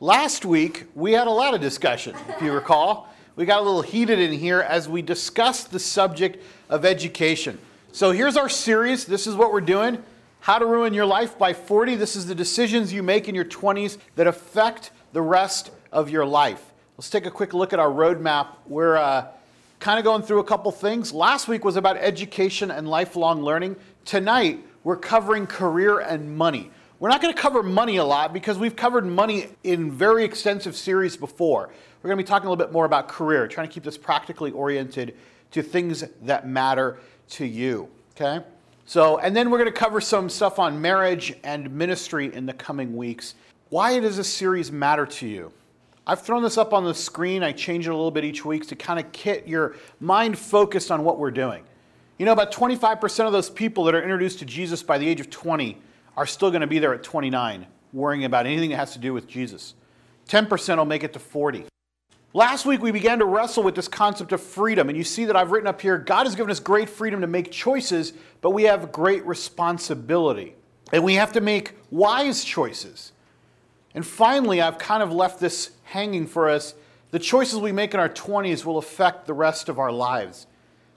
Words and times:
Last 0.00 0.44
week, 0.44 0.84
we 0.94 1.10
had 1.10 1.26
a 1.26 1.30
lot 1.30 1.54
of 1.54 1.60
discussion, 1.60 2.14
if 2.28 2.40
you 2.40 2.52
recall. 2.52 3.12
We 3.34 3.46
got 3.46 3.58
a 3.58 3.64
little 3.64 3.82
heated 3.82 4.20
in 4.20 4.30
here 4.32 4.60
as 4.60 4.88
we 4.88 5.02
discussed 5.02 5.72
the 5.72 5.80
subject 5.80 6.40
of 6.70 6.84
education. 6.84 7.58
So 7.90 8.12
here's 8.12 8.36
our 8.36 8.48
series. 8.48 9.06
This 9.06 9.26
is 9.26 9.34
what 9.34 9.52
we're 9.52 9.60
doing 9.60 10.00
How 10.38 10.60
to 10.60 10.66
Ruin 10.66 10.94
Your 10.94 11.04
Life 11.04 11.36
by 11.36 11.52
40. 11.52 11.96
This 11.96 12.14
is 12.14 12.26
the 12.26 12.34
decisions 12.36 12.92
you 12.92 13.02
make 13.02 13.28
in 13.28 13.34
your 13.34 13.44
20s 13.44 13.98
that 14.14 14.28
affect 14.28 14.92
the 15.12 15.20
rest 15.20 15.72
of 15.90 16.08
your 16.08 16.24
life. 16.24 16.64
Let's 16.96 17.10
take 17.10 17.26
a 17.26 17.30
quick 17.30 17.52
look 17.52 17.72
at 17.72 17.80
our 17.80 17.90
roadmap. 17.90 18.50
We're 18.68 18.98
uh, 18.98 19.26
kind 19.80 19.98
of 19.98 20.04
going 20.04 20.22
through 20.22 20.38
a 20.38 20.44
couple 20.44 20.70
things. 20.70 21.12
Last 21.12 21.48
week 21.48 21.64
was 21.64 21.74
about 21.74 21.96
education 21.96 22.70
and 22.70 22.88
lifelong 22.88 23.42
learning. 23.42 23.74
Tonight, 24.04 24.64
we're 24.84 24.96
covering 24.96 25.48
career 25.48 25.98
and 25.98 26.38
money. 26.38 26.70
We're 27.00 27.10
not 27.10 27.22
going 27.22 27.32
to 27.32 27.40
cover 27.40 27.62
money 27.62 27.98
a 27.98 28.04
lot 28.04 28.32
because 28.32 28.58
we've 28.58 28.74
covered 28.74 29.06
money 29.06 29.46
in 29.62 29.92
very 29.92 30.24
extensive 30.24 30.74
series 30.74 31.16
before. 31.16 31.70
We're 32.02 32.08
going 32.08 32.18
to 32.18 32.24
be 32.24 32.26
talking 32.26 32.48
a 32.48 32.50
little 32.50 32.64
bit 32.64 32.72
more 32.72 32.86
about 32.86 33.06
career, 33.06 33.46
trying 33.46 33.68
to 33.68 33.72
keep 33.72 33.84
this 33.84 33.96
practically 33.96 34.50
oriented 34.50 35.14
to 35.52 35.62
things 35.62 36.02
that 36.22 36.48
matter 36.48 36.98
to 37.30 37.46
you. 37.46 37.88
Okay? 38.16 38.44
So, 38.84 39.18
and 39.18 39.36
then 39.36 39.48
we're 39.48 39.58
going 39.58 39.72
to 39.72 39.78
cover 39.78 40.00
some 40.00 40.28
stuff 40.28 40.58
on 40.58 40.80
marriage 40.82 41.34
and 41.44 41.70
ministry 41.70 42.34
in 42.34 42.46
the 42.46 42.52
coming 42.52 42.96
weeks. 42.96 43.36
Why 43.68 44.00
does 44.00 44.16
this 44.16 44.32
series 44.32 44.72
matter 44.72 45.06
to 45.06 45.28
you? 45.28 45.52
I've 46.04 46.22
thrown 46.22 46.42
this 46.42 46.58
up 46.58 46.72
on 46.72 46.84
the 46.84 46.94
screen. 46.94 47.44
I 47.44 47.52
change 47.52 47.86
it 47.86 47.90
a 47.90 47.94
little 47.94 48.10
bit 48.10 48.24
each 48.24 48.44
week 48.44 48.66
to 48.68 48.74
kind 48.74 48.98
of 48.98 49.12
get 49.12 49.46
your 49.46 49.76
mind 50.00 50.36
focused 50.36 50.90
on 50.90 51.04
what 51.04 51.20
we're 51.20 51.30
doing. 51.30 51.62
You 52.18 52.26
know, 52.26 52.32
about 52.32 52.50
25% 52.50 53.26
of 53.26 53.32
those 53.32 53.50
people 53.50 53.84
that 53.84 53.94
are 53.94 54.02
introduced 54.02 54.40
to 54.40 54.44
Jesus 54.44 54.82
by 54.82 54.98
the 54.98 55.06
age 55.06 55.20
of 55.20 55.30
20 55.30 55.78
are 56.18 56.26
still 56.26 56.50
going 56.50 56.62
to 56.62 56.66
be 56.66 56.80
there 56.80 56.92
at 56.92 57.04
29, 57.04 57.64
worrying 57.92 58.24
about 58.24 58.44
anything 58.44 58.70
that 58.70 58.76
has 58.76 58.92
to 58.92 58.98
do 58.98 59.14
with 59.14 59.28
Jesus. 59.28 59.74
10% 60.28 60.76
will 60.76 60.84
make 60.84 61.04
it 61.04 61.12
to 61.12 61.20
40. 61.20 61.64
Last 62.34 62.66
week, 62.66 62.82
we 62.82 62.90
began 62.90 63.20
to 63.20 63.24
wrestle 63.24 63.62
with 63.62 63.76
this 63.76 63.86
concept 63.86 64.32
of 64.32 64.42
freedom, 64.42 64.88
and 64.88 64.98
you 64.98 65.04
see 65.04 65.26
that 65.26 65.36
I've 65.36 65.52
written 65.52 65.68
up 65.68 65.80
here 65.80 65.96
God 65.96 66.26
has 66.26 66.34
given 66.34 66.50
us 66.50 66.58
great 66.58 66.90
freedom 66.90 67.20
to 67.20 67.28
make 67.28 67.52
choices, 67.52 68.14
but 68.40 68.50
we 68.50 68.64
have 68.64 68.90
great 68.90 69.24
responsibility. 69.26 70.56
And 70.92 71.04
we 71.04 71.14
have 71.14 71.34
to 71.34 71.40
make 71.40 71.74
wise 71.88 72.42
choices. 72.42 73.12
And 73.94 74.04
finally, 74.04 74.60
I've 74.60 74.78
kind 74.78 75.04
of 75.04 75.12
left 75.12 75.38
this 75.38 75.70
hanging 75.84 76.26
for 76.26 76.48
us. 76.48 76.74
The 77.12 77.20
choices 77.20 77.60
we 77.60 77.70
make 77.70 77.94
in 77.94 78.00
our 78.00 78.08
20s 78.08 78.64
will 78.64 78.78
affect 78.78 79.28
the 79.28 79.34
rest 79.34 79.68
of 79.68 79.78
our 79.78 79.92
lives. 79.92 80.48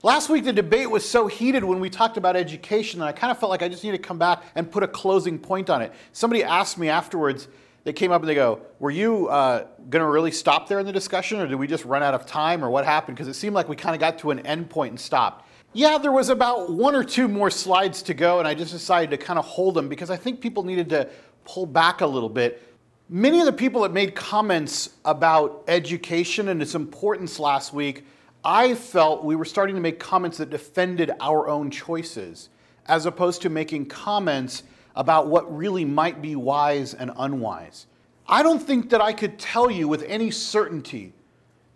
Last 0.03 0.29
week, 0.29 0.45
the 0.45 0.53
debate 0.53 0.89
was 0.89 1.07
so 1.07 1.27
heated 1.27 1.63
when 1.63 1.79
we 1.79 1.87
talked 1.87 2.17
about 2.17 2.35
education 2.35 2.99
that 3.01 3.05
I 3.05 3.11
kind 3.11 3.29
of 3.29 3.37
felt 3.37 3.51
like 3.51 3.61
I 3.61 3.69
just 3.69 3.83
need 3.83 3.91
to 3.91 3.99
come 3.99 4.17
back 4.17 4.41
and 4.55 4.69
put 4.69 4.81
a 4.81 4.87
closing 4.87 5.37
point 5.37 5.69
on 5.69 5.83
it. 5.83 5.93
Somebody 6.11 6.43
asked 6.43 6.79
me 6.79 6.89
afterwards, 6.89 7.47
they 7.83 7.93
came 7.93 8.11
up 8.11 8.23
and 8.23 8.27
they 8.27 8.33
go, 8.33 8.61
Were 8.79 8.89
you 8.89 9.27
uh, 9.27 9.67
going 9.91 10.03
to 10.03 10.09
really 10.09 10.31
stop 10.31 10.67
there 10.67 10.79
in 10.79 10.87
the 10.87 10.91
discussion, 10.91 11.39
or 11.39 11.45
did 11.45 11.53
we 11.53 11.67
just 11.67 11.85
run 11.85 12.01
out 12.01 12.15
of 12.15 12.25
time, 12.25 12.65
or 12.65 12.71
what 12.71 12.83
happened? 12.83 13.15
Because 13.15 13.27
it 13.27 13.35
seemed 13.35 13.53
like 13.53 13.69
we 13.69 13.75
kind 13.75 13.93
of 13.93 13.99
got 13.99 14.17
to 14.19 14.31
an 14.31 14.39
end 14.39 14.71
point 14.71 14.89
and 14.89 14.99
stopped. 14.99 15.47
Yeah, 15.73 15.99
there 15.99 16.11
was 16.11 16.29
about 16.29 16.71
one 16.71 16.95
or 16.95 17.03
two 17.03 17.27
more 17.27 17.51
slides 17.51 18.01
to 18.03 18.15
go, 18.15 18.39
and 18.39 18.47
I 18.47 18.55
just 18.55 18.71
decided 18.71 19.11
to 19.11 19.23
kind 19.23 19.37
of 19.37 19.45
hold 19.45 19.75
them 19.75 19.87
because 19.87 20.09
I 20.09 20.17
think 20.17 20.41
people 20.41 20.63
needed 20.63 20.89
to 20.89 21.09
pull 21.45 21.67
back 21.67 22.01
a 22.01 22.07
little 22.07 22.27
bit. 22.27 22.75
Many 23.07 23.39
of 23.39 23.45
the 23.45 23.53
people 23.53 23.83
that 23.83 23.93
made 23.93 24.15
comments 24.15 24.95
about 25.05 25.63
education 25.67 26.47
and 26.47 26.59
its 26.59 26.73
importance 26.73 27.37
last 27.37 27.71
week 27.71 28.03
I 28.43 28.73
felt 28.75 29.23
we 29.23 29.35
were 29.35 29.45
starting 29.45 29.75
to 29.75 29.81
make 29.81 29.99
comments 29.99 30.37
that 30.39 30.49
defended 30.49 31.11
our 31.19 31.47
own 31.47 31.69
choices, 31.69 32.49
as 32.87 33.05
opposed 33.05 33.43
to 33.43 33.49
making 33.49 33.85
comments 33.85 34.63
about 34.95 35.27
what 35.27 35.55
really 35.55 35.85
might 35.85 36.21
be 36.21 36.35
wise 36.35 36.93
and 36.93 37.11
unwise. 37.17 37.85
I 38.27 38.43
don't 38.43 38.61
think 38.61 38.89
that 38.89 39.01
I 39.01 39.13
could 39.13 39.37
tell 39.37 39.69
you 39.69 39.87
with 39.87 40.03
any 40.03 40.31
certainty 40.31 41.13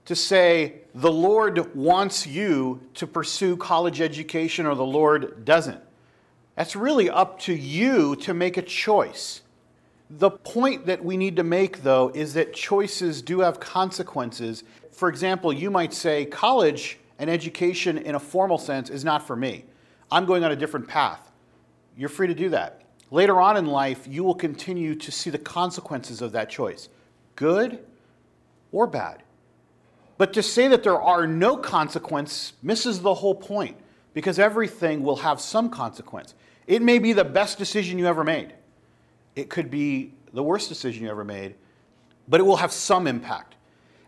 to 0.06 0.16
say 0.16 0.82
the 0.94 1.12
Lord 1.12 1.76
wants 1.76 2.26
you 2.26 2.82
to 2.96 3.08
pursue 3.08 3.58
college 3.58 4.02
education 4.02 4.66
or 4.66 4.76
the 4.76 4.86
Lord 4.86 5.46
doesn't. 5.46 5.82
That's 6.56 6.76
really 6.76 7.10
up 7.10 7.40
to 7.42 7.54
you 7.54 8.16
to 8.18 8.34
make 8.34 8.58
a 8.58 8.62
choice. 8.62 9.42
The 10.10 10.30
point 10.30 10.86
that 10.86 11.04
we 11.04 11.18
need 11.18 11.36
to 11.38 11.44
make, 11.44 11.82
though, 11.84 12.12
is 12.14 12.36
that 12.36 12.54
choices 12.54 13.22
do 13.22 13.40
have 13.40 13.60
consequences, 13.60 14.64
for 14.96 15.10
example, 15.10 15.52
you 15.52 15.70
might 15.70 15.94
say 15.94 16.26
college 16.26 16.98
and 17.20 17.30
education 17.30 17.98
in 17.98 18.16
a 18.16 18.20
formal 18.20 18.58
sense 18.58 18.90
is 18.90 19.04
not 19.04 19.28
for 19.28 19.36
me. 19.36 19.66
I'm 20.12 20.26
going 20.26 20.44
on 20.44 20.52
a 20.52 20.56
different 20.56 20.88
path. 20.88 21.32
You're 21.98 22.10
free 22.10 22.28
to 22.28 22.34
do 22.34 22.50
that. 22.50 22.82
Later 23.12 23.40
on 23.40 23.58
in 23.58 23.66
life, 23.66 24.08
you 24.08 24.24
will 24.24 24.36
continue 24.36 24.96
to 24.96 25.12
see 25.12 25.30
the 25.30 25.38
consequences 25.38 26.22
of 26.22 26.32
that 26.32 26.50
choice, 26.50 26.90
good 27.36 27.80
or 28.72 28.88
bad. 28.88 29.24
But 30.18 30.34
to 30.34 30.44
say 30.44 30.68
that 30.70 30.84
there 30.84 31.00
are 31.00 31.28
no 31.28 31.58
consequence 31.58 32.54
misses 32.64 33.02
the 33.02 33.14
whole 33.14 33.36
point 33.36 33.78
because 34.14 34.40
everything 34.40 35.04
will 35.04 35.18
have 35.18 35.42
some 35.42 35.70
consequence. 35.70 36.34
It 36.68 36.82
may 36.82 37.00
be 37.00 37.14
the 37.14 37.26
best 37.26 37.58
decision 37.58 38.00
you 38.00 38.08
ever 38.08 38.24
made. 38.24 38.54
It 39.36 39.50
could 39.50 39.70
be 39.70 40.14
the 40.34 40.42
worst 40.42 40.70
decision 40.70 41.04
you 41.04 41.10
ever 41.10 41.26
made, 41.26 41.56
but 42.28 42.40
it 42.40 42.44
will 42.44 42.58
have 42.58 42.72
some 42.72 43.08
impact. 43.08 43.55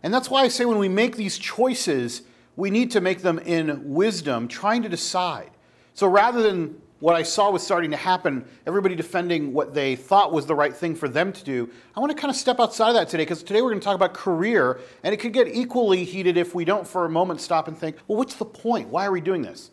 And 0.02 0.12
that's 0.12 0.30
why 0.30 0.42
I 0.42 0.48
say 0.48 0.64
when 0.64 0.78
we 0.78 0.88
make 0.88 1.16
these 1.16 1.38
choices, 1.38 2.22
we 2.56 2.70
need 2.70 2.90
to 2.92 3.00
make 3.00 3.22
them 3.22 3.38
in 3.38 3.92
wisdom, 3.94 4.48
trying 4.48 4.82
to 4.82 4.88
decide. 4.88 5.50
So 5.94 6.06
rather 6.06 6.42
than 6.42 6.80
what 7.00 7.14
I 7.14 7.22
saw 7.22 7.50
was 7.50 7.62
starting 7.62 7.92
to 7.92 7.96
happen, 7.96 8.44
everybody 8.66 8.96
defending 8.96 9.52
what 9.52 9.72
they 9.72 9.94
thought 9.94 10.32
was 10.32 10.46
the 10.46 10.54
right 10.54 10.74
thing 10.74 10.96
for 10.96 11.08
them 11.08 11.32
to 11.32 11.44
do, 11.44 11.70
I 11.96 12.00
want 12.00 12.10
to 12.10 12.20
kind 12.20 12.30
of 12.30 12.36
step 12.36 12.58
outside 12.58 12.88
of 12.88 12.94
that 12.94 13.08
today 13.08 13.22
because 13.22 13.42
today 13.42 13.62
we're 13.62 13.70
going 13.70 13.80
to 13.80 13.84
talk 13.84 13.94
about 13.94 14.14
career, 14.14 14.80
and 15.04 15.14
it 15.14 15.18
could 15.18 15.32
get 15.32 15.48
equally 15.48 16.02
heated 16.02 16.36
if 16.36 16.54
we 16.54 16.64
don't 16.64 16.86
for 16.86 17.04
a 17.04 17.08
moment 17.08 17.40
stop 17.40 17.68
and 17.68 17.78
think, 17.78 17.96
well, 18.08 18.18
what's 18.18 18.34
the 18.34 18.44
point? 18.44 18.88
Why 18.88 19.06
are 19.06 19.12
we 19.12 19.20
doing 19.20 19.42
this? 19.42 19.70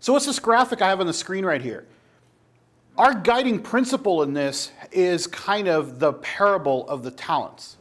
So, 0.00 0.12
what's 0.12 0.26
this 0.26 0.38
graphic 0.38 0.82
I 0.82 0.88
have 0.88 1.00
on 1.00 1.06
the 1.06 1.12
screen 1.14 1.44
right 1.44 1.62
here? 1.62 1.86
Our 2.98 3.14
guiding 3.14 3.60
principle 3.60 4.22
in 4.22 4.34
this 4.34 4.70
is 4.92 5.26
kind 5.26 5.68
of 5.68 5.98
the 5.98 6.12
parable 6.12 6.86
of 6.88 7.02
the 7.02 7.10
talents. 7.10 7.77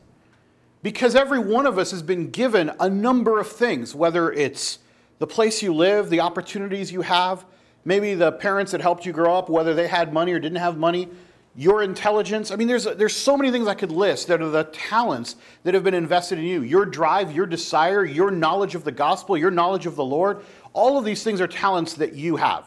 Because 0.88 1.16
every 1.16 1.40
one 1.40 1.66
of 1.66 1.78
us 1.78 1.92
has 1.92 2.02
been 2.02 2.30
given 2.30 2.72
a 2.80 2.90
number 2.90 3.42
of 3.42 3.50
things, 3.50 3.94
whether 3.94 4.32
it's 4.32 4.80
the 5.20 5.28
place 5.28 5.62
you 5.62 5.74
live, 5.74 6.10
the 6.10 6.22
opportunities 6.22 6.94
you 6.94 7.02
have, 7.02 7.44
maybe 7.84 8.14
the 8.14 8.32
parents 8.32 8.72
that 8.72 8.80
helped 8.80 9.06
you 9.06 9.12
grow 9.12 9.38
up, 9.38 9.50
whether 9.50 9.74
they 9.74 9.90
had 9.90 10.14
money 10.14 10.32
or 10.32 10.40
didn't 10.40 10.60
have 10.60 10.78
money, 10.78 11.10
your 11.58 11.84
intelligence. 11.84 12.52
I 12.52 12.56
mean, 12.56 12.70
there's, 12.70 12.86
there's 12.86 13.14
so 13.14 13.36
many 13.36 13.52
things 13.52 13.68
I 13.68 13.74
could 13.74 13.92
list 13.92 14.30
that 14.30 14.42
are 14.42 14.50
the 14.50 14.64
talents 14.64 15.36
that 15.64 15.74
have 15.74 15.84
been 15.84 15.94
invested 15.94 16.40
in 16.40 16.46
you 16.46 16.62
your 16.62 16.86
drive, 16.86 17.34
your 17.34 17.48
desire, 17.48 18.06
your 18.06 18.32
knowledge 18.32 18.74
of 18.74 18.86
the 18.86 18.94
gospel, 18.94 19.38
your 19.38 19.52
knowledge 19.52 19.88
of 19.88 19.98
the 19.98 20.06
Lord. 20.06 20.46
All 20.72 20.98
of 20.98 21.04
these 21.04 21.22
things 21.22 21.42
are 21.42 21.48
talents 21.48 21.96
that 21.96 22.14
you 22.14 22.38
have, 22.38 22.66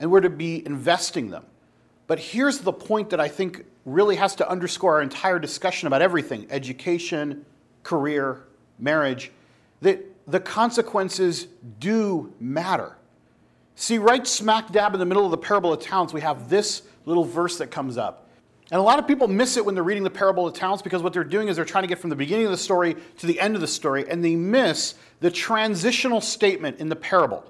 and 0.00 0.10
we're 0.10 0.22
to 0.22 0.30
be 0.30 0.64
investing 0.64 1.28
them. 1.28 1.44
But 2.06 2.18
here's 2.18 2.58
the 2.58 2.72
point 2.72 3.10
that 3.10 3.20
I 3.20 3.28
think 3.28 3.64
really 3.84 4.16
has 4.16 4.34
to 4.36 4.48
underscore 4.48 4.96
our 4.96 5.02
entire 5.02 5.38
discussion 5.38 5.86
about 5.86 6.02
everything 6.02 6.46
education, 6.50 7.44
career, 7.82 8.44
marriage 8.78 9.30
that 9.80 10.04
the 10.26 10.40
consequences 10.40 11.46
do 11.78 12.32
matter. 12.40 12.96
See, 13.76 13.98
right 13.98 14.26
smack 14.26 14.70
dab 14.70 14.94
in 14.94 15.00
the 15.00 15.06
middle 15.06 15.24
of 15.24 15.30
the 15.30 15.36
parable 15.36 15.72
of 15.72 15.80
talents, 15.80 16.12
we 16.12 16.20
have 16.20 16.48
this 16.48 16.82
little 17.06 17.24
verse 17.24 17.58
that 17.58 17.70
comes 17.70 17.98
up. 17.98 18.28
And 18.70 18.80
a 18.80 18.82
lot 18.82 18.98
of 18.98 19.06
people 19.06 19.28
miss 19.28 19.56
it 19.56 19.64
when 19.64 19.74
they're 19.74 19.84
reading 19.84 20.04
the 20.04 20.10
parable 20.10 20.46
of 20.46 20.54
talents 20.54 20.82
because 20.82 21.02
what 21.02 21.12
they're 21.12 21.22
doing 21.22 21.48
is 21.48 21.56
they're 21.56 21.64
trying 21.64 21.82
to 21.82 21.88
get 21.88 21.98
from 21.98 22.08
the 22.08 22.16
beginning 22.16 22.46
of 22.46 22.50
the 22.50 22.56
story 22.56 22.96
to 23.18 23.26
the 23.26 23.38
end 23.38 23.54
of 23.54 23.60
the 23.60 23.66
story, 23.66 24.08
and 24.08 24.24
they 24.24 24.36
miss 24.36 24.94
the 25.20 25.30
transitional 25.30 26.20
statement 26.20 26.78
in 26.78 26.88
the 26.88 26.96
parable. 26.96 27.44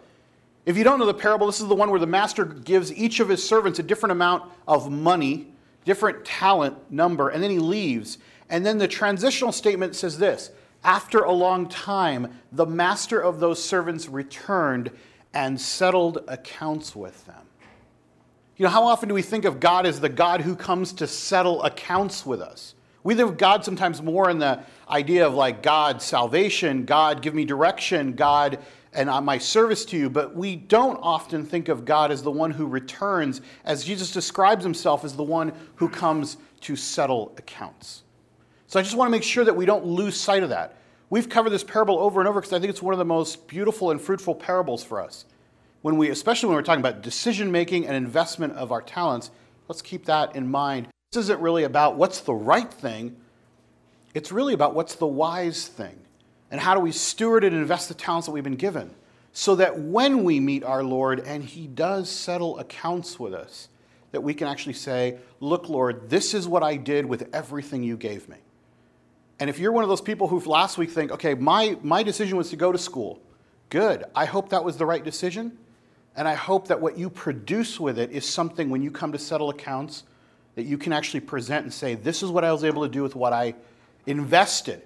If 0.67 0.77
you 0.79 0.85
don't 0.85 0.99
know 0.99 1.07
the 1.07 1.15
parable, 1.15 1.47
this 1.47 1.61
is 1.61 1.69
the 1.69 1.75
one 1.75 1.91
where 1.91 2.01
the 2.01 2.07
master 2.07 2.45
gives 2.45 2.93
each 2.93 3.21
of 3.21 3.29
his 3.29 3.47
servants 3.47 3.79
a 3.79 3.83
different 3.83 4.13
amount 4.13 4.51
of 4.67 4.91
money 4.91 5.55
different 5.85 6.25
talent 6.25 6.91
number, 6.91 7.29
and 7.29 7.43
then 7.43 7.51
he 7.51 7.59
leaves. 7.59 8.19
And 8.49 8.65
then 8.65 8.79
the 8.79 8.89
transitional 8.89 9.53
statement 9.53 9.95
says 9.95 10.19
this 10.19 10.51
After 10.83 11.21
a 11.21 11.33
long 11.33 11.69
time, 11.69 12.41
the 12.53 12.67
master 12.67 13.21
of 13.21 13.41
those 13.41 13.63
servants 13.63 14.09
returned 14.09 14.91
and 15.33 15.61
settled 15.61 16.25
accounts 16.29 16.95
with 16.95 17.25
them. 17.27 17.47
You 18.57 18.65
know, 18.65 18.71
how 18.71 18.85
often 18.85 19.09
do 19.09 19.15
we 19.15 19.23
think 19.23 19.45
of 19.45 19.59
God 19.59 19.85
as 19.85 20.01
the 20.01 20.09
God 20.09 20.41
who 20.41 20.55
comes 20.55 20.93
to 20.95 21.07
settle 21.07 21.63
accounts 21.65 22.25
with 22.25 22.41
us? 22.41 22.75
We 23.03 23.15
think 23.15 23.29
of 23.29 23.37
God 23.37 23.65
sometimes 23.65 24.01
more 24.01 24.31
in 24.31 24.39
the 24.39 24.63
idea 24.89 25.27
of 25.27 25.35
like 25.35 25.63
God, 25.63 26.01
salvation, 26.01 26.85
God, 26.85 27.21
give 27.21 27.35
me 27.35 27.45
direction, 27.45 28.13
God, 28.13 28.59
and 28.95 29.09
my 29.25 29.39
service 29.39 29.85
to 29.87 29.97
you, 29.97 30.09
but 30.09 30.35
we 30.35 30.57
don't 30.57 30.99
often 31.03 31.45
think 31.45 31.69
of 31.69 31.85
God 31.85 32.11
as 32.11 32.23
the 32.23 32.31
one 32.31 32.51
who 32.51 32.67
returns, 32.67 33.41
as 33.65 33.85
Jesus 33.85 34.11
describes 34.11 34.65
himself 34.65 35.05
as 35.05 35.17
the 35.17 35.23
one 35.23 35.53
who 35.77 35.89
comes 35.89 36.37
to 36.63 36.77
settle 36.77 37.35
accounts. 37.37 38.03
So 38.67 38.79
I 38.79 38.83
just 38.83 38.97
want 38.97 39.09
to 39.09 39.11
make 39.11 39.23
sure 39.23 39.45
that 39.45 39.55
we 39.55 39.67
don't 39.67 39.85
lose 39.85 40.19
sight 40.19 40.43
of 40.43 40.49
that. 40.49 40.77
We've 41.11 41.29
covered 41.29 41.51
this 41.51 41.65
parable 41.65 41.99
over 41.99 42.21
and 42.21 42.29
over 42.29 42.41
because 42.41 42.53
I 42.53 42.59
think 42.59 42.71
it's 42.71 42.83
one 42.83 42.95
of 42.95 42.99
the 42.99 43.05
most 43.05 43.47
beautiful 43.47 43.91
and 43.91 44.01
fruitful 44.01 44.35
parables 44.35 44.83
for 44.83 45.01
us. 45.01 45.27
When 45.83 45.99
we, 45.99 46.09
especially 46.09 46.49
when 46.49 46.57
we're 46.57 46.63
talking 46.63 46.81
about 46.81 47.03
decision 47.03 47.53
making 47.53 47.87
and 47.87 47.95
investment 47.95 48.55
of 48.55 48.73
our 48.73 48.81
talents, 48.81 49.31
let's 49.69 49.83
keep 49.83 50.07
that 50.07 50.35
in 50.35 50.51
mind. 50.51 50.89
This 51.13 51.25
isn't 51.25 51.41
really 51.41 51.65
about 51.65 51.97
what's 51.97 52.21
the 52.21 52.35
right 52.35 52.73
thing. 52.73 53.17
It's 54.15 54.33
really 54.33 54.55
about 54.55 54.75
what's 54.75 54.95
the 54.95 55.07
wise 55.07 55.69
thing 55.69 55.99
and 56.55 56.61
how 56.61 56.73
do 56.73 56.79
we 56.79 56.93
steward 56.93 57.43
and 57.43 57.57
invest 57.57 57.89
the 57.89 57.95
talents 57.95 58.29
that 58.29 58.33
we've 58.33 58.45
been 58.45 58.55
given 58.55 58.95
so 59.33 59.57
that 59.57 59.77
when 59.77 60.23
we 60.23 60.39
meet 60.39 60.63
our 60.63 60.85
Lord 60.85 61.19
and 61.19 61.43
He 61.43 61.67
does 61.67 62.09
settle 62.09 62.61
accounts 62.61 63.19
with 63.19 63.35
us, 63.35 63.69
that 64.13 64.21
we 64.21 64.35
can 64.35 64.47
actually 64.47 64.75
say, 64.75 65.19
Look, 65.41 65.69
Lord, 65.69 66.09
this 66.09 66.33
is 66.33 66.47
what 66.47 66.63
I 66.63 66.77
did 66.77 67.07
with 67.07 67.29
everything 67.35 67.83
you 67.83 67.97
gave 67.97 68.29
me. 68.29 68.37
And 69.41 69.51
if 69.51 69.59
you're 69.59 69.73
one 69.73 69.83
of 69.83 69.89
those 69.89 70.01
people 70.01 70.29
who 70.29 70.39
last 70.49 70.79
week 70.79 70.93
think, 70.93 71.11
okay, 71.11 71.35
my, 71.35 71.77
my 71.83 72.05
decision 72.05 72.39
was 72.39 72.51
to 72.51 72.57
go 72.57 72.71
to 72.71 72.79
school, 72.79 73.21
good. 73.69 74.05
I 74.15 74.25
hope 74.25 74.51
that 74.51 74.63
was 74.63 74.77
the 74.77 74.87
right 74.87 75.03
decision. 75.03 75.59
And 76.15 76.29
I 76.29 76.35
hope 76.35 76.69
that 76.69 76.81
what 76.81 76.97
you 76.97 77.11
produce 77.11 77.81
with 77.81 77.99
it 77.99 78.13
is 78.13 78.25
something 78.25 78.71
when 78.71 78.81
you 78.81 78.93
come 78.93 79.11
to 79.11 79.19
settle 79.19 79.51
accounts 79.51 80.05
that 80.55 80.67
you 80.67 80.79
can 80.79 80.93
actually 80.93 81.19
present 81.19 81.65
and 81.65 81.75
say, 81.75 81.97
this 81.97 82.23
is 82.23 82.31
what 82.31 82.45
I 82.45 82.53
was 82.53 82.63
able 82.63 82.85
to 82.85 82.89
do 82.89 83.03
with 83.03 83.17
what 83.17 83.33
I 83.33 83.57
invested. 84.07 84.85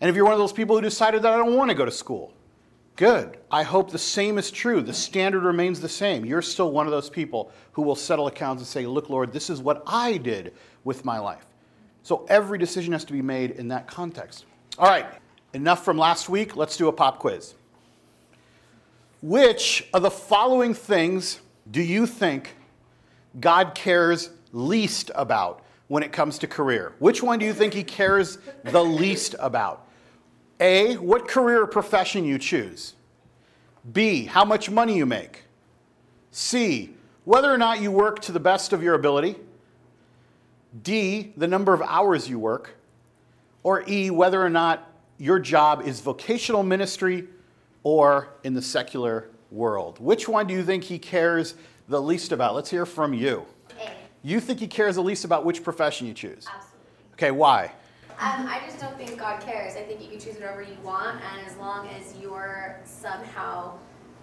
And 0.00 0.08
if 0.08 0.16
you're 0.16 0.24
one 0.24 0.34
of 0.34 0.38
those 0.38 0.52
people 0.52 0.76
who 0.76 0.82
decided 0.82 1.22
that 1.22 1.32
I 1.32 1.36
don't 1.36 1.56
want 1.56 1.70
to 1.70 1.74
go 1.74 1.84
to 1.84 1.90
school, 1.90 2.32
good. 2.96 3.38
I 3.50 3.62
hope 3.62 3.90
the 3.90 3.98
same 3.98 4.38
is 4.38 4.50
true. 4.50 4.80
The 4.80 4.92
standard 4.92 5.42
remains 5.42 5.80
the 5.80 5.88
same. 5.88 6.24
You're 6.24 6.42
still 6.42 6.70
one 6.70 6.86
of 6.86 6.92
those 6.92 7.10
people 7.10 7.50
who 7.72 7.82
will 7.82 7.96
settle 7.96 8.26
accounts 8.26 8.60
and 8.60 8.66
say, 8.66 8.86
look, 8.86 9.08
Lord, 9.08 9.32
this 9.32 9.50
is 9.50 9.60
what 9.60 9.82
I 9.86 10.16
did 10.18 10.54
with 10.84 11.04
my 11.04 11.18
life. 11.18 11.46
So 12.02 12.24
every 12.28 12.58
decision 12.58 12.92
has 12.92 13.04
to 13.06 13.12
be 13.12 13.22
made 13.22 13.52
in 13.52 13.68
that 13.68 13.86
context. 13.86 14.44
All 14.78 14.88
right, 14.88 15.06
enough 15.52 15.84
from 15.84 15.98
last 15.98 16.28
week. 16.28 16.56
Let's 16.56 16.76
do 16.76 16.88
a 16.88 16.92
pop 16.92 17.18
quiz. 17.18 17.54
Which 19.20 19.88
of 19.92 20.02
the 20.02 20.10
following 20.10 20.74
things 20.74 21.40
do 21.70 21.82
you 21.82 22.06
think 22.06 22.54
God 23.40 23.74
cares 23.74 24.30
least 24.52 25.10
about 25.14 25.64
when 25.88 26.02
it 26.02 26.12
comes 26.12 26.38
to 26.38 26.46
career? 26.46 26.92
Which 27.00 27.22
one 27.22 27.38
do 27.38 27.44
you 27.44 27.52
think 27.52 27.74
He 27.74 27.82
cares 27.82 28.38
the 28.64 28.82
least 28.82 29.34
about? 29.40 29.87
A, 30.60 30.96
what 30.96 31.28
career 31.28 31.62
or 31.62 31.66
profession 31.66 32.24
you 32.24 32.38
choose. 32.38 32.94
B, 33.92 34.24
how 34.24 34.44
much 34.44 34.70
money 34.70 34.96
you 34.96 35.06
make. 35.06 35.44
C, 36.30 36.94
whether 37.24 37.52
or 37.52 37.58
not 37.58 37.80
you 37.80 37.90
work 37.90 38.20
to 38.22 38.32
the 38.32 38.40
best 38.40 38.72
of 38.72 38.82
your 38.82 38.94
ability. 38.94 39.36
D, 40.82 41.32
the 41.36 41.46
number 41.46 41.72
of 41.72 41.82
hours 41.82 42.28
you 42.28 42.38
work. 42.38 42.74
Or 43.62 43.84
E, 43.88 44.10
whether 44.10 44.42
or 44.42 44.50
not 44.50 44.90
your 45.18 45.38
job 45.38 45.82
is 45.86 46.00
vocational 46.00 46.62
ministry 46.62 47.28
or 47.82 48.28
in 48.44 48.54
the 48.54 48.62
secular 48.62 49.30
world. 49.50 49.98
Which 49.98 50.28
one 50.28 50.46
do 50.46 50.54
you 50.54 50.62
think 50.62 50.84
he 50.84 50.98
cares 50.98 51.54
the 51.88 52.00
least 52.00 52.32
about? 52.32 52.54
Let's 52.54 52.70
hear 52.70 52.86
from 52.86 53.14
you. 53.14 53.46
A. 53.80 53.90
You 54.22 54.40
think 54.40 54.60
he 54.60 54.66
cares 54.66 54.96
the 54.96 55.02
least 55.02 55.24
about 55.24 55.44
which 55.44 55.62
profession 55.62 56.06
you 56.06 56.14
choose? 56.14 56.46
Absolutely. 56.46 56.78
Okay, 57.14 57.30
why? 57.30 57.72
Um, 58.20 58.46
I 58.48 58.60
just 58.66 58.80
don't 58.80 58.96
think 58.96 59.16
God 59.18 59.40
cares. 59.40 59.76
I 59.76 59.82
think 59.82 60.02
you 60.02 60.08
can 60.08 60.18
choose 60.18 60.34
whatever 60.34 60.60
you 60.62 60.76
want, 60.82 61.20
and 61.22 61.46
as 61.46 61.56
long 61.56 61.88
as 61.88 62.16
you're 62.20 62.80
somehow 62.84 63.78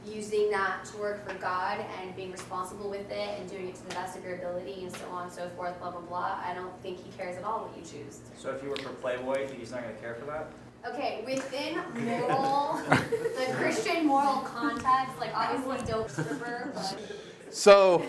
using 0.06 0.51
that 0.51 0.86
to 0.86 0.97
work 0.97 1.27
for 1.27 1.33
God 1.36 1.83
and 2.01 2.15
being 2.15 2.31
responsible 2.31 2.89
with 2.89 3.09
it 3.09 3.39
and 3.39 3.50
doing 3.50 3.69
it 3.69 3.75
to 3.75 3.83
the 3.88 3.95
best 3.95 4.18
of 4.18 4.24
your 4.24 4.36
ability 4.36 4.83
and 4.83 4.95
so 4.95 5.06
on 5.12 5.24
and 5.24 5.31
so 5.31 5.50
forth, 5.56 5.80
blah 5.80 5.92
blah 5.92 6.01
blah. 6.01 6.39
I 6.45 6.53
don't 6.53 6.74
think 6.83 6.97
He 7.03 7.09
cares 7.18 7.38
at 7.38 7.44
all 7.44 7.62
what 7.62 7.77
you 7.77 7.83
choose. 7.83 8.19
So 8.38 8.51
if 8.51 8.62
you 8.62 8.69
work 8.69 8.81
for 8.81 8.89
Playboy, 8.89 9.42
you 9.42 9.47
think 9.47 9.59
he's 9.59 9.71
not 9.71 9.83
going 9.83 9.95
to 9.95 10.01
care 10.01 10.15
for 10.15 10.25
that? 10.25 10.48
Okay, 10.88 11.24
within 11.25 11.80
moral, 12.06 12.80
the 12.89 13.53
Christian 13.53 14.06
moral 14.06 14.41
context, 14.41 15.18
like 15.19 15.31
obviously 15.33 15.77
don't 15.88 16.09
stripper, 16.09 16.71
but 16.75 17.01
So 17.50 18.06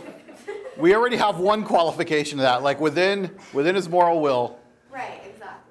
we 0.77 0.95
already 0.95 1.17
have 1.17 1.39
one 1.39 1.65
qualification 1.65 2.39
to 2.39 2.43
that. 2.43 2.63
Like 2.63 2.81
within 2.81 3.31
within 3.55 3.75
his 3.75 3.89
moral 3.89 4.21
will, 4.21 4.49
right, 4.49 4.51
exactly. 4.51 4.66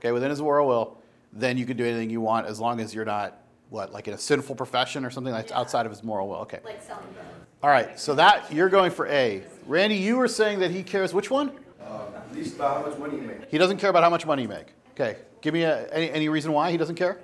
Okay, 0.05 0.11
within 0.11 0.29
his 0.29 0.41
moral 0.41 0.67
will, 0.67 0.97
then 1.33 1.57
you 1.57 1.65
can 1.65 1.75
do 1.75 1.83
anything 1.85 2.09
you 2.09 2.21
want 2.21 2.45
as 2.45 2.59
long 2.59 2.79
as 2.79 2.93
you're 2.93 3.05
not 3.05 3.41
what, 3.69 3.91
like 3.91 4.07
in 4.07 4.13
a 4.13 4.17
sinful 4.17 4.55
profession 4.55 5.03
or 5.03 5.09
something 5.09 5.33
that's 5.33 5.51
Yeah. 5.51 5.59
outside 5.59 5.85
of 5.85 5.91
his 5.91 6.03
moral 6.03 6.29
will. 6.29 6.37
Okay. 6.37 6.59
Like 6.63 6.81
selling 6.83 7.03
drugs. 7.13 7.27
All 7.63 7.69
right. 7.71 7.99
So 7.99 8.13
that 8.15 8.53
you're 8.53 8.69
going 8.69 8.91
for 8.91 9.07
A. 9.07 9.43
Randy, 9.65 9.95
you 9.95 10.17
were 10.17 10.27
saying 10.27 10.59
that 10.59 10.69
he 10.69 10.83
cares 10.83 11.13
which 11.13 11.31
one? 11.31 11.51
Uh, 11.81 12.01
at 12.15 12.35
least 12.35 12.55
about 12.55 12.77
how 12.83 12.89
much 12.89 12.99
money 12.99 13.15
you 13.15 13.23
make. 13.23 13.49
He 13.49 13.57
doesn't 13.57 13.77
care 13.77 13.89
about 13.89 14.03
how 14.03 14.09
much 14.11 14.25
money 14.25 14.43
you 14.43 14.47
make. 14.47 14.67
Okay. 14.91 15.17
Give 15.41 15.53
me 15.53 15.63
a, 15.63 15.87
any, 15.91 16.11
any 16.11 16.29
reason 16.29 16.51
why 16.51 16.71
he 16.71 16.77
doesn't 16.77 16.95
care? 16.95 17.17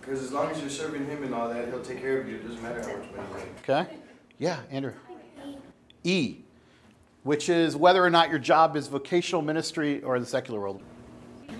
Because 0.00 0.22
as 0.22 0.32
long 0.32 0.50
as 0.50 0.60
you're 0.60 0.70
serving 0.70 1.06
him 1.06 1.22
and 1.24 1.34
all 1.34 1.48
that, 1.48 1.68
he'll 1.68 1.82
take 1.82 2.00
care 2.00 2.20
of 2.20 2.28
you. 2.28 2.36
It 2.36 2.46
doesn't 2.46 2.62
matter 2.62 2.80
how 2.82 2.96
much 2.98 3.10
money 3.12 3.28
you 3.32 3.36
make. 3.36 3.68
Okay. 3.68 3.96
Yeah, 4.38 4.60
Andrew. 4.70 4.92
E, 6.04 6.36
which 7.22 7.48
is 7.50 7.76
whether 7.76 8.02
or 8.04 8.08
not 8.10 8.30
your 8.30 8.38
job 8.38 8.76
is 8.76 8.86
vocational 8.88 9.42
ministry 9.42 10.02
or 10.02 10.16
in 10.16 10.22
the 10.22 10.28
secular 10.28 10.60
world. 10.60 10.82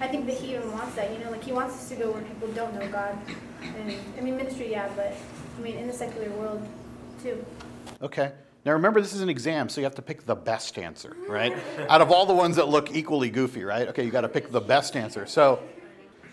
I 0.01 0.09
think 0.09 0.27
that 0.27 0.37
he 0.37 0.55
even 0.55 0.73
wants 0.73 0.95
that, 0.97 1.13
you 1.13 1.19
know, 1.19 1.31
like 1.31 1.43
he 1.43 1.53
wants 1.53 1.75
us 1.75 1.89
to 1.91 1.97
go 1.97 2.13
where 2.13 2.23
people 2.23 2.49
don't 2.49 2.75
know 2.75 2.87
God. 2.89 3.17
And 3.63 3.97
I 4.17 4.21
mean, 4.21 4.37
ministry, 4.37 4.71
yeah, 4.71 4.89
but 4.97 5.15
I 5.59 5.61
mean, 5.61 5.77
in 5.77 5.87
the 5.87 5.93
secular 5.93 6.31
world 6.31 6.67
too. 7.23 7.45
Okay. 8.03 8.33
Now 8.65 8.73
remember, 8.73 9.01
this 9.01 9.15
is 9.15 9.23
an 9.23 9.31
exam, 9.31 9.71
so 9.71 9.81
you 9.81 9.87
have 9.87 9.95
to 9.95 10.03
pick 10.03 10.27
the 10.27 10.35
best 10.35 10.79
answer, 10.79 11.17
right? 11.27 11.57
Out 11.89 12.03
of 12.03 12.11
all 12.11 12.27
the 12.27 12.35
ones 12.35 12.57
that 12.57 12.69
look 12.69 12.95
equally 12.95 13.31
goofy, 13.31 13.65
right? 13.65 13.89
Okay, 13.89 14.05
you 14.05 14.11
got 14.11 14.21
to 14.21 14.29
pick 14.29 14.51
the 14.51 14.61
best 14.61 14.97
answer. 14.97 15.25
So, 15.25 15.63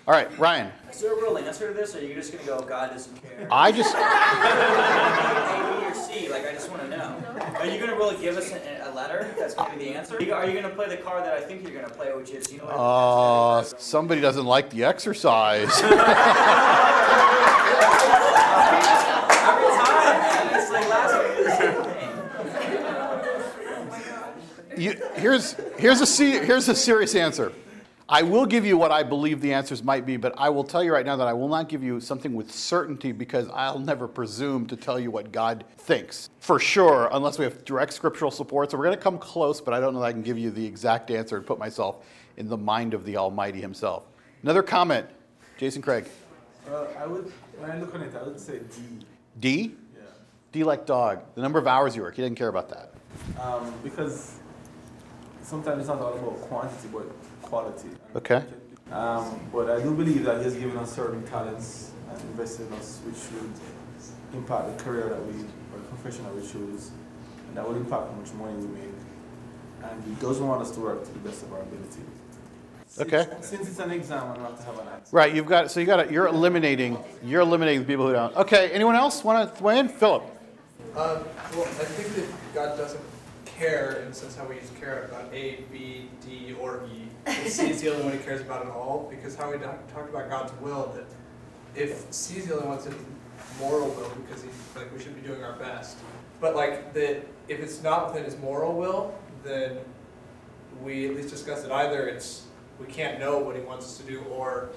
all 0.08 0.14
right, 0.14 0.40
Ryan, 0.40 0.72
Is 0.90 1.02
there 1.02 1.12
a 1.12 1.22
real 1.22 1.38
answer 1.38 1.68
to 1.68 1.74
this, 1.74 1.94
or 1.94 1.98
are 1.98 2.02
you 2.02 2.14
just 2.14 2.32
going 2.32 2.42
to 2.42 2.50
go, 2.50 2.62
God 2.62 2.92
doesn't 2.92 3.22
care? 3.22 3.46
I 3.52 3.74
just, 3.74 3.94
A, 3.98 5.82
B, 5.82 5.86
or 5.86 5.94
C? 5.94 6.30
Like, 6.30 6.48
I 6.48 6.54
just 6.54 6.70
want 6.72 6.82
to 6.84 6.88
know. 6.88 7.22
Are 7.60 7.66
you 7.66 7.78
going 7.78 7.90
to 7.90 7.98
really 7.98 8.16
give 8.16 8.38
us 8.38 8.50
a, 8.54 8.90
a 8.90 8.92
letter 8.96 9.28
that's 9.38 9.54
going 9.54 9.74
to 9.74 9.78
be 9.78 9.84
the 9.84 9.92
answer? 9.96 10.16
Are 10.16 10.22
you, 10.22 10.28
you 10.28 10.62
going 10.62 10.64
to 10.64 10.70
play 10.70 10.88
the 10.88 10.96
card 10.96 11.26
that 11.26 11.34
I 11.34 11.42
think 11.42 11.62
you're 11.64 11.74
going 11.74 11.84
to 11.84 11.92
play, 11.92 12.14
which 12.16 12.30
is, 12.30 12.50
you 12.50 12.60
know 12.60 12.68
what? 12.68 12.76
uh, 12.76 13.64
somebody 13.64 14.22
doesn't 14.22 14.46
like 14.46 14.70
the 14.70 14.86
exercise. 14.86 15.68
Every 15.82 15.98
time. 15.98 16.08
It's 20.56 20.72
like 20.72 20.88
last 20.88 21.20
week, 21.20 21.36
the 21.48 21.52
same 21.58 21.84
thing. 24.72 24.82
You, 24.82 25.02
here's, 25.16 25.58
here's, 25.78 26.00
a 26.00 26.06
here's 26.46 26.70
a 26.70 26.76
serious 26.76 27.14
answer. 27.14 27.52
I 28.10 28.22
will 28.22 28.46
give 28.46 28.66
you 28.66 28.78
what 28.78 28.90
I 28.90 29.04
believe 29.04 29.42
the 29.42 29.52
answers 29.52 29.84
might 29.84 30.06
be, 30.06 30.16
but 30.16 30.34
I 30.38 30.48
will 30.50 30.64
tell 30.64 30.82
you 30.82 30.94
right 30.94 31.06
now 31.06 31.18
that 31.18 31.28
I 31.28 31.34
will 31.34 31.50
not 31.50 31.68
give 31.68 31.84
you 31.84 32.00
something 32.00 32.34
with 32.34 32.50
certainty 32.50 33.12
because 33.12 33.50
I'll 33.54 33.80
never 33.80 34.08
presume 34.08 34.66
to 34.68 34.78
tell 34.78 34.98
you 34.98 35.12
what 35.12 35.34
God 35.34 35.66
thinks 35.78 36.30
for 36.40 36.58
sure, 36.58 37.10
unless 37.12 37.38
we 37.38 37.44
have 37.44 37.66
direct 37.66 37.92
scriptural 37.92 38.32
support. 38.32 38.72
So 38.72 38.78
we're 38.78 38.86
going 38.86 38.96
to 38.96 39.04
come 39.04 39.18
close, 39.18 39.60
but 39.60 39.74
I 39.74 39.82
don't 39.82 39.94
know 39.94 40.00
that 40.00 40.06
I 40.06 40.14
can 40.14 40.22
give 40.22 40.38
you 40.38 40.52
the 40.52 40.66
exact 40.66 41.12
answer 41.12 41.36
and 41.36 41.46
put 41.46 41.60
myself 41.60 42.06
in 42.38 42.48
the 42.48 42.56
mind 42.56 42.94
of 42.94 43.04
the 43.04 43.18
Almighty 43.18 43.60
Himself. 43.60 44.04
Another 44.42 44.64
comment, 44.64 45.06
Jason 45.58 45.82
Craig. 45.82 46.08
Uh, 46.70 46.86
I 46.98 47.06
would, 47.06 47.30
when 47.58 47.72
I 47.72 47.78
look 47.78 47.94
on 47.94 48.04
it, 48.04 48.16
I 48.16 48.24
would 48.24 48.40
say 48.40 48.60
D. 48.60 49.06
D? 49.42 49.76
Yeah. 49.94 50.04
D 50.54 50.64
like 50.64 50.86
dog. 50.86 51.24
The 51.36 51.42
number 51.42 51.60
of 51.60 51.68
hours 51.68 51.94
you 51.94 52.04
work. 52.04 52.16
He 52.16 52.22
doesn't 52.22 52.36
care 52.36 52.48
about 52.48 52.70
that. 52.70 52.94
Um, 53.42 53.74
because 53.84 54.40
sometimes 55.48 55.80
it's 55.80 55.88
not 55.88 56.00
all 56.00 56.14
about 56.14 56.42
quantity, 56.42 56.90
but 56.92 57.08
quality. 57.42 57.90
Okay. 58.16 58.44
Um, 58.92 59.40
but 59.52 59.70
I 59.70 59.82
do 59.82 59.94
believe 59.94 60.24
that 60.26 60.38
He 60.40 60.44
has 60.44 60.56
given 60.56 60.78
us 60.78 60.94
certain 60.94 61.26
talents 61.26 61.92
and 62.10 62.22
invested 62.32 62.68
in 62.68 62.74
us, 62.74 63.00
which 63.06 63.16
should 63.16 63.52
impact 64.38 64.78
the 64.78 64.84
career 64.84 65.10
that 65.10 65.26
we, 65.26 65.34
or 65.74 65.80
the 65.80 65.88
profession 65.96 66.26
that 66.26 66.36
we 66.36 66.42
choose, 66.42 66.92
and 67.48 67.58
that 67.58 67.68
will 67.68 67.76
impact 67.76 68.08
how 68.08 68.14
much 68.14 68.34
money 68.34 68.56
we 68.56 68.68
make. 68.68 68.98
And 69.84 70.04
He 70.04 70.14
doesn't 70.22 70.46
want 70.46 70.62
us 70.62 70.72
to 70.72 70.80
work 70.82 71.06
to 71.06 71.12
the 71.12 71.20
best 71.20 71.44
of 71.44 71.54
our 71.54 71.62
ability. 71.62 72.02
Okay. 73.00 73.28
Since 73.42 73.70
it's 73.70 73.80
an 73.80 73.92
exam, 73.92 74.32
I'm 74.32 74.42
not 74.42 74.52
have 74.52 74.60
to 74.60 74.66
have 74.66 74.80
an 74.80 74.88
answer. 74.88 75.16
Right, 75.16 75.34
you've 75.34 75.46
got 75.46 75.70
so 75.70 75.80
you 75.80 75.86
got 75.86 76.12
you're 76.12 76.28
eliminating 76.28 76.98
you're 77.24 77.42
eliminating 77.42 77.82
the 77.82 77.86
people 77.86 78.08
who 78.08 78.14
don't. 78.14 78.36
Okay, 78.36 78.72
anyone 78.72 78.96
else 78.96 79.24
want 79.24 79.56
to 79.56 79.64
weigh 79.64 79.78
in? 79.80 79.88
Philip. 79.88 80.24
Uh, 80.96 81.22
well, 81.54 81.64
I 81.64 81.86
think 81.86 82.16
that 82.16 82.54
God 82.56 82.78
doesn't 82.78 83.02
care 83.58 84.06
the 84.08 84.14
sense 84.14 84.36
how 84.36 84.46
we 84.46 84.56
use 84.56 84.70
care 84.80 85.04
about 85.06 85.34
A, 85.34 85.64
B, 85.72 86.10
D, 86.26 86.56
or 86.60 86.84
E. 86.94 87.08
And 87.26 87.52
C 87.52 87.70
is 87.70 87.82
the 87.82 87.92
only 87.92 88.04
one 88.04 88.14
he 88.14 88.20
cares 88.20 88.42
about 88.42 88.66
at 88.66 88.72
all, 88.72 89.08
because 89.10 89.36
how 89.36 89.52
we 89.52 89.58
talked 89.58 90.10
about 90.10 90.30
God's 90.30 90.54
will, 90.62 90.94
that 90.96 91.06
if 91.76 92.06
C 92.12 92.38
is 92.38 92.48
the 92.48 92.56
only 92.56 92.68
one 92.68 92.78
that's 92.78 92.88
in 92.88 92.96
moral 93.60 93.90
will, 93.90 94.12
because 94.26 94.44
he's, 94.44 94.54
like, 94.76 94.92
we 94.94 95.02
should 95.02 95.16
be 95.16 95.28
doing 95.28 95.44
our 95.44 95.54
best. 95.54 95.98
But 96.40 96.56
like, 96.56 96.94
that, 96.94 97.26
if 97.48 97.60
it's 97.60 97.82
not 97.82 98.08
within 98.08 98.24
his 98.24 98.38
moral 98.38 98.78
will, 98.78 99.14
then 99.44 99.78
we 100.82 101.08
at 101.08 101.16
least 101.16 101.30
discuss 101.30 101.64
it, 101.64 101.72
either 101.72 102.08
it's, 102.08 102.46
we 102.80 102.86
can't 102.86 103.20
know 103.20 103.40
what 103.40 103.56
he 103.56 103.62
wants 103.62 103.86
us 103.86 103.98
to 103.98 104.04
do, 104.04 104.22
or 104.26 104.70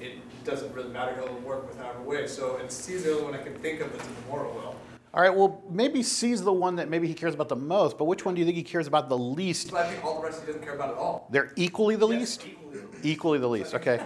it 0.00 0.12
doesn't 0.44 0.72
really 0.72 0.90
matter, 0.90 1.14
he'll 1.14 1.34
work 1.40 1.66
with 1.66 1.78
however 1.78 2.00
way. 2.02 2.26
So, 2.26 2.56
and 2.56 2.70
C 2.70 2.94
is 2.94 3.04
the 3.04 3.12
only 3.12 3.24
one 3.24 3.34
I 3.34 3.42
can 3.42 3.54
think 3.56 3.80
of 3.80 3.92
that's 3.92 4.06
in 4.06 4.14
the 4.14 4.20
moral 4.28 4.52
will. 4.54 4.76
All 5.14 5.20
right, 5.20 5.34
well 5.34 5.62
maybe 5.68 6.02
C's 6.02 6.42
the 6.42 6.52
one 6.52 6.76
that 6.76 6.88
maybe 6.88 7.06
he 7.06 7.12
cares 7.12 7.34
about 7.34 7.48
the 7.50 7.56
most, 7.56 7.98
but 7.98 8.04
which 8.06 8.24
one 8.24 8.34
do 8.34 8.38
you 8.40 8.46
think 8.46 8.56
he 8.56 8.62
cares 8.62 8.86
about 8.86 9.08
the 9.10 9.18
least? 9.18 9.70
But 9.70 9.84
I 9.86 9.90
think 9.90 10.04
all 10.04 10.20
the 10.20 10.26
rest 10.26 10.40
he 10.40 10.46
doesn't 10.46 10.62
care 10.62 10.74
about 10.74 10.90
at 10.90 10.96
all. 10.96 11.28
They're 11.30 11.52
equally 11.56 11.96
the 11.96 12.08
Yes, 12.08 12.20
least. 12.38 12.46
equally. 12.46 12.78
Equally 13.02 13.38
the 13.38 13.48
least. 13.48 13.74
Okay. 13.74 14.00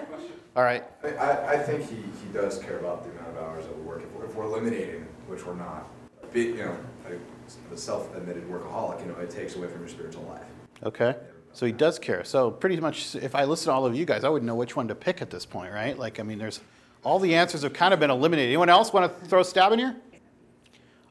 All 0.57 0.65
right. 0.65 0.85
I, 1.05 1.09
I, 1.09 1.53
I 1.53 1.59
think 1.59 1.89
he, 1.89 1.97
he 1.97 2.33
does 2.33 2.59
care 2.59 2.79
about 2.79 3.05
the 3.05 3.11
amount 3.11 3.37
of 3.37 3.37
hours 3.45 3.65
that 3.67 3.77
we 3.77 3.83
work. 3.83 4.03
If 4.03 4.11
we're, 4.13 4.25
if 4.25 4.35
we're 4.35 4.45
eliminating, 4.47 5.07
which 5.29 5.45
we're 5.47 5.55
not, 5.55 5.89
be, 6.33 6.45
you 6.45 6.57
know, 6.57 6.77
a, 7.07 7.75
a 7.75 7.77
self-admitted 7.77 8.49
workaholic, 8.51 9.01
you 9.01 9.13
know, 9.13 9.19
it 9.21 9.31
takes 9.31 9.55
away 9.55 9.69
from 9.69 9.81
your 9.81 9.89
spiritual 9.89 10.25
life. 10.25 10.43
Okay. 10.83 11.15
So 11.53 11.67
he 11.67 11.73
does 11.73 11.99
care. 11.99 12.25
So 12.25 12.51
pretty 12.51 12.81
much, 12.81 13.15
if 13.15 13.35
I 13.35 13.45
listen 13.45 13.67
to 13.67 13.73
all 13.73 13.87
of 13.87 13.95
you 13.95 14.05
guys, 14.07 14.25
I 14.25 14.29
wouldn't 14.29 14.47
know 14.47 14.57
which 14.57 14.75
one 14.75 14.89
to 14.89 14.95
pick 14.95 15.23
at 15.23 15.31
this 15.31 15.47
point, 15.47 15.73
right? 15.73 15.97
Like, 15.97 16.19
I 16.19 16.23
mean, 16.23 16.39
there's 16.39 16.61
all 17.05 17.19
the 17.19 17.35
answers 17.35 17.63
have 17.63 17.73
kind 17.73 17.95
of 17.95 18.01
been 18.01 18.11
eliminated. 18.11 18.49
Anyone 18.49 18.69
else 18.69 18.93
want 18.93 19.21
to 19.21 19.27
throw 19.27 19.41
a 19.41 19.45
stab 19.45 19.73
in 19.73 19.79
here? 19.79 19.95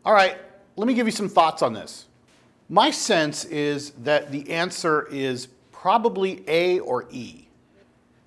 All 0.06 0.14
right, 0.14 0.38
let 0.76 0.88
me 0.88 0.94
give 0.94 1.08
you 1.08 1.12
some 1.12 1.28
thoughts 1.28 1.64
on 1.64 1.74
this. 1.74 2.06
My 2.70 2.92
sense 2.92 3.44
is 3.46 3.92
that 4.04 4.32
the 4.32 4.52
answer 4.52 5.08
is 5.08 5.48
probably 5.72 6.44
A 6.48 6.80
or 6.80 7.08
E. 7.10 7.48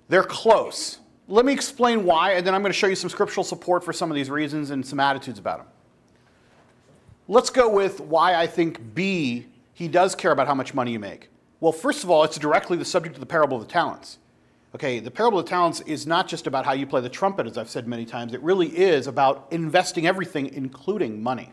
They're 0.09 0.23
close. 0.23 0.99
Let 1.29 1.45
me 1.45 1.53
explain 1.53 2.03
why, 2.03 2.33
and 2.33 2.45
then 2.45 2.53
I'm 2.53 2.61
going 2.61 2.73
to 2.73 2.77
show 2.77 2.87
you 2.87 2.95
some 2.95 3.09
scriptural 3.09 3.43
support 3.43 3.83
for 3.83 3.93
some 3.93 4.11
of 4.11 4.15
these 4.15 4.29
reasons 4.29 4.71
and 4.71 4.85
some 4.85 4.99
attitudes 4.99 5.39
about 5.39 5.59
them. 5.59 5.67
Let's 7.29 7.49
go 7.49 7.69
with 7.69 8.01
why 8.01 8.35
I 8.35 8.47
think 8.47 8.95
B, 8.95 9.45
he 9.73 9.87
does 9.87 10.15
care 10.15 10.31
about 10.31 10.47
how 10.47 10.55
much 10.55 10.73
money 10.73 10.91
you 10.91 10.99
make. 10.99 11.29
Well, 11.61 11.71
first 11.71 12.03
of 12.03 12.09
all, 12.09 12.23
it's 12.23 12.37
directly 12.37 12.75
the 12.75 12.85
subject 12.85 13.15
of 13.15 13.19
the 13.19 13.25
parable 13.25 13.55
of 13.55 13.65
the 13.65 13.71
talents. 13.71 14.17
Okay, 14.75 14.99
the 14.99 15.11
parable 15.11 15.39
of 15.39 15.45
the 15.45 15.49
talents 15.49 15.79
is 15.81 16.05
not 16.05 16.27
just 16.27 16.45
about 16.45 16.65
how 16.65 16.73
you 16.73 16.85
play 16.87 17.01
the 17.01 17.09
trumpet, 17.09 17.47
as 17.47 17.57
I've 17.57 17.69
said 17.69 17.87
many 17.87 18.05
times. 18.05 18.33
It 18.33 18.41
really 18.41 18.67
is 18.67 19.07
about 19.07 19.47
investing 19.51 20.07
everything, 20.07 20.53
including 20.53 21.23
money. 21.23 21.51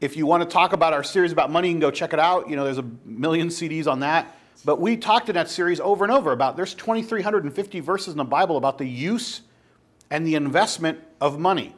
If 0.00 0.16
you 0.16 0.24
want 0.24 0.42
to 0.42 0.48
talk 0.48 0.72
about 0.72 0.94
our 0.94 1.04
series 1.04 1.30
about 1.30 1.50
money, 1.50 1.68
you 1.68 1.74
can 1.74 1.80
go 1.80 1.90
check 1.90 2.14
it 2.14 2.18
out. 2.18 2.48
You 2.48 2.56
know, 2.56 2.64
there's 2.64 2.78
a 2.78 2.90
million 3.04 3.48
CDs 3.48 3.86
on 3.86 4.00
that. 4.00 4.34
But 4.64 4.80
we 4.80 4.96
talked 4.96 5.28
in 5.28 5.34
that 5.34 5.50
series 5.50 5.78
over 5.80 6.04
and 6.04 6.12
over 6.12 6.32
about 6.32 6.56
there's 6.56 6.74
2,350 6.74 7.80
verses 7.80 8.08
in 8.12 8.18
the 8.18 8.24
Bible 8.24 8.56
about 8.56 8.78
the 8.78 8.86
use 8.86 9.42
and 10.10 10.26
the 10.26 10.34
investment 10.34 10.98
of 11.20 11.38
money. 11.38 11.74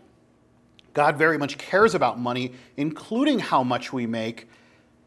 God 0.94 1.16
very 1.16 1.38
much 1.38 1.58
cares 1.58 1.94
about 1.94 2.18
money, 2.18 2.52
including 2.76 3.38
how 3.38 3.62
much 3.62 3.92
we 3.92 4.06
make. 4.06 4.48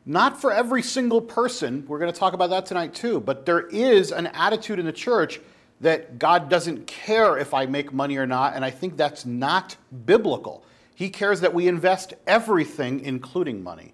Not 0.05 0.39
for 0.39 0.51
every 0.51 0.81
single 0.81 1.21
person. 1.21 1.85
We're 1.87 1.99
going 1.99 2.11
to 2.11 2.19
talk 2.19 2.33
about 2.33 2.49
that 2.49 2.65
tonight 2.65 2.93
too. 2.93 3.19
But 3.19 3.45
there 3.45 3.67
is 3.67 4.11
an 4.11 4.27
attitude 4.27 4.79
in 4.79 4.85
the 4.85 4.93
church 4.93 5.39
that 5.81 6.19
God 6.19 6.49
doesn't 6.49 6.87
care 6.87 7.37
if 7.37 7.53
I 7.53 7.65
make 7.65 7.91
money 7.91 8.17
or 8.17 8.25
not. 8.25 8.55
And 8.55 8.63
I 8.63 8.71
think 8.71 8.97
that's 8.97 9.25
not 9.25 9.75
biblical. 10.05 10.63
He 10.95 11.09
cares 11.09 11.41
that 11.41 11.53
we 11.53 11.67
invest 11.67 12.13
everything, 12.25 13.01
including 13.01 13.61
money, 13.61 13.93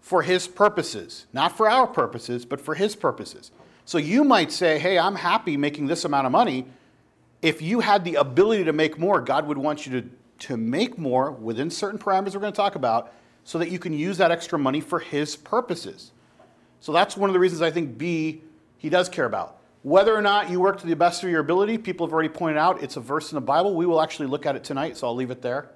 for 0.00 0.22
His 0.22 0.48
purposes. 0.48 1.26
Not 1.34 1.56
for 1.56 1.68
our 1.68 1.86
purposes, 1.86 2.46
but 2.46 2.60
for 2.60 2.74
His 2.74 2.96
purposes. 2.96 3.52
So 3.84 3.98
you 3.98 4.24
might 4.24 4.50
say, 4.50 4.78
hey, 4.78 4.98
I'm 4.98 5.14
happy 5.14 5.56
making 5.56 5.86
this 5.86 6.06
amount 6.06 6.26
of 6.26 6.32
money. 6.32 6.66
If 7.42 7.62
you 7.62 7.80
had 7.80 8.04
the 8.04 8.16
ability 8.16 8.64
to 8.64 8.72
make 8.72 8.98
more, 8.98 9.20
God 9.20 9.46
would 9.46 9.58
want 9.58 9.86
you 9.86 10.00
to, 10.00 10.10
to 10.46 10.56
make 10.56 10.98
more 10.98 11.30
within 11.30 11.70
certain 11.70 11.98
parameters 11.98 12.34
we're 12.34 12.40
going 12.40 12.52
to 12.52 12.56
talk 12.56 12.74
about 12.74 13.12
so 13.44 13.58
that 13.58 13.70
you 13.70 13.78
can 13.78 13.92
use 13.92 14.16
that 14.18 14.30
extra 14.30 14.58
money 14.58 14.80
for 14.80 14.98
His 14.98 15.36
purposes. 15.36 16.12
So 16.80 16.92
that's 16.92 17.16
one 17.16 17.28
of 17.28 17.34
the 17.34 17.40
reasons 17.40 17.60
I 17.60 17.70
think 17.70 17.98
B, 17.98 18.42
He 18.78 18.88
does 18.88 19.10
care 19.10 19.26
about. 19.26 19.58
Whether 19.82 20.14
or 20.14 20.22
not 20.22 20.50
you 20.50 20.58
work 20.58 20.80
to 20.80 20.86
the 20.86 20.96
best 20.96 21.22
of 21.22 21.30
your 21.30 21.40
ability, 21.40 21.78
people 21.78 22.06
have 22.06 22.12
already 22.12 22.28
pointed 22.30 22.58
out 22.58 22.82
it's 22.82 22.96
a 22.96 23.00
verse 23.00 23.30
in 23.30 23.36
the 23.36 23.42
Bible. 23.42 23.74
We 23.74 23.86
will 23.86 24.00
actually 24.00 24.26
look 24.26 24.46
at 24.46 24.56
it 24.56 24.64
tonight, 24.64 24.96
so 24.96 25.06
I'll 25.06 25.14
leave 25.14 25.30
it 25.30 25.42
there. 25.42 25.70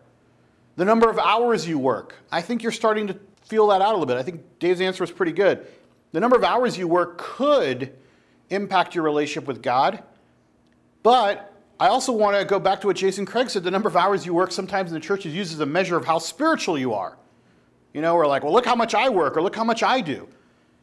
The 0.76 0.84
number 0.84 1.10
of 1.10 1.18
hours 1.18 1.68
you 1.68 1.78
work. 1.78 2.14
I 2.30 2.40
think 2.40 2.62
you're 2.62 2.72
starting 2.72 3.06
to 3.08 3.18
feel 3.42 3.66
that 3.68 3.82
out 3.82 3.90
a 3.90 3.98
little 3.98 4.06
bit. 4.06 4.16
I 4.16 4.22
think 4.22 4.42
Dave's 4.58 4.80
answer 4.80 5.02
was 5.02 5.10
pretty 5.10 5.32
good. 5.32 5.66
The 6.12 6.20
number 6.20 6.36
of 6.36 6.44
hours 6.44 6.78
you 6.78 6.88
work 6.88 7.18
could 7.18 7.92
impact 8.50 8.94
your 8.94 9.04
relationship 9.04 9.46
with 9.46 9.62
God. 9.62 10.02
But 11.02 11.52
I 11.80 11.88
also 11.88 12.12
want 12.12 12.38
to 12.38 12.44
go 12.44 12.58
back 12.58 12.80
to 12.82 12.86
what 12.86 12.96
Jason 12.96 13.26
Craig 13.26 13.50
said. 13.50 13.64
The 13.64 13.70
number 13.70 13.88
of 13.88 13.96
hours 13.96 14.24
you 14.24 14.34
work 14.34 14.52
sometimes 14.52 14.90
in 14.90 14.94
the 14.94 15.00
church 15.00 15.26
is 15.26 15.34
used 15.34 15.52
as 15.52 15.60
a 15.60 15.66
measure 15.66 15.96
of 15.96 16.04
how 16.04 16.18
spiritual 16.18 16.78
you 16.78 16.94
are. 16.94 17.16
You 17.92 18.00
know, 18.00 18.14
we're 18.14 18.26
like, 18.26 18.44
well, 18.44 18.52
look 18.52 18.64
how 18.64 18.76
much 18.76 18.94
I 18.94 19.08
work 19.08 19.36
or 19.36 19.42
look 19.42 19.56
how 19.56 19.64
much 19.64 19.82
I 19.82 20.00
do. 20.00 20.28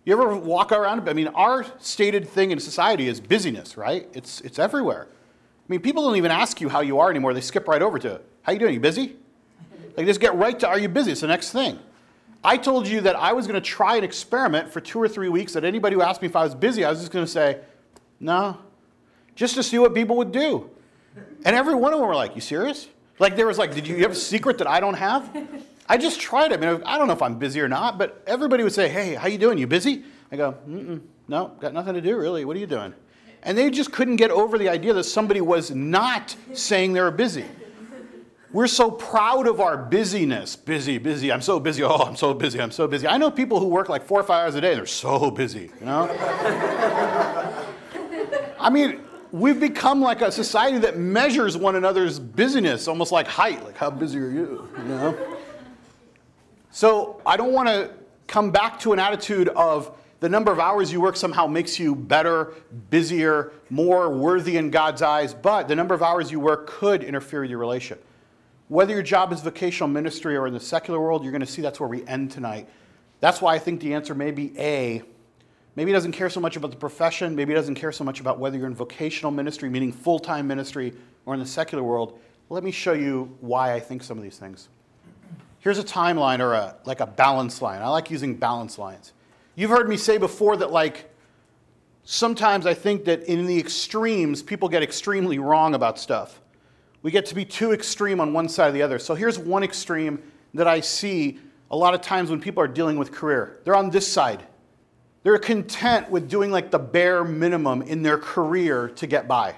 You 0.05 0.13
ever 0.13 0.35
walk 0.35 0.71
around? 0.71 1.07
I 1.09 1.13
mean, 1.13 1.27
our 1.29 1.65
stated 1.79 2.27
thing 2.27 2.51
in 2.51 2.59
society 2.59 3.07
is 3.07 3.21
busyness, 3.21 3.77
right? 3.77 4.07
It's, 4.13 4.41
it's 4.41 4.59
everywhere. 4.59 5.07
I 5.09 5.65
mean, 5.67 5.81
people 5.81 6.03
don't 6.03 6.17
even 6.17 6.31
ask 6.31 6.59
you 6.59 6.69
how 6.69 6.81
you 6.81 6.99
are 6.99 7.09
anymore. 7.09 7.33
They 7.33 7.41
skip 7.41 7.67
right 7.67 7.81
over 7.81 7.99
to, 7.99 8.21
how 8.41 8.51
you 8.51 8.59
doing? 8.59 8.73
You 8.73 8.79
busy? 8.79 9.15
Like, 9.99 10.07
just 10.07 10.21
get 10.21 10.33
right 10.35 10.57
to, 10.61 10.67
are 10.69 10.79
you 10.79 10.87
busy? 10.87 11.11
It's 11.11 11.19
the 11.19 11.27
next 11.27 11.51
thing. 11.51 11.77
I 12.41 12.55
told 12.55 12.87
you 12.87 13.01
that 13.01 13.17
I 13.17 13.33
was 13.33 13.47
going 13.47 13.61
to 13.61 13.69
try 13.69 13.97
an 13.97 14.05
experiment 14.05 14.71
for 14.71 14.79
two 14.79 14.97
or 14.97 15.09
three 15.09 15.27
weeks 15.27 15.51
that 15.51 15.65
anybody 15.65 15.95
who 15.97 16.01
asked 16.01 16.21
me 16.21 16.29
if 16.29 16.37
I 16.37 16.43
was 16.43 16.55
busy, 16.55 16.85
I 16.85 16.89
was 16.89 16.99
just 16.99 17.11
going 17.11 17.25
to 17.25 17.29
say, 17.29 17.59
no, 18.17 18.57
just 19.35 19.55
to 19.55 19.61
see 19.61 19.77
what 19.77 19.93
people 19.93 20.15
would 20.15 20.31
do. 20.31 20.69
And 21.43 21.53
every 21.53 21.75
one 21.75 21.91
of 21.91 21.99
them 21.99 22.07
were 22.07 22.15
like, 22.15 22.33
you 22.33 22.39
serious? 22.39 22.87
Like, 23.19 23.35
there 23.35 23.45
was 23.45 23.57
like, 23.57 23.75
did 23.75 23.85
you 23.87 23.97
have 23.97 24.11
a 24.11 24.15
secret 24.15 24.57
that 24.59 24.67
I 24.67 24.79
don't 24.79 24.93
have? 24.93 25.35
I 25.89 25.97
just 25.97 26.21
tried 26.21 26.53
it. 26.53 26.63
I 26.63 26.65
mean, 26.65 26.81
I 26.85 26.97
don't 26.97 27.07
know 27.07 27.13
if 27.13 27.21
I'm 27.21 27.37
busy 27.37 27.59
or 27.59 27.67
not, 27.67 27.97
but 27.97 28.23
everybody 28.25 28.63
would 28.63 28.71
say, 28.71 28.87
hey, 28.87 29.15
how 29.15 29.27
you 29.27 29.37
doing? 29.37 29.57
You 29.57 29.67
busy? 29.67 30.05
I 30.31 30.37
go, 30.37 30.55
mm 30.65 31.01
no, 31.27 31.51
got 31.59 31.73
nothing 31.73 31.95
to 31.95 32.01
do, 32.01 32.15
really. 32.15 32.45
What 32.45 32.55
are 32.55 32.59
you 32.59 32.67
doing? 32.67 32.93
And 33.43 33.57
they 33.57 33.69
just 33.69 33.91
couldn't 33.91 34.15
get 34.15 34.31
over 34.31 34.57
the 34.57 34.69
idea 34.69 34.93
that 34.93 35.03
somebody 35.03 35.41
was 35.41 35.71
not 35.71 36.37
saying 36.53 36.93
they 36.93 37.01
were 37.01 37.11
busy. 37.11 37.43
We're 38.51 38.67
so 38.67 38.89
proud 38.89 39.47
of 39.47 39.59
our 39.59 39.77
busyness. 39.77 40.55
Busy, 40.55 40.97
busy. 40.97 41.31
I'm 41.31 41.41
so 41.41 41.59
busy. 41.59 41.83
Oh, 41.83 41.97
I'm 41.97 42.15
so 42.15 42.33
busy. 42.33 42.59
I'm 42.59 42.71
so 42.71 42.87
busy. 42.87 43.07
I 43.07 43.17
know 43.17 43.29
people 43.29 43.59
who 43.59 43.67
work 43.67 43.89
like 43.89 44.03
four 44.03 44.19
or 44.19 44.23
five 44.23 44.45
hours 44.45 44.55
a 44.55 44.61
day. 44.61 44.73
They're 44.73 44.87
so 44.87 45.29
busy, 45.29 45.69
you 45.79 45.85
know? 45.85 46.09
I 48.59 48.71
mean, 48.71 49.01
we've 49.31 49.59
become 49.59 50.01
like 50.01 50.21
a 50.21 50.31
society 50.31 50.79
that 50.79 50.97
measures 50.97 51.57
one 51.57 51.75
another's 51.75 52.17
busyness, 52.17 52.87
almost 52.87 53.11
like 53.11 53.27
height. 53.27 53.63
Like, 53.63 53.77
how 53.77 53.91
busy 53.91 54.17
are 54.17 54.31
you? 54.31 54.67
You 54.79 54.83
know? 54.85 55.37
So 56.71 57.21
I 57.27 57.37
don't 57.37 57.53
want 57.53 57.69
to 57.69 57.91
come 58.25 58.49
back 58.49 58.79
to 58.79 58.93
an 58.93 58.99
attitude 58.99 59.49
of 59.49 59.95
the 60.21 60.29
number 60.29 60.51
of 60.51 60.59
hours 60.59 60.91
you 60.91 61.01
work 61.01 61.15
somehow 61.15 61.45
makes 61.45 61.79
you 61.79 61.95
better, 61.95 62.53
busier, 62.89 63.53
more 63.69 64.09
worthy 64.09 64.57
in 64.57 64.69
God's 64.71 65.01
eyes, 65.01 65.33
but 65.33 65.67
the 65.67 65.75
number 65.75 65.93
of 65.93 66.01
hours 66.01 66.31
you 66.31 66.39
work 66.39 66.67
could 66.67 67.03
interfere 67.03 67.41
with 67.41 67.49
your 67.49 67.59
relationship. 67.59 68.03
Whether 68.69 68.93
your 68.93 69.03
job 69.03 69.33
is 69.33 69.41
vocational 69.41 69.89
ministry 69.89 70.37
or 70.37 70.47
in 70.47 70.53
the 70.53 70.59
secular 70.59 70.99
world, 70.99 71.23
you're 71.23 71.31
going 71.31 71.41
to 71.41 71.47
see 71.47 71.61
that's 71.61 71.79
where 71.79 71.89
we 71.89 72.05
end 72.07 72.31
tonight. 72.31 72.69
That's 73.19 73.41
why 73.41 73.55
I 73.55 73.59
think 73.59 73.81
the 73.81 73.95
answer 73.95 74.13
may 74.13 74.29
be 74.29 74.57
A. 74.59 75.01
Maybe 75.75 75.89
he 75.89 75.93
doesn't 75.93 76.11
care 76.11 76.29
so 76.29 76.39
much 76.39 76.55
about 76.55 76.69
the 76.71 76.77
profession. 76.77 77.35
Maybe 77.35 77.51
he 77.51 77.55
doesn't 77.55 77.75
care 77.75 77.91
so 77.91 78.03
much 78.03 78.19
about 78.19 78.37
whether 78.37 78.57
you're 78.57 78.67
in 78.67 78.75
vocational 78.75 79.31
ministry, 79.31 79.69
meaning 79.69 79.91
full 79.91 80.19
time 80.19 80.47
ministry, 80.47 80.93
or 81.25 81.33
in 81.33 81.39
the 81.39 81.45
secular 81.45 81.83
world. 81.83 82.19
Let 82.49 82.63
me 82.63 82.71
show 82.71 82.93
you 82.93 83.35
why 83.41 83.73
I 83.73 83.79
think 83.79 84.03
some 84.03 84.17
of 84.17 84.23
these 84.23 84.37
things. 84.37 84.69
Here's 85.59 85.79
a 85.79 85.83
timeline 85.83 86.39
or 86.39 86.53
a, 86.53 86.75
like 86.85 86.99
a 86.99 87.07
balance 87.07 87.61
line. 87.63 87.81
I 87.81 87.87
like 87.87 88.11
using 88.11 88.35
balance 88.35 88.77
lines. 88.77 89.13
You've 89.55 89.71
heard 89.71 89.89
me 89.89 89.97
say 89.97 90.17
before 90.17 90.57
that, 90.57 90.71
like, 90.71 91.11
sometimes 92.03 92.65
I 92.65 92.75
think 92.75 93.03
that 93.05 93.23
in 93.23 93.45
the 93.45 93.59
extremes, 93.59 94.43
people 94.43 94.69
get 94.69 94.83
extremely 94.83 95.39
wrong 95.39 95.73
about 95.73 95.99
stuff. 95.99 96.39
We 97.01 97.11
get 97.11 97.25
to 97.27 97.35
be 97.35 97.45
too 97.45 97.71
extreme 97.71 98.19
on 98.19 98.33
one 98.33 98.49
side 98.49 98.69
or 98.69 98.71
the 98.71 98.81
other. 98.81 98.99
So 98.99 99.15
here's 99.15 99.39
one 99.39 99.63
extreme 99.63 100.21
that 100.53 100.67
I 100.67 100.81
see 100.81 101.39
a 101.71 101.77
lot 101.77 101.93
of 101.93 102.01
times 102.01 102.29
when 102.29 102.41
people 102.41 102.61
are 102.61 102.67
dealing 102.67 102.97
with 102.97 103.11
career. 103.11 103.59
They're 103.63 103.75
on 103.75 103.89
this 103.89 104.11
side. 104.11 104.43
They're 105.23 105.37
content 105.37 106.09
with 106.09 106.29
doing 106.29 106.51
like 106.51 106.71
the 106.71 106.79
bare 106.79 107.23
minimum 107.23 107.81
in 107.83 108.03
their 108.03 108.17
career 108.17 108.89
to 108.95 109.07
get 109.07 109.27
by. 109.27 109.55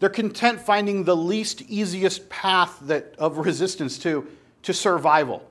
They're 0.00 0.08
content 0.08 0.60
finding 0.60 1.04
the 1.04 1.16
least 1.16 1.62
easiest 1.62 2.28
path 2.28 2.78
that, 2.82 3.14
of 3.18 3.38
resistance 3.38 3.98
to, 4.00 4.26
to 4.62 4.72
survival. 4.72 5.48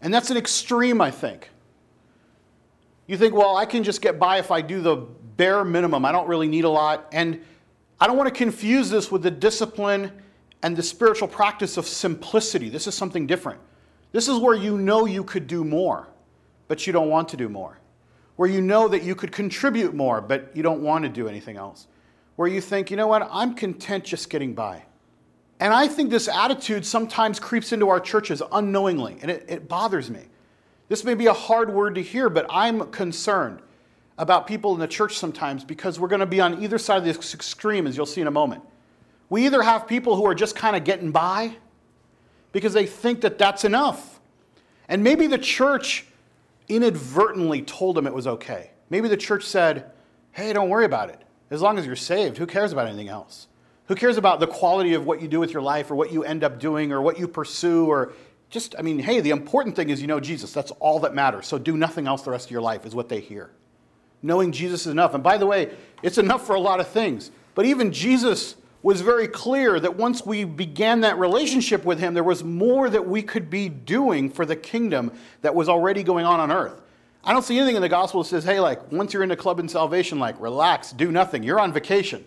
And 0.00 0.12
that's 0.12 0.30
an 0.30 0.36
extreme, 0.36 1.00
I 1.00 1.10
think. 1.10 1.50
You 3.06 3.16
think, 3.16 3.34
well, 3.34 3.56
I 3.56 3.66
can 3.66 3.82
just 3.82 4.00
get 4.00 4.18
by 4.18 4.38
if 4.38 4.50
I 4.50 4.60
do 4.60 4.80
the 4.80 4.96
bare 5.36 5.64
minimum. 5.64 6.04
I 6.04 6.12
don't 6.12 6.28
really 6.28 6.48
need 6.48 6.64
a 6.64 6.68
lot. 6.68 7.08
And 7.12 7.40
I 8.00 8.06
don't 8.06 8.16
want 8.16 8.28
to 8.28 8.34
confuse 8.34 8.90
this 8.90 9.10
with 9.10 9.22
the 9.22 9.30
discipline 9.30 10.12
and 10.62 10.76
the 10.76 10.82
spiritual 10.82 11.28
practice 11.28 11.76
of 11.76 11.86
simplicity. 11.86 12.68
This 12.68 12.86
is 12.86 12.94
something 12.94 13.26
different. 13.26 13.60
This 14.12 14.28
is 14.28 14.38
where 14.38 14.54
you 14.54 14.78
know 14.78 15.06
you 15.06 15.24
could 15.24 15.46
do 15.46 15.64
more, 15.64 16.08
but 16.68 16.86
you 16.86 16.92
don't 16.92 17.08
want 17.08 17.28
to 17.30 17.36
do 17.36 17.48
more. 17.48 17.78
Where 18.36 18.48
you 18.48 18.60
know 18.60 18.86
that 18.88 19.02
you 19.02 19.14
could 19.14 19.32
contribute 19.32 19.94
more, 19.94 20.20
but 20.20 20.50
you 20.54 20.62
don't 20.62 20.82
want 20.82 21.04
to 21.04 21.08
do 21.08 21.26
anything 21.28 21.56
else. 21.56 21.86
Where 22.36 22.48
you 22.48 22.60
think, 22.60 22.90
you 22.90 22.96
know 22.98 23.06
what, 23.06 23.26
I'm 23.32 23.54
content 23.54 24.04
just 24.04 24.28
getting 24.28 24.54
by. 24.54 24.82
And 25.58 25.72
I 25.72 25.88
think 25.88 26.10
this 26.10 26.28
attitude 26.28 26.84
sometimes 26.84 27.40
creeps 27.40 27.72
into 27.72 27.88
our 27.88 27.98
churches 27.98 28.42
unknowingly, 28.52 29.16
and 29.22 29.30
it, 29.30 29.46
it 29.48 29.68
bothers 29.68 30.10
me. 30.10 30.24
This 30.88 31.02
may 31.02 31.14
be 31.14 31.26
a 31.26 31.32
hard 31.32 31.70
word 31.70 31.94
to 31.94 32.02
hear, 32.02 32.28
but 32.28 32.46
I'm 32.50 32.90
concerned 32.90 33.60
about 34.18 34.46
people 34.46 34.72
in 34.72 34.80
the 34.80 34.88
church 34.88 35.18
sometimes 35.18 35.64
because 35.64 36.00
we're 36.00 36.08
going 36.08 36.20
to 36.20 36.26
be 36.26 36.40
on 36.40 36.62
either 36.62 36.78
side 36.78 36.98
of 36.98 37.04
this 37.04 37.34
extreme, 37.34 37.86
as 37.86 37.96
you'll 37.96 38.06
see 38.06 38.20
in 38.20 38.26
a 38.26 38.30
moment. 38.30 38.62
We 39.28 39.44
either 39.46 39.62
have 39.62 39.86
people 39.86 40.16
who 40.16 40.24
are 40.26 40.34
just 40.34 40.56
kind 40.56 40.76
of 40.76 40.84
getting 40.84 41.10
by 41.10 41.56
because 42.52 42.72
they 42.72 42.86
think 42.86 43.20
that 43.22 43.38
that's 43.38 43.64
enough. 43.64 44.20
And 44.88 45.02
maybe 45.02 45.26
the 45.26 45.38
church 45.38 46.06
inadvertently 46.68 47.62
told 47.62 47.96
them 47.96 48.06
it 48.06 48.14
was 48.14 48.26
okay. 48.26 48.70
Maybe 48.88 49.08
the 49.08 49.16
church 49.16 49.44
said, 49.44 49.90
hey, 50.32 50.52
don't 50.52 50.68
worry 50.68 50.84
about 50.84 51.10
it. 51.10 51.20
As 51.50 51.60
long 51.60 51.78
as 51.78 51.86
you're 51.86 51.96
saved, 51.96 52.38
who 52.38 52.46
cares 52.46 52.72
about 52.72 52.86
anything 52.86 53.08
else? 53.08 53.48
Who 53.88 53.94
cares 53.94 54.16
about 54.16 54.40
the 54.40 54.46
quality 54.46 54.94
of 54.94 55.06
what 55.06 55.20
you 55.20 55.28
do 55.28 55.40
with 55.40 55.52
your 55.52 55.62
life 55.62 55.90
or 55.90 55.94
what 55.94 56.12
you 56.12 56.24
end 56.24 56.42
up 56.42 56.58
doing 56.58 56.92
or 56.92 57.00
what 57.02 57.18
you 57.18 57.28
pursue 57.28 57.86
or 57.86 58.12
Just, 58.48 58.74
I 58.78 58.82
mean, 58.82 58.98
hey, 58.98 59.20
the 59.20 59.30
important 59.30 59.76
thing 59.76 59.90
is 59.90 60.00
you 60.00 60.06
know 60.06 60.20
Jesus. 60.20 60.52
That's 60.52 60.70
all 60.72 61.00
that 61.00 61.14
matters. 61.14 61.46
So 61.46 61.58
do 61.58 61.76
nothing 61.76 62.06
else 62.06 62.22
the 62.22 62.30
rest 62.30 62.46
of 62.46 62.50
your 62.52 62.62
life, 62.62 62.86
is 62.86 62.94
what 62.94 63.08
they 63.08 63.20
hear. 63.20 63.50
Knowing 64.22 64.52
Jesus 64.52 64.82
is 64.82 64.92
enough. 64.92 65.14
And 65.14 65.22
by 65.22 65.38
the 65.38 65.46
way, 65.46 65.70
it's 66.02 66.18
enough 66.18 66.46
for 66.46 66.54
a 66.54 66.60
lot 66.60 66.80
of 66.80 66.88
things. 66.88 67.30
But 67.54 67.66
even 67.66 67.92
Jesus 67.92 68.56
was 68.82 69.00
very 69.00 69.26
clear 69.26 69.80
that 69.80 69.96
once 69.96 70.24
we 70.24 70.44
began 70.44 71.00
that 71.00 71.18
relationship 71.18 71.84
with 71.84 71.98
him, 71.98 72.14
there 72.14 72.22
was 72.22 72.44
more 72.44 72.88
that 72.88 73.06
we 73.06 73.22
could 73.22 73.50
be 73.50 73.68
doing 73.68 74.30
for 74.30 74.46
the 74.46 74.56
kingdom 74.56 75.12
that 75.42 75.54
was 75.54 75.68
already 75.68 76.02
going 76.02 76.24
on 76.24 76.38
on 76.38 76.52
earth. 76.52 76.80
I 77.24 77.32
don't 77.32 77.42
see 77.42 77.58
anything 77.58 77.74
in 77.74 77.82
the 77.82 77.88
gospel 77.88 78.22
that 78.22 78.28
says, 78.28 78.44
hey, 78.44 78.60
like, 78.60 78.92
once 78.92 79.12
you're 79.12 79.24
in 79.24 79.28
the 79.28 79.36
club 79.36 79.58
in 79.58 79.68
salvation, 79.68 80.20
like, 80.20 80.40
relax, 80.40 80.92
do 80.92 81.10
nothing. 81.10 81.42
You're 81.42 81.58
on 81.58 81.72
vacation. 81.72 82.24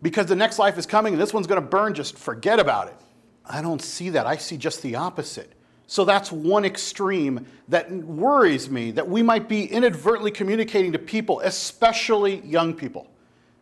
Because 0.00 0.26
the 0.26 0.36
next 0.36 0.58
life 0.58 0.78
is 0.78 0.86
coming 0.86 1.12
and 1.12 1.20
this 1.20 1.34
one's 1.34 1.46
going 1.46 1.60
to 1.60 1.66
burn, 1.66 1.92
just 1.92 2.16
forget 2.16 2.58
about 2.58 2.88
it. 2.88 2.96
I 3.44 3.60
don't 3.60 3.82
see 3.82 4.08
that. 4.10 4.26
I 4.26 4.38
see 4.38 4.56
just 4.56 4.80
the 4.80 4.96
opposite. 4.96 5.52
So 5.94 6.04
that's 6.04 6.32
one 6.32 6.64
extreme 6.64 7.46
that 7.68 7.88
worries 7.88 8.68
me 8.68 8.90
that 8.90 9.08
we 9.08 9.22
might 9.22 9.48
be 9.48 9.66
inadvertently 9.66 10.32
communicating 10.32 10.90
to 10.90 10.98
people, 10.98 11.38
especially 11.38 12.40
young 12.40 12.74
people, 12.74 13.06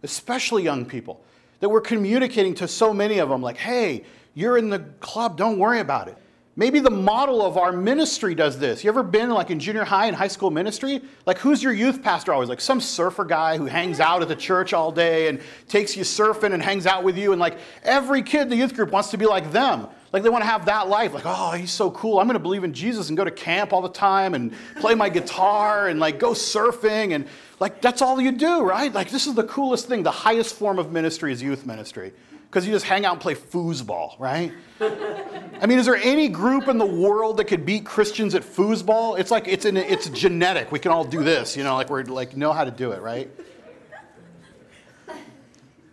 especially 0.03 0.63
young 0.63 0.87
people, 0.87 1.23
that 1.61 1.69
we're 1.69 1.83
communicating 1.83 2.55
to 2.55 2.67
so 2.67 2.95
many 2.95 3.19
of 3.19 3.29
them 3.29 3.43
like, 3.43 3.59
hey, 3.59 4.05
you're 4.33 4.57
in 4.57 4.71
the 4.71 4.79
club, 5.01 5.37
don't 5.37 5.59
worry 5.59 5.81
about 5.81 6.09
it. 6.09 6.17
Maybe 6.57 6.81
the 6.81 6.91
model 6.91 7.45
of 7.45 7.59
our 7.59 7.71
ministry 7.71 8.35
does 8.35 8.59
this. 8.59 8.83
You 8.83 8.89
ever 8.89 9.03
been 9.03 9.29
like 9.29 9.51
in 9.51 9.61
junior 9.61 9.85
high 9.85 10.07
and 10.07 10.17
high 10.17 10.29
school 10.29 10.51
ministry? 10.51 11.03
Like, 11.27 11.37
who's 11.37 11.63
your 11.63 11.75
youth 11.75 12.03
pastor 12.03 12.33
always? 12.33 12.49
Like, 12.49 12.63
some 12.63 12.81
surfer 12.81 13.27
guy 13.27 13.59
who 13.59 13.67
hangs 13.67 14.01
out 14.01 14.23
at 14.23 14.29
the 14.29 14.37
church 14.37 14.73
all 14.73 14.91
day 14.91 15.29
and 15.29 15.39
takes 15.69 15.99
you 15.99 16.03
surfing 16.03 16.55
and 16.55 16.63
hangs 16.63 16.87
out 16.87 17.05
with 17.05 17.19
you. 17.19 17.33
And 17.33 17.41
like, 17.41 17.59
every 17.83 18.23
kid 18.23 18.43
in 18.43 18.49
the 18.49 18.57
youth 18.57 18.75
group 18.75 18.91
wants 18.91 19.11
to 19.11 19.19
be 19.19 19.27
like 19.27 19.53
them. 19.53 19.87
Like, 20.13 20.23
they 20.23 20.29
want 20.29 20.43
to 20.43 20.51
have 20.51 20.67
that 20.67 20.89
life. 20.89 21.15
Like, 21.15 21.25
oh, 21.27 21.53
he's 21.53 21.71
so 21.71 21.91
cool. 21.91 22.21
I'm 22.21 22.27
going 22.27 22.35
to 22.35 22.41
believe 22.41 22.65
in 22.65 22.75
Jesus 22.75 23.09
and 23.09 23.17
go 23.17 23.25
to 23.25 23.31
camp 23.31 23.73
all 23.73 23.81
the 23.81 23.89
time 23.89 24.35
and 24.35 24.53
play 24.77 24.95
my 24.95 25.09
guitar 25.09 25.89
and 25.89 25.99
like 25.99 26.19
go 26.19 26.33
surfing. 26.33 27.15
And 27.15 27.27
like, 27.61 27.81
that's 27.81 28.03
all 28.03 28.21
you 28.21 28.33
do, 28.33 28.61
right? 28.61 28.93
Like, 28.93 29.11
this 29.11 29.27
is 29.27 29.35
the 29.35 29.45
coolest 29.45 29.89
thing. 29.89 30.03
The 30.03 30.11
highest 30.11 30.55
form 30.55 30.79
of 30.79 30.93
ministry 30.93 31.33
is 31.33 31.43
youth 31.43 31.65
ministry 31.65 32.13
because 32.53 32.67
you 32.67 32.73
just 32.75 32.85
hang 32.85 33.07
out 33.07 33.13
and 33.13 33.21
play 33.21 33.35
foosball, 33.35 34.21
right? 34.21 34.53
I 34.79 35.65
mean, 35.67 35.79
is 35.79 35.87
there 35.87 35.97
any 35.97 36.29
group 36.29 36.69
in 36.69 36.77
the 36.77 36.85
world 36.85 37.39
that 37.39 37.45
could 37.45 37.65
beat 37.65 37.87
Christians 37.87 38.35
at 38.35 38.43
foosball? 38.43 39.19
It's 39.19 39.31
like 39.31 39.49
it's 39.49 39.65
it's 39.65 40.11
genetic. 40.11 40.71
We 40.71 40.79
can 40.79 40.93
all 40.93 41.05
do 41.05 41.25
this, 41.25 41.57
you 41.57 41.65
know, 41.65 41.77
like 41.77 41.89
we're 41.89 42.03
like 42.03 42.37
know 42.37 42.53
how 42.53 42.65
to 42.65 42.71
do 42.71 42.93
it, 42.93 43.01
right? 43.01 43.31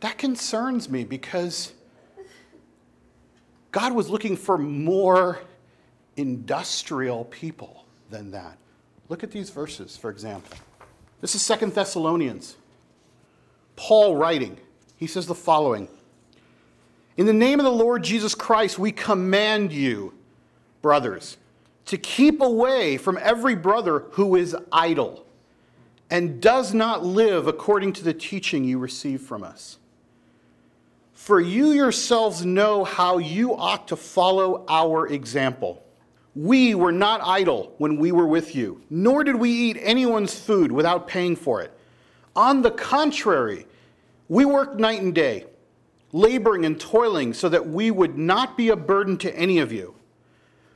That 0.02 0.18
concerns 0.18 0.90
me 0.90 1.06
because 1.06 1.72
God 3.72 3.94
was 3.94 4.10
looking 4.10 4.36
for 4.36 4.58
more 4.58 5.40
industrial 6.18 7.26
people 7.26 7.86
than 8.10 8.32
that. 8.32 8.58
Look 9.10 9.24
at 9.24 9.32
these 9.32 9.50
verses, 9.50 9.96
for 9.96 10.10
example. 10.10 10.58
This 11.22 11.36
is 11.36 11.42
Second 11.42 11.74
Thessalonians. 11.74 12.56
Paul 13.76 14.16
writing. 14.16 14.58
He 14.98 15.08
says 15.08 15.28
the 15.28 15.36
following 15.36 15.88
in 17.20 17.26
the 17.26 17.34
name 17.34 17.60
of 17.60 17.66
the 17.66 17.70
Lord 17.70 18.02
Jesus 18.02 18.34
Christ, 18.34 18.80
we 18.80 18.94
command 18.94 19.74
you, 19.74 20.14
brothers, 20.82 21.36
to 21.88 21.98
keep 21.98 22.40
away 22.40 22.96
from 22.96 23.20
every 23.22 23.56
brother 23.56 24.06
who 24.12 24.38
is 24.38 24.56
idle 24.72 25.26
and 26.10 26.42
does 26.42 26.74
not 26.74 27.06
live 27.06 27.46
according 27.46 27.92
to 27.92 28.06
the 28.06 28.14
teaching 28.14 28.64
you 28.64 28.80
receive 28.80 29.20
from 29.20 29.44
us. 29.44 29.79
For 31.20 31.42
you 31.42 31.74
yourselves 31.74 32.46
know 32.46 32.86
how 32.86 33.18
you 33.18 33.54
ought 33.54 33.90
to 33.90 33.98
follow 33.98 34.64
our 34.70 35.06
example. 35.08 35.84
We 36.34 36.76
were 36.76 36.94
not 36.94 37.20
idle 37.22 37.76
when 37.78 37.98
we 37.98 38.14
were 38.14 38.26
with 38.26 38.56
you, 38.56 38.82
nor 38.90 39.26
did 39.26 39.36
we 39.36 39.52
eat 39.52 39.78
anyone's 39.82 40.40
food 40.40 40.72
without 40.72 41.10
paying 41.10 41.36
for 41.36 41.62
it. 41.62 41.78
On 42.38 42.62
the 42.62 42.72
contrary, 42.72 43.68
we 44.30 44.46
worked 44.46 44.80
night 44.80 45.02
and 45.02 45.14
day 45.14 45.46
laboring 46.14 46.64
and 46.64 46.80
toiling 46.80 47.34
so 47.34 47.50
that 47.50 47.68
we 47.68 47.92
would 47.92 48.18
not 48.18 48.56
be 48.56 48.70
a 48.70 48.76
burden 48.78 49.18
to 49.18 49.38
any 49.38 49.60
of 49.60 49.74
you. 49.74 49.94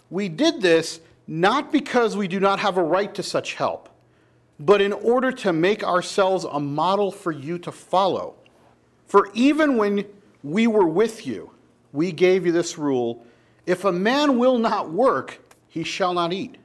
We 0.10 0.28
did 0.28 0.62
this 0.62 1.00
not 1.26 1.72
because 1.72 2.18
we 2.18 2.28
do 2.28 2.42
not 2.42 2.60
have 2.60 2.76
a 2.76 2.84
right 2.84 3.16
to 3.16 3.24
such 3.24 3.54
help, 3.54 3.88
but 4.60 4.82
in 4.82 4.92
order 4.92 5.32
to 5.32 5.54
make 5.54 5.86
ourselves 5.86 6.44
a 6.44 6.60
model 6.60 7.12
for 7.12 7.32
you 7.32 7.58
to 7.60 7.72
follow. 7.72 8.36
For 9.08 9.30
even 9.34 9.78
when 9.78 10.06
we 10.44 10.68
were 10.68 10.86
with 10.86 11.26
you, 11.26 11.52
we 11.92 12.12
gave 12.12 12.46
you 12.46 12.52
this 12.52 12.78
rule 12.78 13.26
if 13.66 13.86
a 13.86 13.92
man 13.92 14.38
will 14.38 14.58
not 14.58 14.92
work, 14.92 15.40
he 15.70 15.84
shall 15.84 16.14
not 16.14 16.34
eat. 16.34 16.58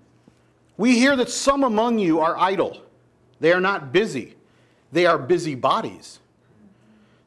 We 0.77 0.99
hear 0.99 1.17
that 1.17 1.31
some 1.31 1.63
among 1.63 1.99
you 1.99 2.21
are 2.21 2.37
idle. 2.37 2.83
They 3.41 3.53
are 3.53 3.61
not 3.61 3.93
busy, 3.93 4.35
they 4.93 5.07
are 5.07 5.19
busy 5.19 5.55
bodies. 5.55 6.21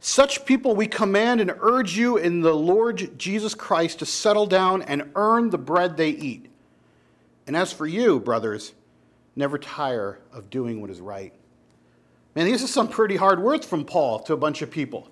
Such 0.04 0.46
people 0.46 0.76
we 0.76 0.88
command 0.88 1.42
and 1.42 1.54
urge 1.60 1.96
you 1.96 2.18
in 2.18 2.42
the 2.42 2.56
Lord 2.56 3.20
Jesus 3.20 3.54
Christ 3.54 4.00
to 4.00 4.06
settle 4.06 4.48
down 4.48 4.82
and 4.82 5.12
earn 5.16 5.52
the 5.52 5.60
bread 5.60 5.96
they 5.96 6.10
eat. 6.10 6.48
And 7.46 7.56
as 7.56 7.72
for 7.72 7.86
you, 7.86 8.20
brothers, 8.20 8.74
never 9.36 9.60
tire 9.60 10.20
of 10.34 10.50
doing 10.50 10.82
what 10.82 10.90
is 10.90 11.00
right. 11.00 11.34
Man, 12.34 12.46
these 12.46 12.64
are 12.64 12.68
some 12.68 12.88
pretty 12.88 13.16
hard 13.16 13.40
words 13.40 13.64
from 13.64 13.86
Paul 13.86 14.20
to 14.22 14.34
a 14.34 14.38
bunch 14.38 14.64
of 14.64 14.72
people. 14.72 15.08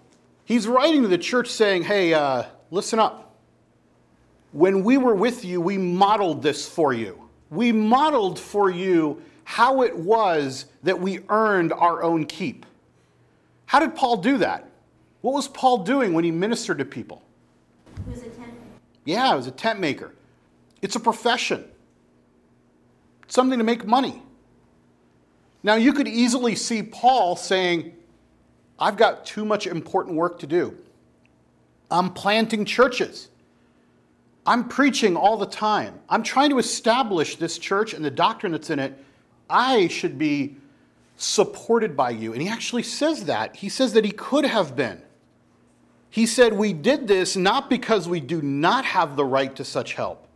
He's 0.50 0.68
writing 0.68 1.04
to 1.04 1.08
the 1.08 1.20
church 1.20 1.48
saying, 1.50 1.84
hey, 1.84 2.12
uh, 2.12 2.42
listen 2.72 2.98
up. 2.98 3.36
When 4.52 4.84
we 4.84 4.98
were 4.98 5.14
with 5.14 5.46
you, 5.46 5.62
we 5.62 5.78
modeled 5.78 6.42
this 6.42 6.68
for 6.68 6.92
you. 6.92 7.30
We 7.52 7.72
modeled 7.72 8.40
for 8.40 8.72
you 8.72 9.22
how 9.44 9.84
it 9.84 9.96
was 9.96 10.66
that 10.82 11.00
we 11.00 11.20
earned 11.30 11.72
our 11.72 12.02
own 12.02 12.26
keep. 12.26 12.66
How 13.68 13.80
did 13.80 13.96
Paul 13.96 14.18
do 14.18 14.40
that? 14.40 14.68
What 15.22 15.36
was 15.36 15.48
Paul 15.48 15.84
doing 15.84 16.14
when 16.14 16.24
he 16.24 16.32
ministered 16.32 16.80
to 16.80 16.86
people? 16.86 17.22
He 18.06 18.10
was 18.10 18.22
a 18.22 18.30
tent 18.30 18.40
maker. 18.40 18.82
Yeah, 19.06 19.30
he 19.30 19.36
was 19.36 19.46
a 19.46 19.52
tent 19.52 19.80
maker. 19.80 20.16
It's 20.82 20.96
a 20.96 21.00
profession, 21.00 21.64
it's 23.22 23.36
something 23.36 23.60
to 23.60 23.66
make 23.66 23.86
money. 23.86 24.24
Now, 25.62 25.76
you 25.76 25.94
could 25.94 26.08
easily 26.08 26.56
see 26.56 26.82
Paul 26.82 27.36
saying, 27.36 27.94
I've 28.80 28.98
got 28.98 29.26
too 29.26 29.46
much 29.46 29.68
important 29.68 30.16
work 30.16 30.40
to 30.40 30.48
do. 30.48 30.76
I'm 31.92 32.14
planting 32.14 32.66
churches. 32.66 33.30
I'm 34.46 34.68
preaching 34.68 35.16
all 35.16 35.38
the 35.38 35.46
time. 35.46 36.00
I'm 36.08 36.24
trying 36.24 36.50
to 36.52 36.60
establish 36.60 37.36
this 37.36 37.58
church 37.58 37.94
and 37.94 38.04
the 38.04 38.12
doctrine 38.12 38.54
that's 38.54 38.70
in 38.70 38.80
it. 38.80 38.98
I 39.50 39.88
should 39.88 40.18
be 40.18 40.56
supported 41.18 41.98
by 41.98 42.12
you. 42.12 42.34
And 42.34 42.42
he 42.42 42.48
actually 42.48 42.84
says 42.84 43.26
that. 43.26 43.58
He 43.58 43.70
says 43.70 43.94
that 43.94 44.06
he 44.06 44.12
could 44.12 44.46
have 44.46 44.76
been. 44.76 45.02
He 46.10 46.26
said, 46.26 46.54
We 46.54 46.74
did 46.74 47.08
this 47.08 47.36
not 47.36 47.70
because 47.70 48.08
we 48.08 48.20
do 48.20 48.42
not 48.42 48.86
have 48.86 49.16
the 49.16 49.26
right 49.26 49.56
to 49.58 49.64
such 49.64 49.94
help, 49.94 50.28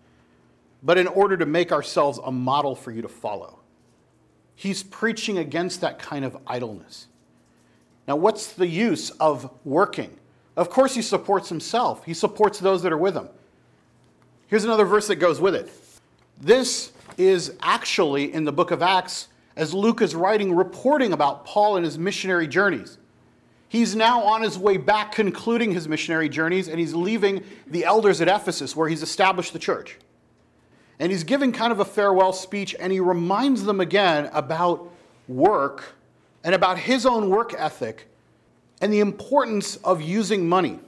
but 0.83 0.97
in 0.97 1.07
order 1.07 1.37
to 1.37 1.45
make 1.45 1.71
ourselves 1.71 2.19
a 2.23 2.31
model 2.31 2.75
for 2.75 2.91
you 2.91 3.01
to 3.01 3.07
follow. 3.07 3.59
He's 4.55 4.83
preaching 4.83 5.39
against 5.39 5.81
that 5.81 5.97
kind 5.97 6.25
of 6.25 6.37
idleness. 6.45 7.07
Now, 8.07 8.15
what's 8.15 8.53
the 8.53 8.67
use 8.67 9.09
of 9.11 9.49
working? 9.63 10.17
Of 10.55 10.69
course, 10.69 10.93
he 10.93 11.01
supports 11.01 11.49
himself, 11.49 12.05
he 12.05 12.13
supports 12.13 12.59
those 12.59 12.83
that 12.83 12.91
are 12.91 12.97
with 12.97 13.15
him. 13.15 13.29
Here's 14.47 14.65
another 14.65 14.85
verse 14.85 15.07
that 15.07 15.15
goes 15.15 15.41
with 15.41 15.55
it. 15.55 15.71
This 16.39 16.91
is 17.17 17.53
actually 17.61 18.33
in 18.33 18.43
the 18.43 18.51
book 18.51 18.71
of 18.71 18.81
Acts, 18.81 19.29
as 19.55 19.73
Luke 19.73 20.01
is 20.01 20.15
writing, 20.15 20.55
reporting 20.55 21.13
about 21.13 21.45
Paul 21.45 21.77
and 21.77 21.85
his 21.85 21.97
missionary 21.97 22.47
journeys. 22.47 22.97
He's 23.67 23.95
now 23.95 24.21
on 24.21 24.43
his 24.43 24.57
way 24.57 24.77
back, 24.77 25.13
concluding 25.13 25.71
his 25.71 25.87
missionary 25.87 26.29
journeys, 26.29 26.67
and 26.67 26.79
he's 26.79 26.93
leaving 26.93 27.43
the 27.65 27.85
elders 27.85 28.21
at 28.21 28.27
Ephesus, 28.27 28.75
where 28.75 28.87
he's 28.87 29.01
established 29.01 29.53
the 29.53 29.59
church. 29.59 29.97
And 30.99 31.11
he's 31.11 31.23
giving 31.23 31.51
kind 31.51 31.71
of 31.71 31.79
a 31.79 31.85
farewell 31.85 32.33
speech, 32.33 32.75
and 32.79 32.91
he 32.91 32.99
reminds 32.99 33.63
them 33.63 33.79
again 33.79 34.29
about 34.33 34.91
work 35.27 35.95
and 36.43 36.53
about 36.53 36.77
his 36.77 37.05
own 37.05 37.29
work 37.29 37.53
ethic 37.57 38.09
and 38.81 38.91
the 38.91 38.99
importance 38.99 39.77
of 39.77 40.01
using 40.01 40.47
money. 40.47 40.79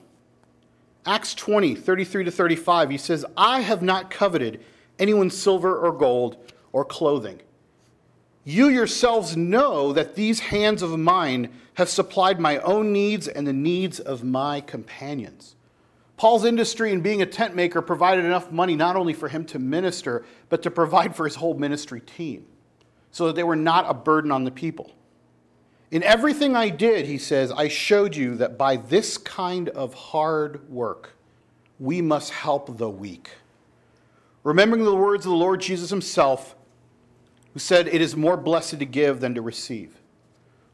Acts 1.05 1.33
20, 1.35 1.75
33 1.75 2.25
to 2.25 2.31
35, 2.31 2.89
he 2.89 2.97
says, 2.97 3.25
I 3.37 3.61
have 3.61 3.81
not 3.81 4.09
coveted 4.09 4.63
anyone's 4.99 5.37
silver 5.37 5.77
or 5.77 5.91
gold 5.91 6.37
or 6.71 6.83
clothing. 6.83 7.39
You 8.43 8.69
yourselves 8.69 9.37
know 9.37 9.93
that 9.93 10.15
these 10.15 10.39
hands 10.39 10.81
of 10.81 10.97
mine 10.97 11.51
have 11.75 11.89
supplied 11.89 12.39
my 12.39 12.59
own 12.59 12.91
needs 12.91 13.27
and 13.27 13.45
the 13.47 13.53
needs 13.53 13.99
of 13.99 14.23
my 14.23 14.61
companions. 14.61 15.55
Paul's 16.17 16.45
industry 16.45 16.91
in 16.91 17.01
being 17.01 17.21
a 17.21 17.25
tent 17.25 17.55
maker 17.55 17.81
provided 17.81 18.23
enough 18.23 18.51
money 18.51 18.75
not 18.75 18.95
only 18.95 19.13
for 19.13 19.27
him 19.27 19.45
to 19.45 19.59
minister, 19.59 20.25
but 20.49 20.63
to 20.63 20.71
provide 20.71 21.15
for 21.15 21.25
his 21.25 21.35
whole 21.35 21.55
ministry 21.55 21.99
team, 21.99 22.45
so 23.11 23.27
that 23.27 23.35
they 23.35 23.43
were 23.43 23.55
not 23.55 23.85
a 23.89 23.93
burden 23.93 24.31
on 24.31 24.43
the 24.43 24.51
people. 24.51 24.91
In 25.91 26.03
everything 26.03 26.55
I 26.55 26.69
did, 26.69 27.05
he 27.05 27.17
says, 27.17 27.51
I 27.51 27.67
showed 27.67 28.15
you 28.15 28.35
that 28.37 28.57
by 28.57 28.75
this 28.75 29.17
kind 29.17 29.69
of 29.69 29.93
hard 29.93 30.67
work, 30.69 31.15
we 31.79 32.01
must 32.01 32.31
help 32.31 32.77
the 32.77 32.89
weak. 32.89 33.31
remembering 34.43 34.83
the 34.83 34.95
words 34.95 35.25
of 35.25 35.31
the 35.31 35.37
Lord 35.37 35.59
Jesus 35.59 35.89
himself, 35.89 36.55
who 37.53 37.59
said, 37.59 37.87
It 37.87 38.01
is 38.01 38.15
more 38.15 38.37
blessed 38.37 38.79
to 38.79 38.85
give 38.85 39.19
than 39.19 39.33
to 39.35 39.41
receive. 39.41 39.97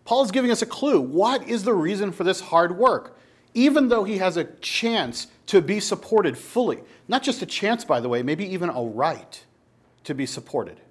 Paul 0.04 0.24
is 0.24 0.32
giving 0.32 0.52
us 0.52 0.62
a 0.62 0.66
clue. 0.66 1.00
What 1.00 1.48
is 1.48 1.64
the 1.64 1.74
reason 1.74 2.12
for 2.12 2.24
this 2.24 2.42
hard 2.42 2.78
work? 2.78 3.18
Even 3.54 3.88
though 3.88 4.04
he 4.04 4.18
has 4.18 4.36
a 4.36 4.46
chance 4.46 5.28
to 5.48 5.62
be 5.62 5.80
supported 5.80 6.38
fully, 6.38 6.80
not 7.08 7.24
just 7.24 7.42
a 7.42 7.46
chance, 7.46 7.86
by 7.86 8.00
the 8.00 8.10
way, 8.10 8.24
maybe 8.24 8.46
even 8.46 8.70
a 8.70 8.82
right 8.82 9.46
to 10.04 10.14
be 10.14 10.26
supported, 10.26 10.82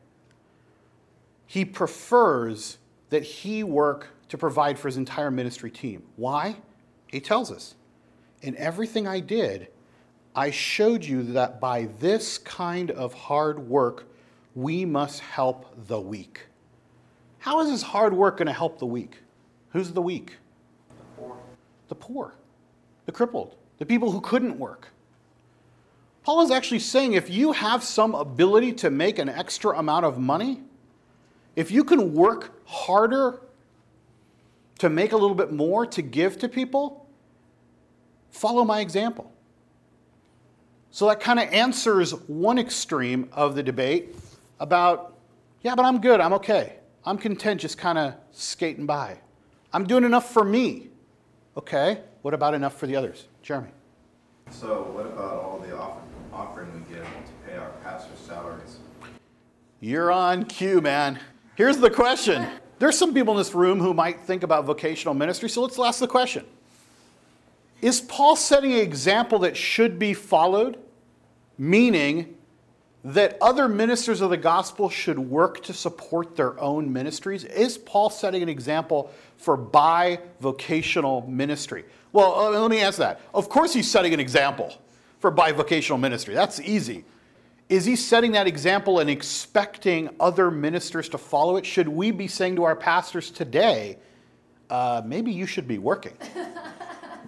he 1.46 1.64
prefers 1.64 2.78
that 3.11 3.23
he 3.23 3.62
work 3.62 4.09
to 4.29 4.38
provide 4.38 4.79
for 4.79 4.88
his 4.88 4.96
entire 4.96 5.31
ministry 5.31 5.70
team. 5.70 6.03
Why? 6.16 6.57
He 7.09 7.20
tells 7.20 7.51
us, 7.51 7.75
In 8.42 8.57
everything 8.57 9.07
I 9.07 9.20
did, 9.20 9.68
I 10.35 10.51
showed 10.51 11.05
you 11.05 11.23
that 11.33 11.61
by 11.61 11.88
this 11.99 12.38
kind 12.38 12.90
of 12.92 13.12
hard 13.12 13.59
work, 13.59 14.05
we 14.55 14.85
must 14.85 15.20
help 15.20 15.87
the 15.88 16.01
weak. 16.01 16.46
How 17.38 17.61
is 17.61 17.70
this 17.70 17.83
hard 17.83 18.14
work 18.14 18.38
going 18.38 18.46
to 18.46 18.53
help 18.53 18.79
the 18.79 18.87
weak? 18.87 19.18
Who's 19.70 19.92
the 19.92 20.03
weak? 20.03 20.37
The 20.88 21.20
poor. 21.20 21.37
The 21.88 21.94
poor, 21.94 22.35
the 23.07 23.12
crippled, 23.12 23.57
the 23.79 23.87
people 23.87 24.12
who 24.12 24.20
couldn't 24.20 24.59
work. 24.59 24.88
Paul 26.23 26.42
is 26.42 26.51
actually 26.51 26.81
saying 26.81 27.14
if 27.14 27.31
you 27.31 27.53
have 27.53 27.83
some 27.83 28.14
ability 28.14 28.73
to 28.75 28.90
make 28.90 29.18
an 29.18 29.29
extra 29.29 29.79
amount 29.79 30.05
of 30.05 30.18
money, 30.18 30.61
if 31.56 31.70
you 31.70 31.84
can 31.84 32.14
work 32.14 32.60
harder 32.66 33.40
to 34.78 34.88
make 34.88 35.12
a 35.12 35.16
little 35.16 35.34
bit 35.34 35.52
more 35.52 35.84
to 35.86 36.02
give 36.02 36.38
to 36.38 36.48
people, 36.48 37.06
follow 38.30 38.64
my 38.64 38.80
example. 38.80 39.32
So 40.90 41.06
that 41.08 41.20
kind 41.20 41.38
of 41.38 41.48
answers 41.52 42.12
one 42.28 42.58
extreme 42.58 43.28
of 43.32 43.54
the 43.54 43.62
debate 43.62 44.16
about, 44.58 45.14
yeah, 45.62 45.74
but 45.74 45.84
I'm 45.84 46.00
good, 46.00 46.20
I'm 46.20 46.32
okay. 46.34 46.76
I'm 47.04 47.16
content 47.16 47.60
just 47.60 47.78
kind 47.78 47.98
of 47.98 48.14
skating 48.32 48.86
by. 48.86 49.18
I'm 49.72 49.86
doing 49.86 50.04
enough 50.04 50.32
for 50.32 50.44
me. 50.44 50.88
Okay, 51.56 52.00
what 52.22 52.34
about 52.34 52.54
enough 52.54 52.78
for 52.78 52.86
the 52.86 52.96
others? 52.96 53.26
Jeremy. 53.42 53.70
So 54.50 54.90
what 54.92 55.06
about 55.06 55.42
all 55.42 55.58
the 55.58 55.76
off- 55.76 55.98
offering 56.32 56.72
we 56.72 56.94
give 56.94 57.04
to 57.04 57.32
pay 57.46 57.56
our 57.56 57.70
pastors' 57.82 58.18
salaries? 58.18 58.78
You're 59.80 60.10
on 60.10 60.44
cue, 60.44 60.80
man. 60.80 61.20
Here's 61.61 61.77
the 61.77 61.90
question. 61.90 62.46
There's 62.79 62.96
some 62.96 63.12
people 63.12 63.35
in 63.35 63.38
this 63.38 63.55
room 63.55 63.81
who 63.81 63.92
might 63.92 64.20
think 64.20 64.44
about 64.44 64.64
vocational 64.64 65.12
ministry, 65.12 65.51
so 65.51 65.61
let's 65.61 65.79
ask 65.79 66.01
the 66.01 66.09
question. 66.09 66.46
Is 67.83 68.01
Paul 68.01 68.35
setting 68.35 68.73
an 68.73 68.79
example 68.79 69.40
that 69.40 69.59
should 69.59 69.99
be 69.99 70.14
followed? 70.14 70.79
Meaning 71.59 72.35
that 73.05 73.37
other 73.42 73.68
ministers 73.68 74.23
of 74.23 74.31
the 74.31 74.38
gospel 74.38 74.88
should 74.88 75.18
work 75.18 75.62
to 75.64 75.75
support 75.75 76.35
their 76.35 76.59
own 76.59 76.90
ministries? 76.90 77.44
Is 77.44 77.77
Paul 77.77 78.09
setting 78.09 78.42
an 78.42 78.49
example 78.49 79.12
for 79.37 79.59
bivocational 79.59 81.29
ministry? 81.29 81.85
Well, 82.12 82.40
uh, 82.40 82.59
let 82.59 82.70
me 82.70 82.79
answer 82.79 83.01
that. 83.01 83.20
Of 83.35 83.51
course, 83.51 83.75
he's 83.75 83.90
setting 83.90 84.14
an 84.14 84.20
example 84.20 84.73
for 85.18 85.31
bivocational 85.31 86.01
ministry. 86.01 86.33
That's 86.33 86.59
easy. 86.59 87.05
Is 87.70 87.85
he 87.85 87.94
setting 87.94 88.33
that 88.33 88.48
example 88.48 88.98
and 88.98 89.09
expecting 89.09 90.11
other 90.18 90.50
ministers 90.50 91.09
to 91.11 91.18
follow 91.18 91.56
it? 91.56 91.64
Should 91.64 91.88
we 91.88 92.11
be 92.11 92.26
saying 92.26 92.56
to 92.56 92.64
our 92.64 92.74
pastors 92.74 93.30
today, 93.30 93.96
uh, 94.68 95.02
maybe 95.04 95.30
you 95.30 95.46
should 95.46 95.68
be 95.68 95.78
working? 95.78 96.16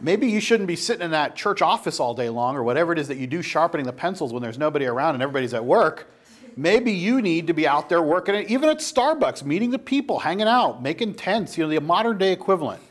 Maybe 0.04 0.26
you 0.26 0.40
shouldn't 0.40 0.66
be 0.66 0.74
sitting 0.74 1.04
in 1.04 1.12
that 1.12 1.36
church 1.36 1.62
office 1.62 2.00
all 2.00 2.12
day 2.12 2.28
long 2.28 2.56
or 2.56 2.64
whatever 2.64 2.92
it 2.92 2.98
is 2.98 3.06
that 3.06 3.18
you 3.18 3.28
do 3.28 3.40
sharpening 3.40 3.86
the 3.86 3.92
pencils 3.92 4.32
when 4.32 4.42
there's 4.42 4.58
nobody 4.58 4.86
around 4.86 5.14
and 5.14 5.22
everybody's 5.22 5.54
at 5.54 5.64
work. 5.64 6.12
Maybe 6.56 6.90
you 6.90 7.22
need 7.22 7.46
to 7.46 7.52
be 7.52 7.68
out 7.68 7.88
there 7.88 8.02
working, 8.02 8.34
even 8.48 8.68
at 8.68 8.78
Starbucks, 8.78 9.44
meeting 9.44 9.70
the 9.70 9.78
people, 9.78 10.18
hanging 10.18 10.48
out, 10.48 10.82
making 10.82 11.14
tents, 11.14 11.56
you 11.56 11.62
know, 11.62 11.70
the 11.70 11.80
modern 11.80 12.18
day 12.18 12.32
equivalent. 12.32 12.82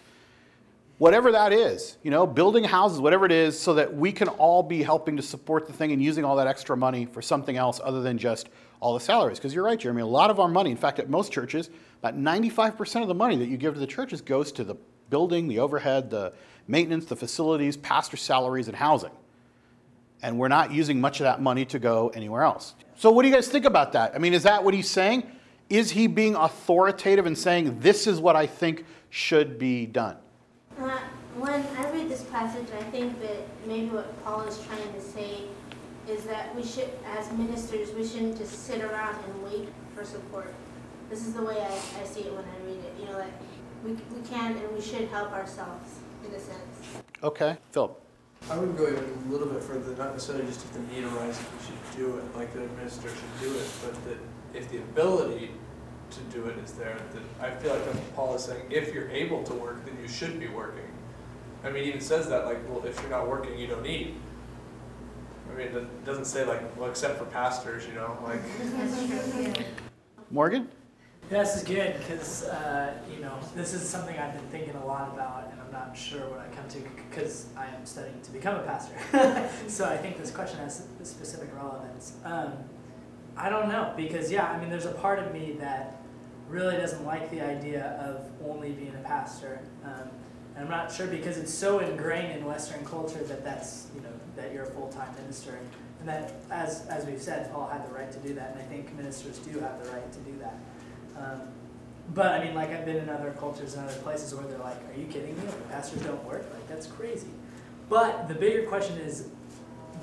Whatever 1.01 1.31
that 1.31 1.51
is, 1.51 1.97
you 2.03 2.11
know, 2.11 2.27
building 2.27 2.63
houses, 2.63 3.01
whatever 3.01 3.25
it 3.25 3.31
is, 3.31 3.59
so 3.59 3.73
that 3.73 3.91
we 3.91 4.11
can 4.11 4.27
all 4.27 4.61
be 4.61 4.83
helping 4.83 5.17
to 5.17 5.23
support 5.23 5.65
the 5.65 5.73
thing 5.73 5.91
and 5.91 5.99
using 5.99 6.23
all 6.23 6.35
that 6.35 6.45
extra 6.45 6.77
money 6.77 7.07
for 7.07 7.23
something 7.23 7.57
else 7.57 7.81
other 7.83 8.03
than 8.03 8.19
just 8.19 8.49
all 8.79 8.93
the 8.93 8.99
salaries. 8.99 9.39
Because 9.39 9.51
you're 9.51 9.63
right, 9.63 9.79
Jeremy, 9.79 10.03
a 10.03 10.05
lot 10.05 10.29
of 10.29 10.39
our 10.39 10.47
money, 10.47 10.69
in 10.69 10.77
fact, 10.77 10.99
at 10.99 11.09
most 11.09 11.31
churches, 11.31 11.71
about 12.03 12.19
95% 12.19 13.01
of 13.01 13.07
the 13.07 13.15
money 13.15 13.35
that 13.37 13.47
you 13.47 13.57
give 13.57 13.73
to 13.73 13.79
the 13.79 13.87
churches 13.87 14.21
goes 14.21 14.51
to 14.51 14.63
the 14.63 14.75
building, 15.09 15.47
the 15.47 15.57
overhead, 15.57 16.11
the 16.11 16.33
maintenance, 16.67 17.05
the 17.05 17.15
facilities, 17.15 17.77
pastor 17.77 18.15
salaries, 18.15 18.67
and 18.67 18.77
housing. 18.77 19.09
And 20.21 20.37
we're 20.37 20.49
not 20.49 20.71
using 20.71 21.01
much 21.01 21.19
of 21.19 21.23
that 21.23 21.41
money 21.41 21.65
to 21.65 21.79
go 21.79 22.09
anywhere 22.09 22.43
else. 22.43 22.75
So, 22.95 23.09
what 23.09 23.23
do 23.23 23.27
you 23.27 23.33
guys 23.33 23.47
think 23.47 23.65
about 23.65 23.93
that? 23.93 24.13
I 24.13 24.19
mean, 24.19 24.35
is 24.35 24.43
that 24.43 24.63
what 24.63 24.75
he's 24.75 24.91
saying? 24.91 25.23
Is 25.67 25.89
he 25.89 26.05
being 26.05 26.35
authoritative 26.35 27.25
and 27.25 27.35
saying, 27.35 27.79
this 27.79 28.05
is 28.05 28.19
what 28.19 28.35
I 28.35 28.45
think 28.45 28.85
should 29.09 29.57
be 29.57 29.87
done? 29.87 30.17
Uh, 30.79 30.99
when 31.37 31.65
I 31.77 31.91
read 31.91 32.09
this 32.09 32.23
passage, 32.23 32.67
I 32.77 32.83
think 32.83 33.19
that 33.21 33.47
maybe 33.65 33.87
what 33.87 34.23
Paul 34.23 34.41
is 34.41 34.59
trying 34.65 34.93
to 34.93 35.01
say 35.01 35.43
is 36.07 36.23
that 36.25 36.55
we 36.55 36.63
should, 36.63 36.89
as 37.05 37.31
ministers, 37.31 37.93
we 37.93 38.05
shouldn't 38.05 38.37
just 38.37 38.65
sit 38.65 38.81
around 38.81 39.15
and 39.23 39.43
wait 39.43 39.69
for 39.95 40.03
support. 40.03 40.53
This 41.09 41.25
is 41.25 41.33
the 41.33 41.43
way 41.43 41.59
I, 41.59 42.01
I 42.01 42.05
see 42.05 42.21
it 42.21 42.33
when 42.33 42.45
I 42.45 42.65
read 42.65 42.83
it. 42.83 42.93
You 42.99 43.05
know, 43.05 43.17
like 43.17 43.33
we, 43.83 43.91
we 43.91 44.27
can 44.27 44.57
and 44.57 44.71
we 44.73 44.81
should 44.81 45.07
help 45.09 45.31
ourselves 45.31 45.99
in 46.27 46.33
a 46.33 46.39
sense. 46.39 47.03
Okay, 47.23 47.57
Philip. 47.71 48.01
I 48.49 48.57
would 48.57 48.75
go 48.75 48.87
even 48.87 49.03
a 49.03 49.31
little 49.31 49.47
bit 49.47 49.61
further, 49.61 49.95
not 49.95 50.13
necessarily 50.13 50.45
just 50.47 50.65
if 50.65 50.73
the 50.73 50.79
need 50.79 51.03
arises, 51.03 51.45
we 51.59 51.65
should 51.65 51.97
do 51.97 52.17
it, 52.17 52.35
like 52.35 52.51
the 52.53 52.61
minister 52.75 53.09
should 53.09 53.39
do 53.39 53.55
it, 53.55 53.67
but 53.83 53.93
that 54.05 54.17
if 54.53 54.69
the 54.71 54.77
ability 54.77 55.51
to 56.11 56.19
do 56.35 56.45
it 56.45 56.57
is 56.59 56.73
there, 56.73 56.97
that 57.13 57.45
I 57.45 57.55
feel 57.55 57.73
like 57.73 57.85
that's 57.85 57.97
what 57.97 58.15
Paul 58.15 58.35
is 58.35 58.43
saying, 58.43 58.65
if 58.69 58.93
you're 58.93 59.09
able 59.09 59.43
to 59.43 59.53
work, 59.53 59.85
then 59.85 59.97
you 60.01 60.07
should 60.07 60.39
be 60.39 60.47
working. 60.47 60.87
I 61.63 61.69
mean, 61.69 61.83
he 61.83 61.89
even 61.89 62.01
says 62.01 62.27
that, 62.29 62.45
like, 62.45 62.57
well, 62.69 62.83
if 62.85 62.99
you're 63.01 63.09
not 63.09 63.27
working, 63.27 63.57
you 63.57 63.67
don't 63.67 63.85
eat. 63.85 64.15
I 65.51 65.57
mean, 65.57 65.67
it 65.67 66.05
doesn't 66.05 66.25
say 66.25 66.45
like, 66.45 66.77
well, 66.77 66.89
except 66.89 67.17
for 67.19 67.25
pastors, 67.25 67.85
you 67.85 67.93
know, 67.93 68.17
like. 68.23 68.41
Morgan? 70.31 70.69
Yeah, 71.29 71.43
this 71.43 71.57
is 71.57 71.63
good 71.63 71.97
because 71.99 72.43
uh, 72.43 72.93
you 73.09 73.21
know 73.21 73.37
this 73.55 73.73
is 73.73 73.87
something 73.87 74.17
I've 74.17 74.33
been 74.33 74.47
thinking 74.49 74.75
a 74.75 74.85
lot 74.85 75.13
about, 75.13 75.49
and 75.49 75.61
I'm 75.61 75.71
not 75.71 75.95
sure 75.95 76.29
what 76.29 76.39
I 76.39 76.53
come 76.53 76.67
to 76.69 76.79
because 77.09 77.47
I 77.55 77.67
am 77.67 77.85
studying 77.85 78.19
to 78.21 78.31
become 78.31 78.55
a 78.55 78.63
pastor. 78.63 78.95
so 79.69 79.85
I 79.85 79.95
think 79.95 80.17
this 80.17 80.29
question 80.31 80.59
has 80.59 80.87
specific 81.03 81.49
relevance. 81.55 82.17
Um, 82.25 82.51
I 83.37 83.49
don't 83.49 83.69
know 83.69 83.93
because 83.95 84.29
yeah, 84.29 84.51
I 84.51 84.59
mean, 84.59 84.69
there's 84.69 84.85
a 84.85 84.91
part 84.91 85.19
of 85.19 85.33
me 85.33 85.55
that 85.59 86.00
really 86.51 86.75
doesn't 86.75 87.05
like 87.05 87.31
the 87.31 87.41
idea 87.41 87.97
of 87.99 88.29
only 88.47 88.71
being 88.71 88.93
a 88.95 89.07
pastor, 89.07 89.61
um, 89.83 90.09
and 90.55 90.65
I'm 90.65 90.69
not 90.69 90.91
sure 90.91 91.07
because 91.07 91.37
it's 91.37 91.53
so 91.53 91.79
ingrained 91.79 92.37
in 92.37 92.45
Western 92.45 92.85
culture 92.85 93.23
that 93.23 93.43
that's 93.43 93.87
you 93.95 94.01
know 94.01 94.09
that 94.35 94.53
you're 94.53 94.65
a 94.65 94.71
full-time 94.71 95.13
minister, 95.15 95.57
and 95.99 96.09
that 96.09 96.33
as 96.51 96.85
as 96.87 97.05
we've 97.05 97.21
said, 97.21 97.51
Paul 97.51 97.69
had 97.69 97.87
the 97.87 97.93
right 97.93 98.11
to 98.11 98.19
do 98.19 98.33
that, 98.35 98.51
and 98.51 98.59
I 98.59 98.65
think 98.65 98.93
ministers 98.95 99.37
do 99.39 99.59
have 99.59 99.83
the 99.83 99.89
right 99.91 100.11
to 100.11 100.19
do 100.19 100.37
that. 100.39 100.55
Um, 101.17 101.41
but 102.13 102.27
I 102.27 102.43
mean, 102.43 102.53
like 102.53 102.71
I've 102.71 102.85
been 102.85 102.97
in 102.97 103.09
other 103.09 103.31
cultures 103.39 103.75
and 103.75 103.87
other 103.87 103.99
places 103.99 104.35
where 104.35 104.45
they're 104.45 104.59
like, 104.59 104.77
"Are 104.93 104.99
you 104.99 105.07
kidding 105.07 105.35
me? 105.37 105.43
Pastors 105.69 106.01
don't 106.01 106.23
work? 106.25 106.45
Like 106.53 106.67
that's 106.67 106.87
crazy." 106.87 107.29
But 107.89 108.27
the 108.27 108.35
bigger 108.35 108.67
question 108.67 108.97
is 108.97 109.29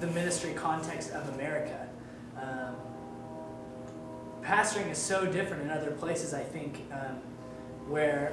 the 0.00 0.06
ministry 0.08 0.52
context 0.54 1.10
of 1.12 1.28
America. 1.34 1.88
Um, 2.36 2.76
pastoring 4.48 4.90
is 4.90 4.98
so 4.98 5.26
different 5.26 5.62
in 5.62 5.70
other 5.70 5.90
places. 5.90 6.32
I 6.32 6.42
think 6.42 6.82
um, 6.90 7.16
where, 7.86 8.32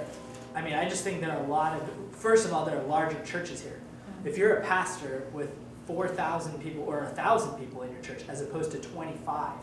I 0.56 0.62
mean, 0.62 0.73
I 0.73 0.88
just 0.88 1.04
think 1.04 1.19
there 1.21 1.32
are 1.32 1.43
a 1.43 1.47
lot 1.47 1.80
of. 1.80 1.89
First 2.15 2.45
of 2.45 2.54
all, 2.54 2.65
there 2.65 2.80
are 2.80 2.84
larger 2.84 3.21
churches 3.25 3.62
here. 3.62 3.82
If 4.23 4.38
you're 4.38 4.56
a 4.58 4.65
pastor 4.65 5.28
with 5.34 5.49
four 5.86 6.08
thousand 6.08 6.62
people 6.63 6.84
or 6.84 7.01
a 7.01 7.10
thousand 7.10 7.60
people 7.60 7.84
in 7.84 7.91
your 7.91 8.01
church, 8.01 8.23
as 8.30 8.41
opposed 8.41 8.71
to 8.71 8.80
twenty-five 8.80 9.60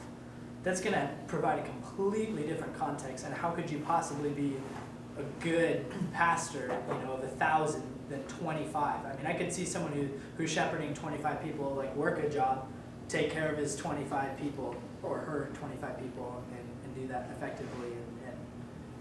that's 0.62 0.80
going 0.80 0.94
to 0.94 1.10
provide 1.26 1.58
a 1.58 1.62
completely 1.62 2.44
different 2.44 2.72
context. 2.78 3.26
And 3.26 3.34
how 3.34 3.50
could 3.50 3.68
you 3.68 3.80
possibly 3.80 4.30
be 4.30 4.56
a 5.18 5.22
good 5.42 5.84
pastor, 6.12 6.70
you 6.88 7.04
know, 7.04 7.14
of 7.14 7.24
a 7.24 7.28
thousand 7.28 7.82
than 8.08 8.22
25? 8.24 9.04
I 9.04 9.16
mean, 9.16 9.26
I 9.26 9.32
could 9.32 9.52
see 9.52 9.64
someone 9.64 9.92
who, 9.92 10.08
who's 10.36 10.52
shepherding 10.52 10.94
25 10.94 11.42
people, 11.42 11.74
like 11.74 11.94
work 11.96 12.22
a 12.22 12.28
job, 12.28 12.68
take 13.08 13.32
care 13.32 13.50
of 13.50 13.58
his 13.58 13.74
25 13.74 14.38
people 14.38 14.76
or 15.02 15.18
her 15.18 15.50
25 15.54 16.00
people, 16.00 16.42
and, 16.50 16.68
and 16.84 16.94
do 16.94 17.12
that 17.12 17.28
effectively 17.36 17.88
and, 17.88 18.32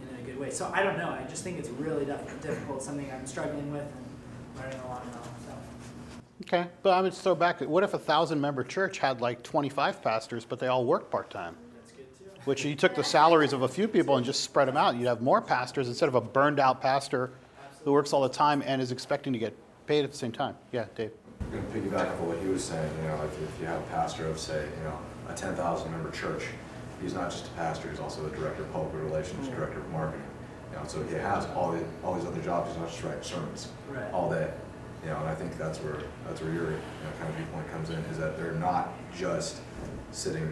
and, 0.10 0.18
in 0.18 0.24
a 0.24 0.28
good 0.28 0.40
way. 0.40 0.50
So 0.50 0.72
I 0.74 0.84
don't 0.84 0.98
know. 0.98 1.10
I 1.10 1.24
just 1.30 1.44
think 1.44 1.60
it's 1.60 1.70
really 1.70 2.06
difficult, 2.06 2.82
something 2.82 3.12
I'm 3.12 3.28
struggling 3.28 3.72
with 3.72 3.84
and 3.84 4.64
learning 4.64 4.80
a 4.80 4.88
lot 4.88 5.04
about. 5.04 5.26
So. 5.26 5.54
Okay, 6.44 6.68
but 6.82 6.92
I 6.92 7.02
would 7.02 7.14
throw 7.14 7.36
back, 7.36 7.62
what 7.62 7.84
if 7.84 7.94
a 7.94 8.00
thousand 8.00 8.42
member 8.42 8.64
church 8.64 8.98
had 8.98 9.22
like 9.22 9.44
25 9.44 10.02
pastors, 10.02 10.44
but 10.44 10.60
they 10.60 10.68
all 10.68 10.86
work 10.86 11.12
part 11.12 11.30
time? 11.30 11.56
Which 12.46 12.66
you 12.66 12.74
took 12.74 12.96
the 12.96 13.04
salaries 13.04 13.54
of 13.54 13.62
a 13.62 13.68
few 13.68 13.88
people 13.88 14.18
and 14.18 14.26
just 14.26 14.42
spread 14.42 14.68
them 14.68 14.76
out. 14.76 14.96
You'd 14.96 15.06
have 15.06 15.22
more 15.22 15.42
pastors 15.42 15.88
instead 15.88 16.10
of 16.10 16.16
a 16.16 16.22
burned 16.22 16.60
out 16.60 16.82
pastor 16.82 17.30
who 17.84 17.92
works 17.92 18.14
all 18.14 18.22
the 18.24 18.30
time 18.30 18.64
and 18.66 18.82
is 18.82 18.92
expecting 18.92 19.32
to 19.34 19.38
get 19.38 19.56
paid 19.86 20.04
at 20.04 20.12
the 20.12 20.18
same 20.18 20.32
time. 20.32 20.56
Yeah, 20.72 20.86
Dave. 20.96 21.12
I'm 21.42 21.52
going 21.52 21.66
to 21.66 21.90
piggyback 21.90 22.08
off 22.08 22.20
of 22.20 22.28
what 22.28 22.40
he 22.40 22.48
was 22.48 22.64
saying, 22.64 22.92
you 23.02 23.10
know, 23.10 23.18
like 23.18 23.30
if 23.30 23.60
you 23.60 23.68
have 23.68 23.80
a 23.80 23.86
pastor 23.86 24.28
of, 24.28 24.40
say, 24.40 24.66
you 24.78 24.84
know, 24.84 24.98
a 25.32 25.36
ten 25.36 25.56
thousand 25.56 25.92
member 25.92 26.12
church. 26.12 26.44
He's 27.02 27.14
not 27.14 27.32
just 27.32 27.48
a 27.48 27.50
pastor, 27.52 27.90
he's 27.90 28.00
also 28.00 28.26
a 28.28 28.30
director 28.30 28.62
of 28.64 28.72
public 28.74 28.94
relations, 29.02 29.48
director 29.48 29.80
of 29.80 29.90
marketing. 29.90 30.26
You 30.72 30.78
know, 30.78 30.84
so 30.88 31.02
he 31.04 31.16
has 31.16 31.46
all 31.48 31.72
the, 31.72 31.84
all 32.04 32.14
these 32.14 32.26
other 32.26 32.42
jobs, 32.42 32.70
he's 32.70 32.78
not 32.80 32.90
just 32.90 33.04
writing 33.04 33.24
sermons 33.24 33.70
Right. 33.90 34.12
all 34.14 34.30
day. 34.30 34.52
You 35.04 35.10
know, 35.10 35.18
and 35.18 35.28
I 35.30 35.34
think 35.34 35.58
that's 35.58 35.80
where, 35.80 35.98
that's 36.28 36.42
where 36.42 36.54
your, 36.54 36.66
you 36.66 36.78
know, 36.78 37.12
kind 37.18 37.30
of 37.30 37.36
viewpoint 37.36 37.72
comes 37.72 37.90
in, 37.90 37.98
is 38.12 38.20
that 38.20 38.38
they're 38.38 38.54
not 38.54 38.94
just 39.18 39.62
sitting, 40.12 40.44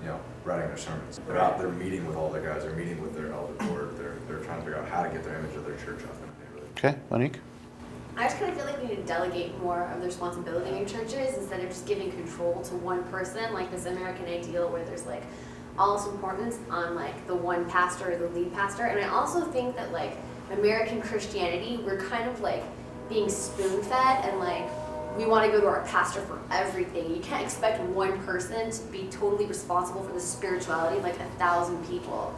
you 0.00 0.06
know, 0.08 0.20
writing 0.44 0.68
their 0.68 0.76
sermons. 0.76 1.20
They're 1.26 1.38
out 1.38 1.58
there 1.58 1.68
meeting 1.70 2.06
with 2.06 2.16
all 2.16 2.30
the 2.30 2.38
guys, 2.40 2.62
they're 2.62 2.76
meeting 2.76 3.02
with 3.02 3.14
their 3.16 3.32
elder 3.32 3.54
board, 3.66 3.96
they're, 3.98 4.14
they're 4.28 4.44
trying 4.44 4.60
to 4.60 4.64
figure 4.64 4.78
out 4.78 4.88
how 4.88 5.02
to 5.02 5.08
get 5.08 5.24
their 5.24 5.36
image 5.40 5.56
of 5.56 5.64
their 5.66 5.76
church 5.76 6.04
up 6.04 6.14
in. 6.22 6.62
Okay, 6.78 6.96
Monique? 7.10 7.40
I 8.18 8.24
just 8.24 8.38
kind 8.38 8.50
of 8.50 8.56
feel 8.56 8.64
like 8.64 8.80
we 8.80 8.88
need 8.88 8.96
to 8.96 9.02
delegate 9.02 9.58
more 9.58 9.84
of 9.88 10.00
the 10.00 10.06
responsibility 10.06 10.74
in 10.74 10.86
churches 10.86 11.36
instead 11.36 11.60
of 11.60 11.68
just 11.68 11.86
giving 11.86 12.10
control 12.10 12.62
to 12.62 12.74
one 12.76 13.04
person, 13.04 13.52
like 13.52 13.70
this 13.70 13.84
American 13.84 14.24
ideal 14.24 14.70
where 14.70 14.82
there's 14.86 15.04
like 15.04 15.22
all 15.78 15.98
this 15.98 16.06
importance 16.06 16.58
on 16.70 16.94
like 16.94 17.26
the 17.26 17.34
one 17.34 17.68
pastor 17.68 18.12
or 18.12 18.16
the 18.16 18.28
lead 18.28 18.54
pastor. 18.54 18.84
And 18.84 19.04
I 19.04 19.08
also 19.08 19.44
think 19.44 19.76
that 19.76 19.92
like 19.92 20.16
American 20.50 21.02
Christianity, 21.02 21.82
we're 21.84 22.00
kind 22.00 22.26
of 22.26 22.40
like 22.40 22.64
being 23.10 23.28
spoon 23.28 23.82
fed 23.82 24.24
and 24.24 24.38
like 24.38 24.66
we 25.18 25.26
want 25.26 25.44
to 25.44 25.52
go 25.52 25.60
to 25.60 25.66
our 25.66 25.82
pastor 25.84 26.22
for 26.22 26.40
everything. 26.50 27.14
You 27.14 27.20
can't 27.20 27.44
expect 27.44 27.82
one 27.82 28.18
person 28.24 28.70
to 28.70 28.82
be 28.84 29.08
totally 29.10 29.44
responsible 29.44 30.02
for 30.02 30.14
the 30.14 30.20
spirituality 30.20 30.96
of 30.96 31.02
like 31.02 31.20
a 31.20 31.28
thousand 31.38 31.86
people. 31.86 32.34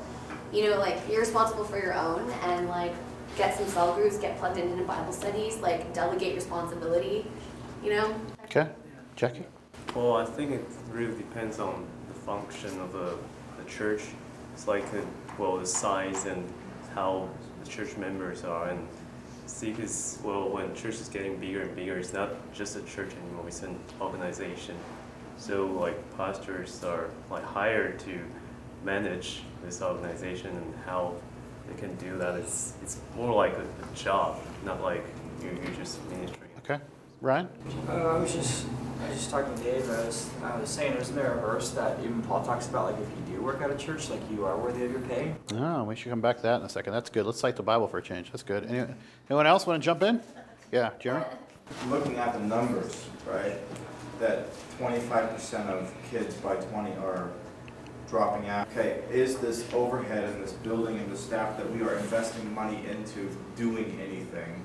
You 0.53 0.71
know, 0.71 0.79
like 0.79 0.99
you're 1.09 1.21
responsible 1.21 1.63
for 1.63 1.79
your 1.79 1.95
own 1.95 2.29
and 2.43 2.69
like 2.69 2.95
get 3.37 3.57
some 3.57 3.67
cell 3.67 3.95
groups, 3.95 4.19
get 4.19 4.39
plugged 4.39 4.59
into 4.59 4.83
Bible 4.85 5.13
studies, 5.13 5.59
like 5.59 5.93
delegate 5.93 6.35
responsibility, 6.35 7.27
you 7.83 7.91
know? 7.91 8.15
Okay, 8.45 8.69
Jackie? 9.17 9.45
Well, 9.95 10.17
I 10.17 10.25
think 10.25 10.53
it 10.53 10.65
really 10.91 11.17
depends 11.17 11.59
on 11.59 11.87
the 12.09 12.15
function 12.15 12.79
of 12.81 12.95
a, 12.95 13.17
the 13.63 13.69
church. 13.69 14.03
It's 14.55 14.67
like, 14.67 14.85
uh 14.95 15.03
well, 15.39 15.57
the 15.57 15.67
size 15.67 16.27
and 16.27 16.45
how 16.95 17.29
the 17.63 17.71
church 17.71 17.97
members 17.97 18.45
are. 18.45 18.71
And 18.71 18.87
see, 19.47 19.71
because, 19.71 20.19
well, 20.25 20.49
when 20.49 20.75
church 20.75 20.97
is 20.97 21.09
getting 21.09 21.37
bigger 21.37 21.63
and 21.63 21.75
bigger, 21.77 21.99
it's 21.99 22.13
not 22.13 22.31
just 22.53 22.77
a 22.77 22.83
church 22.83 23.13
anymore, 23.23 23.45
it's 23.47 23.63
an 23.63 23.79
organization. 24.01 24.75
So, 25.37 25.67
like, 25.67 25.97
pastors 26.17 26.83
are 26.83 27.11
like 27.31 27.45
hired 27.45 28.01
to 28.01 28.19
manage 28.85 29.43
this 29.65 29.81
organization 29.81 30.57
and 30.57 30.75
how 30.85 31.15
they 31.69 31.81
can 31.81 31.95
do 31.97 32.17
that. 32.19 32.35
It's, 32.37 32.75
it's 32.83 32.99
more 33.17 33.35
like 33.35 33.53
a, 33.55 33.63
a 33.63 33.97
job, 33.97 34.41
not 34.65 34.83
like 34.83 35.05
you, 35.43 35.51
you're 35.63 35.75
just 35.75 36.03
ministering. 36.11 36.51
Okay, 36.59 36.79
Ryan? 37.21 37.49
Uh, 37.89 37.93
I 37.93 38.19
was 38.19 38.33
just, 38.33 38.67
I 39.05 39.09
was 39.09 39.19
just 39.19 39.31
talking 39.31 39.55
to 39.57 39.63
Dave. 39.63 39.89
I 39.89 40.05
was, 40.05 40.31
I 40.43 40.59
was 40.61 40.69
saying, 40.71 40.95
isn't 40.95 41.15
there 41.15 41.35
a 41.35 41.41
verse 41.41 41.71
that 41.71 41.99
even 42.01 42.23
Paul 42.23 42.45
talks 42.45 42.69
about, 42.69 42.93
like 42.93 43.01
if 43.03 43.09
you 43.31 43.37
do 43.37 43.43
work 43.43 43.61
at 43.63 43.71
a 43.71 43.77
church, 43.77 44.11
like 44.11 44.21
you 44.31 44.45
are 44.45 44.57
worthy 44.57 44.85
of 44.85 44.91
your 44.91 45.01
pay? 45.03 45.35
Oh, 45.55 45.85
we 45.85 45.97
should 45.97 46.11
come 46.11 46.21
back 46.21 46.37
to 46.37 46.43
that 46.43 46.61
in 46.61 46.67
a 46.67 46.69
second. 46.69 46.93
That's 46.93 47.11
good. 47.11 47.27
Let's 47.27 47.41
cite 47.41 47.57
the 47.57 47.63
Bible 47.63 47.87
for 47.89 47.99
a 47.99 48.03
change. 48.03 48.31
That's 48.33 48.43
good. 48.43 48.65
Any- 48.67 48.95
Anyone 49.31 49.47
else 49.47 49.67
want 49.67 49.83
to 49.83 49.85
jump 49.85 50.03
in? 50.03 50.21
Yeah, 50.73 50.91
Jeremy? 50.99 51.25
Looking 51.89 52.17
at 52.17 52.33
the 52.33 52.41
numbers, 52.41 53.09
right, 53.31 53.59
that 54.21 54.47
twenty-five 54.79 55.31
percent 55.31 55.69
of 55.69 55.93
kids 56.11 56.35
by 56.37 56.57
twenty 56.57 56.93
are 56.97 57.31
dropping 58.09 58.49
out. 58.49 58.69
Okay, 58.69 59.03
is 59.11 59.39
this 59.39 59.71
overhead 59.73 60.25
and 60.25 60.43
this 60.43 60.53
building 60.53 60.99
and 60.99 61.11
the 61.13 61.17
staff 61.17 61.57
that 61.57 61.71
we 61.73 61.83
are 61.83 61.95
investing 61.97 62.53
money 62.55 62.81
into 62.89 63.31
doing 63.57 64.01
anything? 64.01 64.63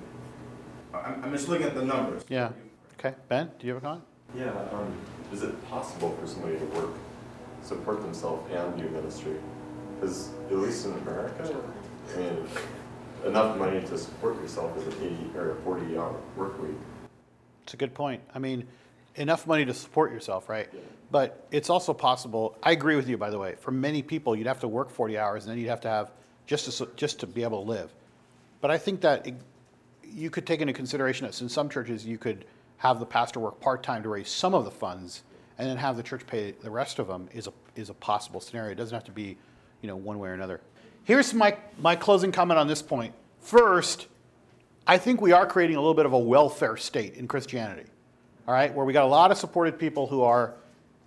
I'm, 0.94 1.24
I'm 1.24 1.32
just 1.32 1.50
looking 1.50 1.68
at 1.68 1.76
the 1.76 1.84
numbers. 1.84 2.24
Yeah. 2.30 2.52
Okay, 3.00 3.16
Ben, 3.28 3.52
do 3.60 3.68
you 3.68 3.74
have 3.74 3.84
a 3.84 3.86
comment? 3.86 4.04
Yeah, 4.36 4.52
um, 4.72 4.96
is 5.32 5.44
it 5.44 5.70
possible 5.70 6.16
for 6.20 6.26
somebody 6.28 6.58
to 6.58 6.66
work, 6.66 6.92
support 7.62 8.02
themselves 8.02 8.50
and 8.52 8.78
do 8.78 8.90
ministry? 8.90 9.36
Because 10.00 10.30
at 10.50 10.56
least 10.56 10.86
in 10.86 10.94
America, 10.94 11.56
I 12.14 12.18
mean, 12.18 12.48
enough 13.26 13.58
money 13.58 13.82
to 13.82 13.98
support 13.98 14.42
yourself 14.42 14.76
is 14.78 14.88
an 14.88 15.04
eighty 15.04 15.38
or 15.38 15.52
a 15.52 15.56
forty 15.62 15.98
hour 15.98 16.16
work 16.36 16.62
week. 16.62 16.78
It's 17.64 17.74
a 17.74 17.78
good 17.78 17.94
point. 17.94 18.22
I 18.34 18.40
mean, 18.40 18.68
enough 19.16 19.46
money 19.48 19.66
to 19.66 19.74
support 19.74 20.12
yourself, 20.12 20.50
right? 20.50 20.70
But 21.12 21.48
it's 21.52 21.70
also 21.70 21.94
possible, 21.94 22.58
I 22.64 22.72
agree 22.72 22.96
with 22.96 23.08
you, 23.08 23.18
by 23.18 23.30
the 23.30 23.38
way, 23.38 23.56
for 23.60 23.72
many 23.72 24.02
people, 24.02 24.36
you'd 24.36 24.48
have 24.48 24.60
to 24.62 24.68
work 24.68 24.90
40 24.90 25.18
hours 25.18 25.44
and 25.46 25.52
then 25.52 25.60
you'd 25.60 25.70
have 25.70 25.82
to 25.82 25.90
have, 25.90 26.12
just 26.48 26.78
to, 26.78 26.90
just 26.96 27.20
to 27.20 27.28
be 27.28 27.44
able 27.44 27.64
to 27.64 27.70
live. 27.70 27.94
But 28.62 28.72
I 28.72 28.78
think 28.78 29.02
that 29.02 29.28
it- 29.28 29.36
you 30.04 30.30
could 30.30 30.46
take 30.46 30.62
into 30.62 30.74
consideration 30.74 31.26
that 31.26 31.40
in 31.42 31.50
some 31.50 31.70
churches, 31.70 32.06
you 32.06 32.18
could 32.18 32.46
have 32.78 33.00
the 33.00 33.06
pastor 33.06 33.40
work 33.40 33.60
part-time 33.60 34.04
to 34.04 34.10
raise 34.10 34.30
some 34.30 34.54
of 34.54 34.66
the 34.66 34.72
funds 34.72 35.24
and 35.58 35.70
then 35.70 35.78
have 35.78 35.98
the 35.98 36.04
church 36.04 36.26
pay 36.28 36.52
the 36.52 36.70
rest 36.70 37.00
of 37.00 37.08
them 37.08 37.30
is 37.34 37.48
a, 37.48 37.54
is 37.76 37.90
a 37.90 37.94
possible 37.94 38.40
scenario. 38.40 38.72
It 38.72 38.76
doesn't 38.76 38.94
have 38.94 39.06
to 39.06 39.12
be, 39.12 39.38
you 39.82 39.88
know, 39.88 39.96
one 39.96 40.20
way 40.20 40.30
or 40.30 40.34
another. 40.34 40.62
Here's 41.04 41.34
my, 41.34 41.58
my 41.80 41.96
closing 41.96 42.32
comment 42.32 42.60
on 42.60 42.68
this 42.68 42.82
point. 42.82 43.14
First, 43.40 44.08
I 44.86 44.98
think 44.98 45.22
we 45.22 45.32
are 45.32 45.46
creating 45.46 45.76
a 45.76 45.80
little 45.80 45.94
bit 45.94 46.06
of 46.06 46.14
a 46.14 46.20
welfare 46.20 46.78
state 46.78 47.16
in 47.16 47.28
Christianity, 47.28 47.86
all 48.48 48.54
right, 48.54 48.74
where 48.74 48.86
we 48.86 48.94
got 48.94 49.06
a 49.06 49.08
lot 49.08 49.32
of 49.32 49.38
supported 49.38 49.80
people 49.80 50.08
who 50.08 50.22
are 50.22 50.54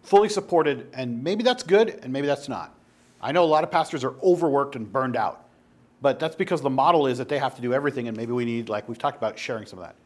fully 0.03 0.29
supported, 0.29 0.89
and 0.93 1.23
maybe 1.23 1.43
that's 1.43 1.63
good 1.63 2.01
and 2.03 2.13
maybe 2.13 2.27
that's 2.27 2.49
not. 2.49 2.75
I 3.21 3.33
know 3.33 3.45
a 3.45 3.47
lot 3.47 3.65
of 3.65 3.71
pastors 3.71 4.05
are 4.05 4.15
overworked 4.23 4.77
and 4.77 4.91
burned 4.91 5.17
out, 5.17 5.47
but 6.01 6.19
that's 6.19 6.37
because 6.37 6.61
the 6.61 6.71
model 6.71 7.07
is 7.07 7.19
that 7.19 7.29
they 7.29 7.39
have 7.39 7.57
to 7.57 7.63
do 7.63 7.75
everything, 7.75 8.09
and 8.09 8.17
maybe 8.17 8.33
we 8.33 8.45
need, 8.45 8.69
like 8.69 8.89
we've 8.89 8.99
talked 8.99 9.17
about, 9.17 9.39
sharing 9.39 9.67
some 9.67 9.79
of 9.79 9.85
that. 9.85 9.97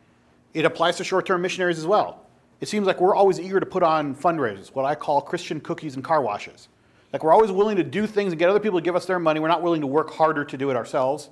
It 0.54 0.64
applies 0.64 0.96
to 0.96 1.04
short 1.04 1.26
term 1.26 1.42
missionaries 1.42 1.78
as 1.78 1.86
well. 1.86 2.26
It 2.60 2.68
seems 2.68 2.86
like 2.86 3.00
we're 3.00 3.14
always 3.14 3.40
eager 3.40 3.60
to 3.60 3.66
put 3.66 3.82
on 3.82 4.14
fundraisers, 4.14 4.68
what 4.74 4.84
I 4.84 4.94
call 4.94 5.20
Christian 5.20 5.60
cookies 5.60 5.94
and 5.94 6.04
car 6.04 6.20
washes. 6.20 6.68
Like 7.12 7.24
we're 7.24 7.32
always 7.32 7.50
willing 7.50 7.76
to 7.76 7.82
do 7.82 8.06
things 8.06 8.32
and 8.32 8.38
get 8.38 8.48
other 8.48 8.60
people 8.60 8.78
to 8.78 8.84
give 8.84 8.96
us 8.96 9.06
their 9.06 9.18
money. 9.18 9.40
We're 9.40 9.48
not 9.48 9.62
willing 9.62 9.80
to 9.80 9.86
work 9.86 10.10
harder 10.10 10.44
to 10.44 10.56
do 10.56 10.70
it 10.70 10.76
ourselves 10.76 11.30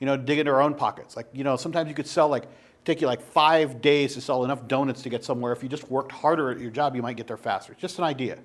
you 0.00 0.06
know, 0.06 0.16
dig 0.16 0.38
into 0.38 0.52
our 0.52 0.60
own 0.60 0.74
pockets. 0.74 1.16
Like, 1.16 1.26
you 1.32 1.44
know, 1.44 1.56
sometimes 1.56 1.88
you 1.88 1.94
could 1.94 2.06
sell 2.06 2.28
like, 2.28 2.44
take 2.88 3.02
you 3.02 3.06
like 3.06 3.20
five 3.20 3.82
days 3.82 4.14
to 4.14 4.20
sell 4.20 4.44
enough 4.44 4.66
donuts 4.66 5.02
to 5.02 5.10
get 5.10 5.22
somewhere. 5.22 5.52
If 5.52 5.62
you 5.62 5.68
just 5.68 5.90
worked 5.90 6.10
harder 6.10 6.50
at 6.50 6.58
your 6.58 6.70
job, 6.70 6.96
you 6.96 7.02
might 7.02 7.18
get 7.18 7.26
there 7.26 7.36
faster. 7.36 7.72
It's 7.72 7.82
just 7.82 7.98
an 7.98 8.04
idea. 8.04 8.38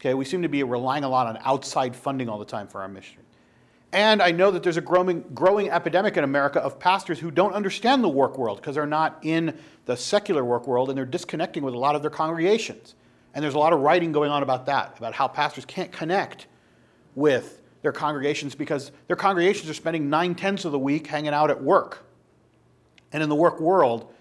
Okay, 0.00 0.14
we 0.14 0.24
seem 0.24 0.40
to 0.40 0.48
be 0.48 0.62
relying 0.62 1.04
a 1.04 1.08
lot 1.08 1.26
on 1.26 1.38
outside 1.42 1.94
funding 1.94 2.30
all 2.30 2.38
the 2.38 2.46
time 2.46 2.66
for 2.66 2.80
our 2.80 2.88
mission. 2.88 3.18
And 3.92 4.22
I 4.22 4.30
know 4.32 4.50
that 4.50 4.62
there's 4.62 4.78
a 4.78 4.80
growing, 4.80 5.22
growing 5.34 5.70
epidemic 5.70 6.16
in 6.16 6.24
America 6.24 6.60
of 6.60 6.78
pastors 6.78 7.18
who 7.18 7.30
don't 7.30 7.52
understand 7.52 8.02
the 8.02 8.08
work 8.08 8.38
world 8.38 8.56
because 8.56 8.74
they're 8.74 8.86
not 8.86 9.18
in 9.22 9.56
the 9.84 9.96
secular 9.96 10.44
work 10.44 10.66
world 10.66 10.88
and 10.88 10.96
they're 10.96 11.04
disconnecting 11.04 11.62
with 11.62 11.74
a 11.74 11.78
lot 11.78 11.94
of 11.94 12.00
their 12.00 12.10
congregations. 12.10 12.94
And 13.34 13.44
there's 13.44 13.54
a 13.54 13.58
lot 13.58 13.74
of 13.74 13.80
writing 13.80 14.12
going 14.12 14.30
on 14.30 14.42
about 14.42 14.64
that, 14.66 14.96
about 14.96 15.12
how 15.12 15.28
pastors 15.28 15.66
can't 15.66 15.92
connect 15.92 16.46
with 17.14 17.60
their 17.82 17.92
congregations 17.92 18.54
because 18.54 18.92
their 19.08 19.16
congregations 19.16 19.68
are 19.68 19.74
spending 19.74 20.08
nine 20.08 20.34
tenths 20.34 20.64
of 20.64 20.72
the 20.72 20.78
week 20.78 21.06
hanging 21.06 21.34
out 21.34 21.50
at 21.50 21.62
work 21.62 22.03
and 23.14 23.22
in 23.22 23.28
the 23.30 23.34
work 23.34 23.60
world, 23.60 24.12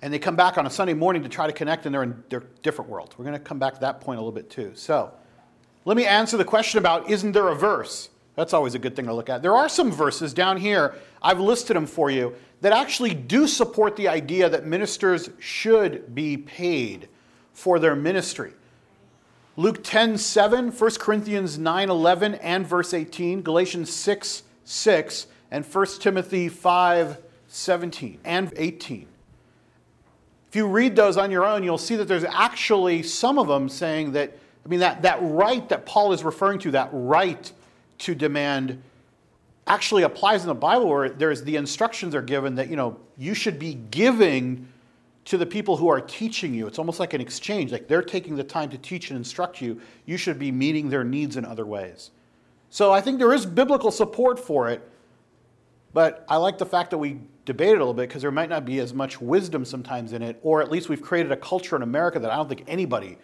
and 0.00 0.14
they 0.14 0.18
come 0.18 0.36
back 0.36 0.56
on 0.56 0.64
a 0.64 0.70
Sunday 0.70 0.94
morning 0.94 1.24
to 1.24 1.28
try 1.28 1.48
to 1.48 1.52
connect, 1.52 1.84
and 1.84 1.94
they're 1.94 2.04
in 2.04 2.22
their 2.30 2.44
different 2.62 2.88
worlds. 2.88 3.18
We're 3.18 3.24
going 3.24 3.36
to 3.36 3.42
come 3.42 3.58
back 3.58 3.74
to 3.74 3.80
that 3.80 4.00
point 4.00 4.18
a 4.18 4.22
little 4.22 4.32
bit 4.32 4.48
too. 4.48 4.70
So, 4.74 5.12
let 5.84 5.96
me 5.96 6.06
answer 6.06 6.36
the 6.36 6.44
question 6.44 6.78
about 6.78 7.10
isn't 7.10 7.32
there 7.32 7.48
a 7.48 7.54
verse? 7.54 8.08
That's 8.36 8.54
always 8.54 8.76
a 8.76 8.78
good 8.78 8.94
thing 8.94 9.06
to 9.06 9.12
look 9.12 9.28
at. 9.28 9.42
There 9.42 9.56
are 9.56 9.68
some 9.68 9.90
verses 9.90 10.32
down 10.32 10.56
here, 10.56 10.94
I've 11.20 11.40
listed 11.40 11.74
them 11.74 11.86
for 11.86 12.10
you, 12.10 12.36
that 12.60 12.72
actually 12.72 13.12
do 13.12 13.48
support 13.48 13.96
the 13.96 14.06
idea 14.06 14.48
that 14.48 14.64
ministers 14.64 15.30
should 15.40 16.14
be 16.14 16.36
paid 16.36 17.08
for 17.52 17.80
their 17.80 17.96
ministry. 17.96 18.52
Luke 19.56 19.82
10 19.82 20.16
7, 20.16 20.70
1 20.70 20.90
Corinthians 21.00 21.58
9 21.58 21.90
11, 21.90 22.34
and 22.36 22.64
verse 22.64 22.94
18, 22.94 23.42
Galatians 23.42 23.92
6 23.92 24.44
6, 24.62 25.26
and 25.50 25.66
1 25.66 25.86
Timothy 25.98 26.48
5 26.48 27.18
17 27.48 28.20
and 28.24 28.52
18. 28.56 29.06
If 30.48 30.56
you 30.56 30.66
read 30.66 30.96
those 30.96 31.16
on 31.16 31.30
your 31.30 31.44
own, 31.44 31.62
you'll 31.62 31.76
see 31.76 31.96
that 31.96 32.08
there's 32.08 32.24
actually 32.24 33.02
some 33.02 33.38
of 33.38 33.48
them 33.48 33.68
saying 33.68 34.12
that, 34.12 34.36
I 34.64 34.68
mean, 34.68 34.80
that, 34.80 35.02
that 35.02 35.18
right 35.20 35.68
that 35.68 35.84
Paul 35.84 36.12
is 36.12 36.24
referring 36.24 36.58
to, 36.60 36.70
that 36.70 36.88
right 36.92 37.50
to 37.98 38.14
demand, 38.14 38.82
actually 39.66 40.04
applies 40.04 40.42
in 40.42 40.48
the 40.48 40.54
Bible 40.54 40.88
where 40.88 41.10
there's 41.10 41.42
the 41.42 41.56
instructions 41.56 42.14
are 42.14 42.22
given 42.22 42.54
that, 42.54 42.70
you 42.70 42.76
know, 42.76 42.98
you 43.18 43.34
should 43.34 43.58
be 43.58 43.74
giving 43.74 44.66
to 45.26 45.36
the 45.36 45.44
people 45.44 45.76
who 45.76 45.88
are 45.88 46.00
teaching 46.00 46.54
you. 46.54 46.66
It's 46.66 46.78
almost 46.78 46.98
like 46.98 47.12
an 47.12 47.20
exchange. 47.20 47.70
Like 47.70 47.86
they're 47.86 48.00
taking 48.00 48.34
the 48.34 48.44
time 48.44 48.70
to 48.70 48.78
teach 48.78 49.10
and 49.10 49.18
instruct 49.18 49.60
you. 49.60 49.78
You 50.06 50.16
should 50.16 50.38
be 50.38 50.50
meeting 50.50 50.88
their 50.88 51.04
needs 51.04 51.36
in 51.36 51.44
other 51.44 51.66
ways. 51.66 52.12
So 52.70 52.92
I 52.92 53.02
think 53.02 53.18
there 53.18 53.34
is 53.34 53.44
biblical 53.44 53.90
support 53.90 54.40
for 54.40 54.70
it, 54.70 54.88
but 55.92 56.24
I 56.30 56.36
like 56.36 56.56
the 56.56 56.66
fact 56.66 56.90
that 56.90 56.98
we 56.98 57.20
debate 57.48 57.70
it 57.70 57.76
a 57.76 57.78
little 57.78 57.94
bit 57.94 58.08
because 58.08 58.20
there 58.20 58.30
might 58.30 58.50
not 58.50 58.66
be 58.66 58.78
as 58.78 58.92
much 58.92 59.22
wisdom 59.22 59.64
sometimes 59.64 60.12
in 60.12 60.22
it, 60.22 60.38
or 60.42 60.60
at 60.60 60.70
least 60.70 60.90
we've 60.90 61.00
created 61.00 61.32
a 61.32 61.36
culture 61.36 61.74
in 61.74 61.82
America 61.82 62.18
that 62.18 62.30
I 62.30 62.36
don't 62.36 62.46
think 62.46 62.64
anybody 62.68 63.16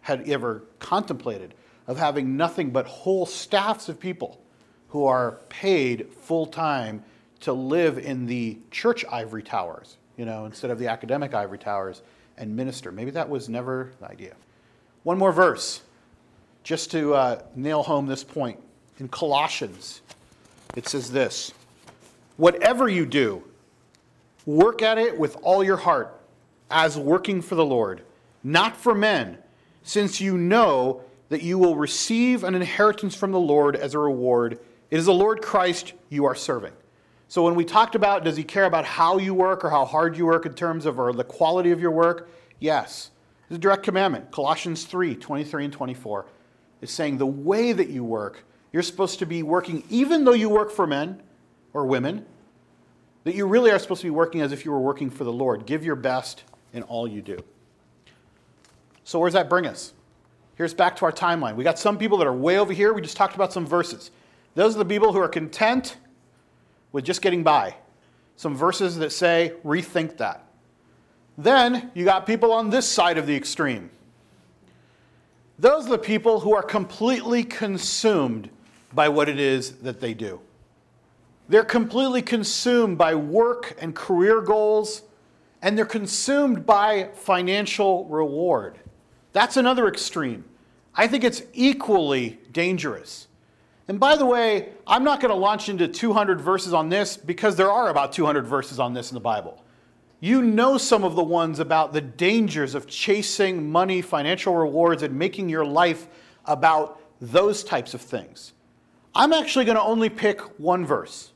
had 0.00 0.26
ever 0.30 0.64
contemplated 0.78 1.52
of 1.86 1.98
having 1.98 2.38
nothing 2.38 2.70
but 2.70 2.86
whole 2.86 3.26
staffs 3.26 3.90
of 3.90 4.00
people 4.00 4.40
who 4.88 5.04
are 5.04 5.40
paid 5.50 6.10
full 6.10 6.46
time 6.46 7.04
to 7.40 7.52
live 7.52 7.98
in 7.98 8.24
the 8.24 8.56
church 8.70 9.04
ivory 9.12 9.42
towers, 9.42 9.98
you 10.16 10.24
know, 10.24 10.46
instead 10.46 10.70
of 10.70 10.78
the 10.78 10.88
academic 10.88 11.34
ivory 11.34 11.58
towers 11.58 12.00
and 12.38 12.56
minister. 12.56 12.90
Maybe 12.90 13.10
that 13.10 13.28
was 13.28 13.50
never 13.50 13.92
the 14.00 14.08
idea. 14.08 14.36
One 15.02 15.18
more 15.18 15.32
verse 15.32 15.82
just 16.62 16.90
to 16.92 17.14
uh, 17.14 17.42
nail 17.54 17.82
home 17.82 18.06
this 18.06 18.24
point. 18.24 18.58
In 18.98 19.08
Colossians, 19.08 20.00
it 20.74 20.88
says 20.88 21.12
this 21.12 21.52
Whatever 22.38 22.88
you 22.88 23.04
do, 23.04 23.44
work 24.46 24.80
at 24.80 24.96
it 24.96 25.18
with 25.18 25.36
all 25.42 25.62
your 25.62 25.76
heart, 25.76 26.18
as 26.70 26.96
working 26.96 27.42
for 27.42 27.56
the 27.56 27.64
Lord, 27.64 28.02
not 28.42 28.76
for 28.76 28.94
men, 28.94 29.38
since 29.82 30.20
you 30.20 30.38
know 30.38 31.02
that 31.28 31.42
you 31.42 31.58
will 31.58 31.76
receive 31.76 32.44
an 32.44 32.54
inheritance 32.54 33.14
from 33.14 33.32
the 33.32 33.40
Lord 33.40 33.76
as 33.76 33.94
a 33.94 33.98
reward. 33.98 34.58
It 34.90 34.98
is 34.98 35.06
the 35.06 35.14
Lord 35.14 35.42
Christ 35.42 35.92
you 36.08 36.24
are 36.24 36.34
serving. 36.34 36.72
So 37.28 37.42
when 37.42 37.56
we 37.56 37.64
talked 37.64 37.96
about 37.96 38.22
does 38.22 38.36
he 38.36 38.44
care 38.44 38.64
about 38.64 38.84
how 38.84 39.18
you 39.18 39.34
work 39.34 39.64
or 39.64 39.70
how 39.70 39.84
hard 39.84 40.16
you 40.16 40.26
work 40.26 40.46
in 40.46 40.54
terms 40.54 40.86
of 40.86 40.98
or 41.00 41.12
the 41.12 41.24
quality 41.24 41.72
of 41.72 41.80
your 41.80 41.90
work? 41.90 42.28
Yes. 42.60 43.10
It's 43.48 43.56
a 43.56 43.58
direct 43.58 43.82
commandment. 43.82 44.30
Colossians 44.30 44.84
3, 44.84 45.16
23 45.16 45.64
and 45.64 45.72
24 45.72 46.26
is 46.80 46.90
saying 46.90 47.18
the 47.18 47.26
way 47.26 47.72
that 47.72 47.88
you 47.88 48.04
work, 48.04 48.44
you're 48.72 48.82
supposed 48.82 49.18
to 49.20 49.26
be 49.26 49.42
working 49.42 49.82
even 49.90 50.24
though 50.24 50.32
you 50.32 50.48
work 50.48 50.70
for 50.70 50.86
men 50.86 51.22
or 51.72 51.86
women, 51.86 52.24
that 53.26 53.34
you 53.34 53.44
really 53.44 53.72
are 53.72 53.78
supposed 53.80 54.02
to 54.02 54.06
be 54.06 54.10
working 54.10 54.40
as 54.40 54.52
if 54.52 54.64
you 54.64 54.70
were 54.70 54.78
working 54.78 55.10
for 55.10 55.24
the 55.24 55.32
Lord. 55.32 55.66
Give 55.66 55.84
your 55.84 55.96
best 55.96 56.44
in 56.72 56.84
all 56.84 57.08
you 57.08 57.20
do. 57.20 57.36
So 59.02 59.18
where 59.18 59.26
does 59.26 59.34
that 59.34 59.50
bring 59.50 59.66
us? 59.66 59.94
Here's 60.54 60.72
back 60.72 60.94
to 60.98 61.06
our 61.06 61.10
timeline. 61.10 61.56
We 61.56 61.64
got 61.64 61.76
some 61.76 61.98
people 61.98 62.18
that 62.18 62.28
are 62.28 62.32
way 62.32 62.56
over 62.56 62.72
here. 62.72 62.92
We 62.92 63.02
just 63.02 63.16
talked 63.16 63.34
about 63.34 63.52
some 63.52 63.66
verses. 63.66 64.12
Those 64.54 64.76
are 64.76 64.78
the 64.78 64.84
people 64.84 65.12
who 65.12 65.18
are 65.18 65.26
content 65.26 65.96
with 66.92 67.04
just 67.04 67.20
getting 67.20 67.42
by. 67.42 67.74
Some 68.36 68.54
verses 68.54 68.96
that 68.98 69.10
say, 69.10 69.54
rethink 69.64 70.18
that. 70.18 70.46
Then 71.36 71.90
you 71.94 72.04
got 72.04 72.28
people 72.28 72.52
on 72.52 72.70
this 72.70 72.88
side 72.88 73.18
of 73.18 73.26
the 73.26 73.34
extreme. 73.34 73.90
Those 75.58 75.86
are 75.86 75.90
the 75.90 75.98
people 75.98 76.38
who 76.38 76.54
are 76.54 76.62
completely 76.62 77.42
consumed 77.42 78.50
by 78.94 79.08
what 79.08 79.28
it 79.28 79.40
is 79.40 79.78
that 79.78 80.00
they 80.00 80.14
do. 80.14 80.40
They're 81.48 81.64
completely 81.64 82.22
consumed 82.22 82.98
by 82.98 83.14
work 83.14 83.76
and 83.80 83.94
career 83.94 84.40
goals, 84.40 85.02
and 85.62 85.78
they're 85.78 85.84
consumed 85.84 86.66
by 86.66 87.10
financial 87.14 88.04
reward. 88.06 88.78
That's 89.32 89.56
another 89.56 89.86
extreme. 89.86 90.44
I 90.94 91.06
think 91.06 91.22
it's 91.22 91.42
equally 91.52 92.40
dangerous. 92.50 93.28
And 93.86 94.00
by 94.00 94.16
the 94.16 94.26
way, 94.26 94.70
I'm 94.86 95.04
not 95.04 95.20
going 95.20 95.32
to 95.32 95.36
launch 95.36 95.68
into 95.68 95.86
200 95.86 96.40
verses 96.40 96.72
on 96.72 96.88
this 96.88 97.16
because 97.16 97.54
there 97.54 97.70
are 97.70 97.90
about 97.90 98.12
200 98.12 98.44
verses 98.44 98.80
on 98.80 98.94
this 98.94 99.10
in 99.10 99.14
the 99.14 99.20
Bible. 99.20 99.62
You 100.18 100.42
know 100.42 100.78
some 100.78 101.04
of 101.04 101.14
the 101.14 101.22
ones 101.22 101.60
about 101.60 101.92
the 101.92 102.00
dangers 102.00 102.74
of 102.74 102.88
chasing 102.88 103.70
money, 103.70 104.02
financial 104.02 104.56
rewards, 104.56 105.02
and 105.02 105.16
making 105.16 105.48
your 105.48 105.64
life 105.64 106.08
about 106.46 107.00
those 107.20 107.62
types 107.62 107.94
of 107.94 108.00
things. 108.00 108.54
I'm 109.14 109.32
actually 109.32 109.66
going 109.66 109.76
to 109.76 109.82
only 109.82 110.08
pick 110.08 110.40
one 110.58 110.84
verse 110.84 111.32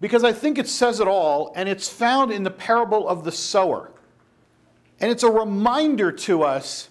because 0.00 0.24
I 0.24 0.32
think 0.32 0.58
it 0.58 0.68
says 0.68 1.00
it 1.00 1.08
all, 1.08 1.52
and 1.56 1.68
it's 1.68 1.88
found 1.88 2.30
in 2.30 2.42
the 2.42 2.50
parable 2.50 3.08
of 3.08 3.24
the 3.24 3.32
sower. 3.32 3.90
And 5.00 5.10
it's 5.10 5.22
a 5.22 5.30
reminder 5.30 6.12
to 6.12 6.42
us 6.42 6.88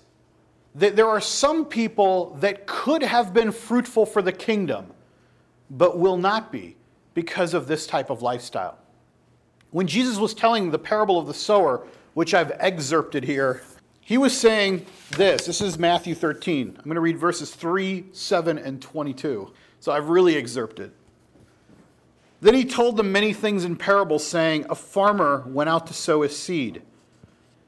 that 0.75 0.95
there 0.95 1.07
are 1.07 1.21
some 1.21 1.65
people 1.65 2.35
that 2.39 2.67
could 2.67 3.01
have 3.01 3.33
been 3.33 3.51
fruitful 3.51 4.05
for 4.05 4.21
the 4.21 4.31
kingdom, 4.31 4.87
but 5.69 5.97
will 5.97 6.17
not 6.17 6.51
be 6.51 6.75
because 7.13 7.53
of 7.53 7.67
this 7.67 7.87
type 7.87 8.09
of 8.09 8.21
lifestyle. 8.21 8.77
When 9.71 9.87
Jesus 9.87 10.17
was 10.17 10.33
telling 10.33 10.71
the 10.71 10.79
parable 10.79 11.19
of 11.19 11.27
the 11.27 11.33
sower, 11.33 11.87
which 12.13 12.33
I've 12.33 12.51
excerpted 12.59 13.23
here, 13.23 13.63
he 14.01 14.17
was 14.17 14.37
saying 14.37 14.85
this. 15.11 15.45
This 15.45 15.59
is 15.59 15.77
Matthew 15.77 16.15
13. 16.15 16.75
I'm 16.77 16.83
going 16.85 16.95
to 16.95 17.01
read 17.01 17.17
verses 17.17 17.53
3, 17.53 18.05
7, 18.11 18.57
and 18.57 18.81
22. 18.81 19.51
So 19.79 19.91
I've 19.91 20.07
really 20.07 20.37
excerpted. 20.37 20.91
Then 22.39 22.53
he 22.53 22.65
told 22.65 22.97
them 22.97 23.11
many 23.11 23.33
things 23.33 23.65
in 23.65 23.75
parables, 23.75 24.25
saying, 24.25 24.65
A 24.69 24.75
farmer 24.75 25.43
went 25.47 25.69
out 25.69 25.87
to 25.87 25.93
sow 25.93 26.21
his 26.21 26.37
seed. 26.37 26.81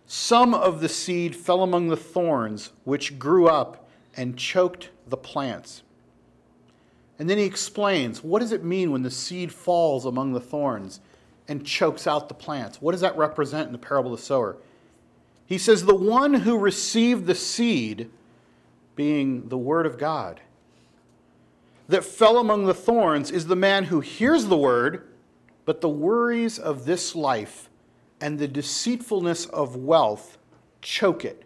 Some 0.06 0.54
of 0.54 0.82
the 0.82 0.90
seed 0.90 1.36
fell 1.36 1.64
among 1.64 1.90
the 1.90 1.98
thorns, 1.98 2.72
which 2.84 3.20
grew 3.20 3.48
up 3.48 3.88
and 4.16 4.38
choked 4.38 4.90
the 5.08 5.18
plants. 5.18 5.84
And 7.18 7.30
then 7.30 7.38
he 7.38 7.44
explains 7.44 8.24
what 8.24 8.40
does 8.40 8.52
it 8.52 8.64
mean 8.64 8.92
when 8.92 9.04
the 9.04 9.12
seed 9.12 9.52
falls 9.52 10.06
among 10.06 10.34
the 10.34 10.40
thorns 10.40 11.02
and 11.48 11.66
chokes 11.66 12.08
out 12.08 12.28
the 12.28 12.34
plants? 12.34 12.82
What 12.82 12.94
does 12.94 13.02
that 13.02 13.18
represent 13.18 13.68
in 13.68 13.72
the 13.72 13.78
parable 13.78 14.14
of 14.14 14.20
the 14.20 14.26
sower? 14.26 14.58
He 15.46 15.58
says, 15.58 15.86
The 15.86 15.96
one 15.96 16.36
who 16.36 16.58
received 16.58 17.26
the 17.26 17.36
seed, 17.36 18.10
being 18.96 19.50
the 19.50 19.58
word 19.58 19.86
of 19.86 19.98
God, 19.98 20.42
that 21.90 22.06
fell 22.06 22.38
among 22.38 22.66
the 22.66 22.74
thorns 22.74 23.32
is 23.32 23.48
the 23.48 23.56
man 23.56 23.86
who 23.86 24.00
hears 24.00 24.46
the 24.46 24.58
word, 24.58 25.08
but 25.66 25.82
the 25.82 25.90
worries 25.90 26.58
of 26.58 26.86
this 26.86 27.16
life 27.16 27.68
and 28.22 28.38
the 28.38 28.48
deceitfulness 28.48 29.48
of 29.48 29.76
wealth 29.76 30.38
choke 30.82 31.26
it, 31.26 31.44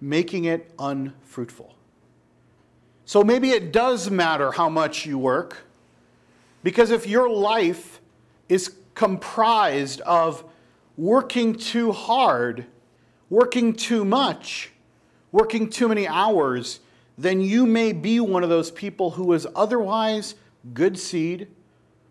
making 0.00 0.44
it 0.44 0.70
unfruitful. 0.78 1.74
So 3.06 3.24
maybe 3.24 3.50
it 3.50 3.72
does 3.72 4.10
matter 4.10 4.52
how 4.52 4.68
much 4.68 5.06
you 5.06 5.18
work, 5.18 5.64
because 6.62 6.90
if 6.90 7.06
your 7.06 7.30
life 7.30 8.00
is 8.48 8.74
comprised 8.94 10.02
of 10.02 10.44
working 10.98 11.54
too 11.54 11.92
hard, 11.92 12.66
working 13.30 13.72
too 13.72 14.04
much, 14.04 14.70
working 15.32 15.70
too 15.70 15.88
many 15.88 16.06
hours, 16.06 16.80
then 17.18 17.40
you 17.40 17.66
may 17.66 17.92
be 17.92 18.20
one 18.20 18.42
of 18.42 18.48
those 18.48 18.70
people 18.70 19.10
who 19.10 19.32
is 19.32 19.46
otherwise 19.54 20.34
good 20.74 20.98
seed, 20.98 21.48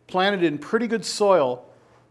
planted 0.07 0.43
in 0.43 0.57
pretty 0.57 0.87
good 0.87 1.05
soil, 1.05 1.65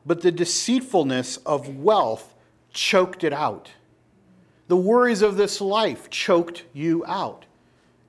but 0.07 0.23
the 0.23 0.33
deceitfulness 0.33 1.37
of 1.39 1.77
wealth 1.77 2.35
choked 2.73 3.25
it 3.25 3.33
out. 3.33 3.71
The 4.69 4.77
worries 4.77 5.23
of 5.23 5.37
this 5.37 5.61
life 5.61 6.09
choked 6.11 6.65
you 6.73 7.05
out, 7.07 7.45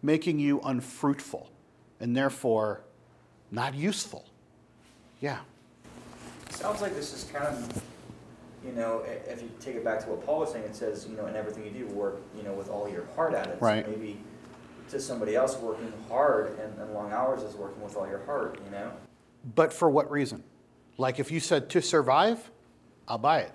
making 0.02 0.40
you 0.40 0.62
unfruitful 0.62 1.50
and 2.00 2.16
therefore 2.16 2.82
not 3.52 3.76
useful. 3.76 4.26
Yeah. 5.20 5.40
Sounds 6.50 6.82
like 6.82 6.96
this 6.96 7.14
is 7.14 7.30
kind 7.32 7.46
of, 7.46 7.84
you 8.66 8.72
know, 8.74 9.04
if 9.28 9.42
you 9.42 9.50
take 9.60 9.76
it 9.76 9.84
back 9.84 10.00
to 10.04 10.10
what 10.10 10.26
Paul 10.26 10.40
was 10.40 10.52
saying, 10.52 10.66
it 10.66 10.76
says, 10.76 11.08
you 11.10 11.16
know, 11.16 11.26
in 11.26 11.36
everything 11.36 11.64
you 11.66 11.72
do, 11.72 11.86
work, 11.94 12.22
you 12.36 12.44
know, 12.44 12.54
with 12.54 12.70
all 12.70 12.88
your 12.90 13.06
heart 13.16 13.34
at 13.34 13.48
it. 13.48 13.58
Right. 13.62 13.86
So 13.86 13.92
maybe 13.92 14.20
to 14.92 15.00
somebody 15.00 15.36
else, 15.36 15.58
working 15.58 15.92
hard 16.08 16.58
and, 16.60 16.78
and 16.80 16.94
long 16.94 17.12
hours 17.12 17.44
is 17.44 17.56
working 17.56 17.82
with 17.82 17.96
all 17.96 18.08
your 18.08 18.24
heart, 18.26 18.60
you 18.64 18.72
know? 18.72 18.92
But 19.56 19.74
for 19.74 19.90
what 19.90 20.12
reason? 20.12 20.44
Like 20.98 21.20
if 21.20 21.32
you 21.32 21.40
said 21.40 21.70
to 21.72 21.82
survive, 21.82 22.52
I'll 23.08 23.18
buy 23.18 23.40
it. 23.40 23.52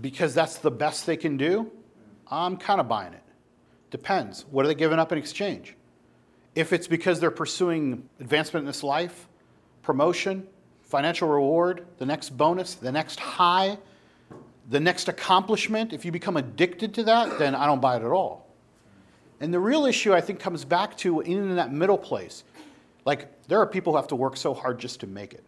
Because 0.00 0.34
that's 0.34 0.58
the 0.58 0.70
best 0.70 1.06
they 1.06 1.16
can 1.16 1.36
do, 1.36 1.70
I'm 2.30 2.56
kind 2.56 2.80
of 2.80 2.88
buying 2.88 3.12
it. 3.12 3.22
Depends. 3.90 4.44
What 4.50 4.64
are 4.64 4.68
they 4.68 4.74
giving 4.74 4.98
up 4.98 5.12
in 5.12 5.18
exchange? 5.18 5.74
If 6.54 6.72
it's 6.72 6.86
because 6.86 7.20
they're 7.20 7.30
pursuing 7.30 8.08
advancement 8.20 8.62
in 8.62 8.66
this 8.66 8.82
life, 8.82 9.28
promotion, 9.82 10.46
financial 10.82 11.28
reward, 11.28 11.86
the 11.98 12.06
next 12.06 12.30
bonus, 12.30 12.74
the 12.74 12.92
next 12.92 13.20
high, 13.20 13.78
the 14.68 14.80
next 14.80 15.08
accomplishment, 15.08 15.92
if 15.92 16.04
you 16.04 16.12
become 16.12 16.36
addicted 16.36 16.94
to 16.94 17.04
that, 17.04 17.38
then 17.38 17.54
I 17.54 17.66
don't 17.66 17.80
buy 17.80 17.96
it 17.96 18.02
at 18.02 18.10
all. 18.10 18.45
And 19.40 19.52
the 19.52 19.60
real 19.60 19.86
issue, 19.86 20.14
I 20.14 20.20
think, 20.20 20.40
comes 20.40 20.64
back 20.64 20.96
to 20.98 21.20
in 21.20 21.56
that 21.56 21.72
middle 21.72 21.98
place. 21.98 22.44
Like, 23.04 23.46
there 23.48 23.58
are 23.60 23.66
people 23.66 23.92
who 23.92 23.96
have 23.96 24.08
to 24.08 24.16
work 24.16 24.36
so 24.36 24.54
hard 24.54 24.78
just 24.78 25.00
to 25.00 25.06
make 25.06 25.34
it. 25.34 25.44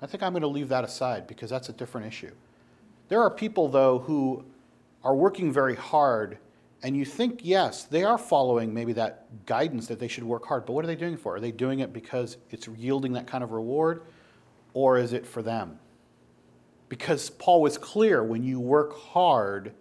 I 0.00 0.06
think 0.06 0.22
I'm 0.22 0.32
going 0.32 0.42
to 0.42 0.48
leave 0.48 0.68
that 0.68 0.84
aside 0.84 1.26
because 1.26 1.50
that's 1.50 1.68
a 1.68 1.72
different 1.72 2.06
issue. 2.06 2.30
There 3.08 3.20
are 3.20 3.30
people, 3.30 3.68
though, 3.68 3.98
who 4.00 4.44
are 5.02 5.14
working 5.14 5.52
very 5.52 5.74
hard, 5.74 6.38
and 6.82 6.96
you 6.96 7.04
think, 7.04 7.40
yes, 7.42 7.84
they 7.84 8.04
are 8.04 8.18
following 8.18 8.72
maybe 8.72 8.92
that 8.92 9.46
guidance 9.46 9.86
that 9.88 9.98
they 9.98 10.08
should 10.08 10.24
work 10.24 10.46
hard, 10.46 10.66
but 10.66 10.74
what 10.74 10.84
are 10.84 10.88
they 10.88 10.96
doing 10.96 11.16
for? 11.16 11.36
Are 11.36 11.40
they 11.40 11.50
doing 11.50 11.80
it 11.80 11.92
because 11.92 12.36
it's 12.50 12.68
yielding 12.68 13.14
that 13.14 13.26
kind 13.26 13.42
of 13.42 13.52
reward, 13.52 14.02
or 14.74 14.98
is 14.98 15.12
it 15.12 15.26
for 15.26 15.42
them? 15.42 15.78
Because 16.88 17.30
Paul 17.30 17.62
was 17.62 17.78
clear 17.78 18.22
when 18.22 18.44
you 18.44 18.60
work 18.60 18.96
hard, 18.96 19.72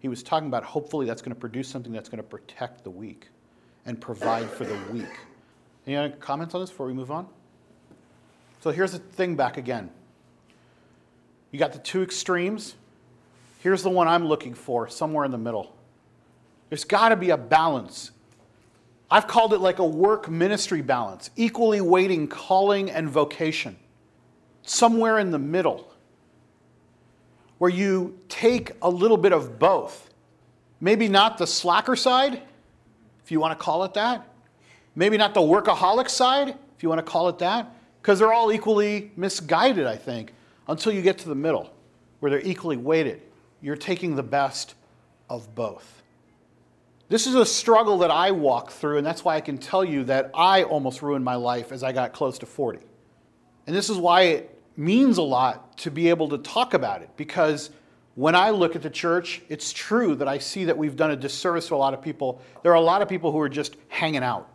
he 0.00 0.08
was 0.08 0.22
talking 0.22 0.48
about 0.48 0.64
hopefully 0.64 1.06
that's 1.06 1.22
going 1.22 1.34
to 1.34 1.40
produce 1.40 1.68
something 1.68 1.92
that's 1.92 2.08
going 2.08 2.22
to 2.22 2.28
protect 2.28 2.84
the 2.84 2.90
weak 2.90 3.28
and 3.86 4.00
provide 4.00 4.48
for 4.48 4.64
the 4.64 4.78
weak. 4.92 5.08
Any 5.86 6.12
comments 6.20 6.54
on 6.54 6.60
this 6.60 6.70
before 6.70 6.86
we 6.86 6.92
move 6.92 7.10
on? 7.10 7.26
So 8.60 8.70
here's 8.70 8.92
the 8.92 8.98
thing 8.98 9.34
back 9.34 9.56
again. 9.56 9.90
You 11.50 11.58
got 11.58 11.72
the 11.72 11.78
two 11.78 12.02
extremes. 12.02 12.74
Here's 13.60 13.82
the 13.82 13.90
one 13.90 14.06
I'm 14.06 14.26
looking 14.26 14.54
for, 14.54 14.88
somewhere 14.88 15.24
in 15.24 15.30
the 15.30 15.38
middle. 15.38 15.74
There's 16.68 16.84
got 16.84 17.08
to 17.08 17.16
be 17.16 17.30
a 17.30 17.36
balance. 17.36 18.10
I've 19.10 19.26
called 19.26 19.54
it 19.54 19.58
like 19.58 19.78
a 19.78 19.86
work 19.86 20.28
ministry 20.28 20.82
balance, 20.82 21.30
equally 21.34 21.80
weighting 21.80 22.28
calling 22.28 22.90
and 22.90 23.08
vocation. 23.08 23.76
Somewhere 24.62 25.18
in 25.18 25.30
the 25.30 25.38
middle, 25.38 25.90
where 27.58 27.70
you 27.70 28.18
take 28.28 28.72
a 28.82 28.88
little 28.88 29.16
bit 29.16 29.32
of 29.32 29.58
both. 29.58 30.10
Maybe 30.80 31.08
not 31.08 31.38
the 31.38 31.46
slacker 31.46 31.96
side. 31.96 32.42
if 33.24 33.32
you 33.32 33.40
want 33.40 33.58
to 33.58 33.62
call 33.62 33.84
it 33.84 33.94
that. 33.94 34.26
Maybe 34.94 35.16
not 35.16 35.34
the 35.34 35.40
workaholic 35.40 36.08
side, 36.08 36.48
if 36.48 36.82
you 36.82 36.88
want 36.88 36.98
to 36.98 37.08
call 37.08 37.28
it 37.28 37.38
that, 37.40 37.74
because 38.00 38.18
they're 38.18 38.32
all 38.32 38.50
equally 38.50 39.12
misguided, 39.16 39.86
I 39.86 39.96
think, 39.96 40.32
until 40.66 40.92
you 40.92 41.02
get 41.02 41.18
to 41.18 41.28
the 41.28 41.34
middle, 41.34 41.72
where 42.20 42.30
they're 42.30 42.40
equally 42.40 42.76
weighted. 42.76 43.22
You're 43.60 43.76
taking 43.76 44.16
the 44.16 44.22
best 44.22 44.74
of 45.28 45.54
both. 45.54 46.02
This 47.08 47.26
is 47.26 47.34
a 47.34 47.46
struggle 47.46 47.98
that 47.98 48.10
I 48.10 48.30
walk 48.30 48.70
through, 48.70 48.98
and 48.98 49.06
that's 49.06 49.24
why 49.24 49.36
I 49.36 49.40
can 49.40 49.58
tell 49.58 49.84
you 49.84 50.04
that 50.04 50.30
I 50.34 50.62
almost 50.64 51.00
ruined 51.00 51.24
my 51.24 51.36
life 51.36 51.72
as 51.72 51.82
I 51.82 51.92
got 51.92 52.12
close 52.12 52.38
to 52.38 52.46
40. 52.46 52.80
And 53.66 53.76
this 53.76 53.88
is 53.88 53.96
why 53.96 54.22
it 54.22 54.57
means 54.78 55.18
a 55.18 55.22
lot 55.22 55.76
to 55.78 55.90
be 55.90 56.08
able 56.08 56.28
to 56.28 56.38
talk 56.38 56.72
about 56.72 57.02
it, 57.02 57.10
because 57.16 57.70
when 58.14 58.34
I 58.34 58.50
look 58.50 58.76
at 58.76 58.82
the 58.82 58.90
church, 58.90 59.42
it's 59.48 59.72
true 59.72 60.14
that 60.14 60.28
I 60.28 60.38
see 60.38 60.64
that 60.66 60.78
we've 60.78 60.96
done 60.96 61.10
a 61.10 61.16
disservice 61.16 61.68
to 61.68 61.74
a 61.74 61.76
lot 61.76 61.94
of 61.94 62.02
people. 62.02 62.40
There 62.62 62.72
are 62.72 62.76
a 62.76 62.80
lot 62.80 63.02
of 63.02 63.08
people 63.08 63.32
who 63.32 63.40
are 63.40 63.48
just 63.48 63.76
hanging 63.88 64.22
out. 64.22 64.48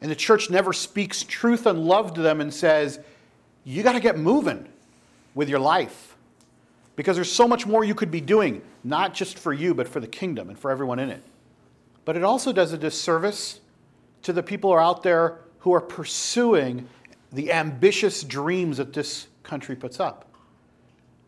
And 0.00 0.10
the 0.10 0.16
church 0.16 0.50
never 0.50 0.72
speaks 0.72 1.22
truth 1.22 1.66
and 1.66 1.84
love 1.84 2.14
to 2.14 2.22
them 2.22 2.40
and 2.40 2.52
says, 2.52 3.00
you 3.64 3.82
got 3.82 3.92
to 3.92 4.00
get 4.00 4.18
moving 4.18 4.68
with 5.34 5.48
your 5.48 5.58
life. 5.58 6.16
Because 6.96 7.16
there's 7.16 7.32
so 7.32 7.46
much 7.46 7.66
more 7.66 7.84
you 7.84 7.94
could 7.94 8.10
be 8.10 8.20
doing, 8.20 8.62
not 8.84 9.14
just 9.14 9.38
for 9.38 9.52
you, 9.52 9.74
but 9.74 9.88
for 9.88 10.00
the 10.00 10.06
kingdom 10.06 10.48
and 10.48 10.58
for 10.58 10.70
everyone 10.70 10.98
in 10.98 11.10
it. 11.10 11.22
But 12.04 12.16
it 12.16 12.24
also 12.24 12.52
does 12.52 12.72
a 12.72 12.78
disservice 12.78 13.60
to 14.22 14.32
the 14.32 14.42
people 14.42 14.70
who 14.70 14.76
are 14.76 14.82
out 14.82 15.02
there 15.02 15.38
who 15.58 15.72
are 15.72 15.80
pursuing 15.80 16.88
the 17.36 17.52
ambitious 17.52 18.22
dreams 18.24 18.78
that 18.78 18.94
this 18.94 19.26
country 19.42 19.76
puts 19.76 20.00
up. 20.00 20.32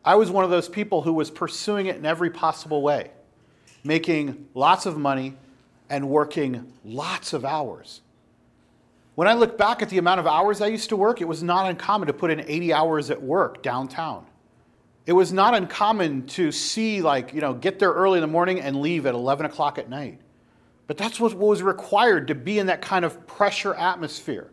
I 0.03 0.15
was 0.15 0.31
one 0.31 0.43
of 0.43 0.49
those 0.49 0.67
people 0.67 1.03
who 1.03 1.13
was 1.13 1.31
pursuing 1.31 1.85
it 1.85 1.97
in 1.97 2.07
every 2.07 2.31
possible 2.31 2.81
way, 2.81 3.11
making 3.85 4.49
lots 4.55 4.87
of 4.87 4.97
money 4.97 5.37
and 5.91 6.09
working 6.09 6.73
lots 6.83 7.35
of 7.35 7.45
hours. 7.45 8.01
When 9.17 9.29
I 9.29 9.35
look 9.35 9.59
back 9.59 9.83
at 9.83 9.91
the 9.91 9.99
amount 9.99 10.19
of 10.19 10.27
hours 10.27 10.63
I 10.63 10.69
used 10.69 10.89
to 10.89 10.97
work, 10.97 11.21
it 11.21 11.29
was 11.29 11.43
not 11.43 11.69
uncommon 11.69 12.07
to 12.07 12.15
put 12.15 12.31
in 12.31 12.41
80 12.41 12.73
hours 12.73 13.11
at 13.11 13.21
work 13.21 13.63
downtown. 13.63 14.25
It 15.05 15.13
was 15.13 15.31
not 15.31 15.55
uncommon 15.55 16.27
to 16.29 16.51
see, 16.51 17.03
like, 17.03 17.35
you 17.35 17.43
know, 17.43 17.53
get 17.53 17.79
there 17.79 17.93
early 17.93 18.17
in 18.17 18.23
the 18.23 18.29
morning 18.29 18.63
and 18.63 18.81
leave 18.81 19.05
at 19.05 19.15
11 19.15 19.45
o'clock 19.45 19.77
at 19.77 19.91
night. 19.91 20.23
But 20.87 20.97
that's 20.97 21.21
what 21.21 21.35
was 21.35 21.63
required 21.63 22.29
to 22.29 22.35
be 22.35 22.59
in 22.59 22.69
that 22.69 22.81
kind 22.81 23.05
of 23.05 23.27
pressure 23.27 23.75
atmosphere. 23.75 24.51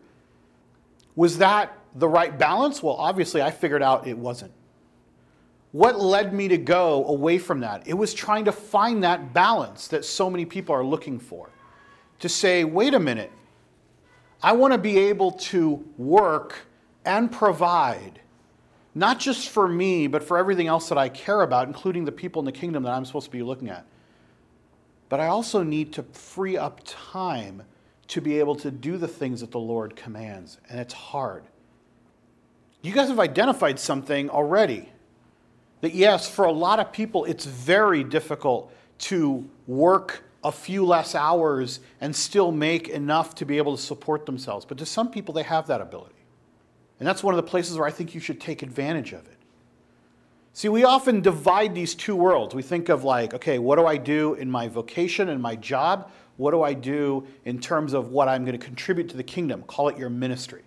Was 1.16 1.38
that 1.38 1.76
the 1.94 2.08
right 2.08 2.38
balance? 2.38 2.82
Well, 2.82 2.94
obviously, 2.94 3.42
I 3.42 3.50
figured 3.50 3.82
out 3.82 4.06
it 4.06 4.16
wasn't. 4.16 4.52
What 5.72 6.00
led 6.00 6.32
me 6.32 6.48
to 6.48 6.58
go 6.58 7.04
away 7.06 7.38
from 7.38 7.60
that? 7.60 7.86
It 7.86 7.94
was 7.94 8.14
trying 8.14 8.44
to 8.44 8.52
find 8.52 9.02
that 9.02 9.34
balance 9.34 9.88
that 9.88 10.04
so 10.04 10.30
many 10.30 10.44
people 10.44 10.74
are 10.74 10.84
looking 10.84 11.18
for. 11.18 11.50
To 12.20 12.28
say, 12.28 12.64
wait 12.64 12.94
a 12.94 13.00
minute, 13.00 13.30
I 14.42 14.52
want 14.52 14.72
to 14.72 14.78
be 14.78 14.96
able 14.98 15.32
to 15.32 15.84
work 15.98 16.66
and 17.04 17.30
provide, 17.30 18.20
not 18.94 19.18
just 19.18 19.50
for 19.50 19.68
me, 19.68 20.06
but 20.06 20.22
for 20.22 20.38
everything 20.38 20.66
else 20.66 20.88
that 20.88 20.98
I 20.98 21.08
care 21.08 21.42
about, 21.42 21.66
including 21.66 22.04
the 22.04 22.12
people 22.12 22.40
in 22.40 22.46
the 22.46 22.52
kingdom 22.52 22.82
that 22.84 22.92
I'm 22.92 23.04
supposed 23.04 23.26
to 23.26 23.32
be 23.32 23.42
looking 23.42 23.68
at. 23.68 23.84
But 25.08 25.20
I 25.20 25.26
also 25.26 25.62
need 25.62 25.92
to 25.94 26.02
free 26.04 26.56
up 26.56 26.80
time 26.84 27.62
to 28.08 28.20
be 28.20 28.38
able 28.38 28.54
to 28.56 28.70
do 28.70 28.96
the 28.96 29.08
things 29.08 29.40
that 29.40 29.50
the 29.50 29.58
Lord 29.58 29.96
commands, 29.96 30.58
and 30.68 30.78
it's 30.78 30.94
hard. 30.94 31.44
You 32.82 32.92
guys 32.92 33.08
have 33.08 33.18
identified 33.18 33.80
something 33.80 34.30
already 34.30 34.88
that 35.80 35.94
yes, 35.94 36.28
for 36.28 36.44
a 36.44 36.52
lot 36.52 36.78
of 36.78 36.92
people, 36.92 37.24
it's 37.24 37.44
very 37.44 38.04
difficult 38.04 38.72
to 38.98 39.48
work 39.66 40.22
a 40.44 40.52
few 40.52 40.84
less 40.86 41.14
hours 41.14 41.80
and 42.00 42.14
still 42.14 42.52
make 42.52 42.88
enough 42.88 43.34
to 43.34 43.44
be 43.44 43.58
able 43.58 43.76
to 43.76 43.82
support 43.82 44.26
themselves. 44.26 44.64
But 44.64 44.78
to 44.78 44.86
some 44.86 45.10
people, 45.10 45.34
they 45.34 45.42
have 45.42 45.66
that 45.66 45.80
ability. 45.80 46.14
And 46.98 47.06
that's 47.06 47.22
one 47.22 47.34
of 47.34 47.36
the 47.36 47.50
places 47.50 47.76
where 47.76 47.86
I 47.86 47.90
think 47.90 48.14
you 48.14 48.20
should 48.20 48.40
take 48.40 48.62
advantage 48.62 49.12
of 49.12 49.26
it. 49.26 49.36
See, 50.52 50.68
we 50.70 50.84
often 50.84 51.20
divide 51.20 51.74
these 51.74 51.94
two 51.94 52.16
worlds. 52.16 52.54
We 52.54 52.62
think 52.62 52.88
of 52.88 53.04
like, 53.04 53.34
okay, 53.34 53.58
what 53.58 53.76
do 53.76 53.84
I 53.84 53.98
do 53.98 54.34
in 54.34 54.50
my 54.50 54.68
vocation 54.68 55.28
and 55.28 55.42
my 55.42 55.56
job? 55.56 56.10
What 56.36 56.50
do 56.50 56.62
I 56.62 56.74
do 56.74 57.26
in 57.44 57.60
terms 57.60 57.92
of 57.92 58.08
what 58.08 58.28
I'm 58.28 58.44
going 58.44 58.58
to 58.58 58.64
contribute 58.64 59.08
to 59.10 59.16
the 59.16 59.22
kingdom? 59.22 59.62
Call 59.62 59.88
it 59.88 59.96
your 59.96 60.10
ministry. 60.10 60.62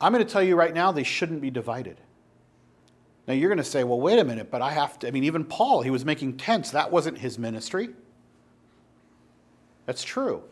I'm 0.00 0.12
going 0.12 0.24
to 0.24 0.30
tell 0.30 0.42
you 0.42 0.56
right 0.56 0.72
now, 0.72 0.92
they 0.92 1.02
shouldn't 1.02 1.40
be 1.40 1.50
divided. 1.50 2.00
Now 3.26 3.34
you're 3.34 3.48
going 3.48 3.58
to 3.58 3.64
say, 3.64 3.84
well, 3.84 4.00
wait 4.00 4.18
a 4.18 4.24
minute, 4.24 4.50
but 4.50 4.62
I 4.62 4.70
have 4.70 4.98
to. 5.00 5.08
I 5.08 5.10
mean, 5.10 5.24
even 5.24 5.44
Paul, 5.44 5.82
he 5.82 5.90
was 5.90 6.04
making 6.04 6.38
tents. 6.38 6.70
That 6.70 6.90
wasn't 6.90 7.18
his 7.18 7.38
ministry. 7.38 7.90
That's 9.86 10.04
true. 10.04 10.42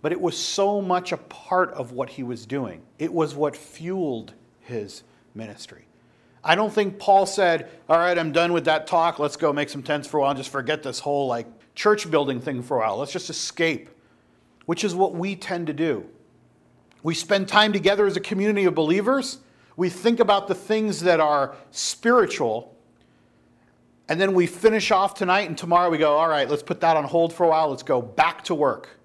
But 0.00 0.12
it 0.12 0.20
was 0.20 0.36
so 0.36 0.80
much 0.80 1.12
a 1.12 1.16
part 1.16 1.72
of 1.72 1.92
what 1.92 2.10
he 2.10 2.22
was 2.22 2.46
doing, 2.46 2.82
it 2.98 3.12
was 3.12 3.34
what 3.34 3.56
fueled 3.56 4.34
his 4.60 5.02
ministry. 5.34 5.86
I 6.44 6.54
don't 6.54 6.72
think 6.72 6.98
Paul 6.98 7.26
said, 7.26 7.70
all 7.88 7.98
right, 7.98 8.18
I'm 8.18 8.30
done 8.30 8.52
with 8.52 8.66
that 8.66 8.86
talk. 8.86 9.18
Let's 9.18 9.36
go 9.36 9.52
make 9.52 9.70
some 9.70 9.82
tents 9.82 10.06
for 10.06 10.18
a 10.18 10.20
while 10.20 10.30
and 10.30 10.38
just 10.38 10.50
forget 10.50 10.82
this 10.82 10.98
whole 10.98 11.26
like 11.26 11.46
church 11.74 12.10
building 12.10 12.40
thing 12.40 12.62
for 12.62 12.76
a 12.76 12.80
while. 12.80 12.98
Let's 12.98 13.12
just 13.12 13.30
escape, 13.30 13.88
which 14.66 14.84
is 14.84 14.94
what 14.94 15.14
we 15.14 15.34
tend 15.36 15.66
to 15.68 15.72
do. 15.72 16.06
We 17.02 17.14
spend 17.14 17.48
time 17.48 17.72
together 17.72 18.06
as 18.06 18.16
a 18.16 18.20
community 18.20 18.64
of 18.64 18.74
believers 18.74 19.38
we 19.76 19.88
think 19.88 20.20
about 20.20 20.46
the 20.46 20.54
things 20.54 21.00
that 21.00 21.20
are 21.20 21.56
spiritual, 21.70 22.76
and 24.08 24.20
then 24.20 24.34
we 24.34 24.46
finish 24.46 24.90
off 24.90 25.14
tonight, 25.14 25.48
and 25.48 25.58
tomorrow 25.58 25.90
we 25.90 25.98
go, 25.98 26.16
all 26.16 26.28
right, 26.28 26.48
let's 26.48 26.62
put 26.62 26.80
that 26.80 26.96
on 26.96 27.04
hold 27.04 27.32
for 27.32 27.44
a 27.44 27.48
while, 27.48 27.70
let's 27.70 27.82
go 27.82 28.00
back 28.00 28.44
to 28.44 28.54
work. 28.54 29.00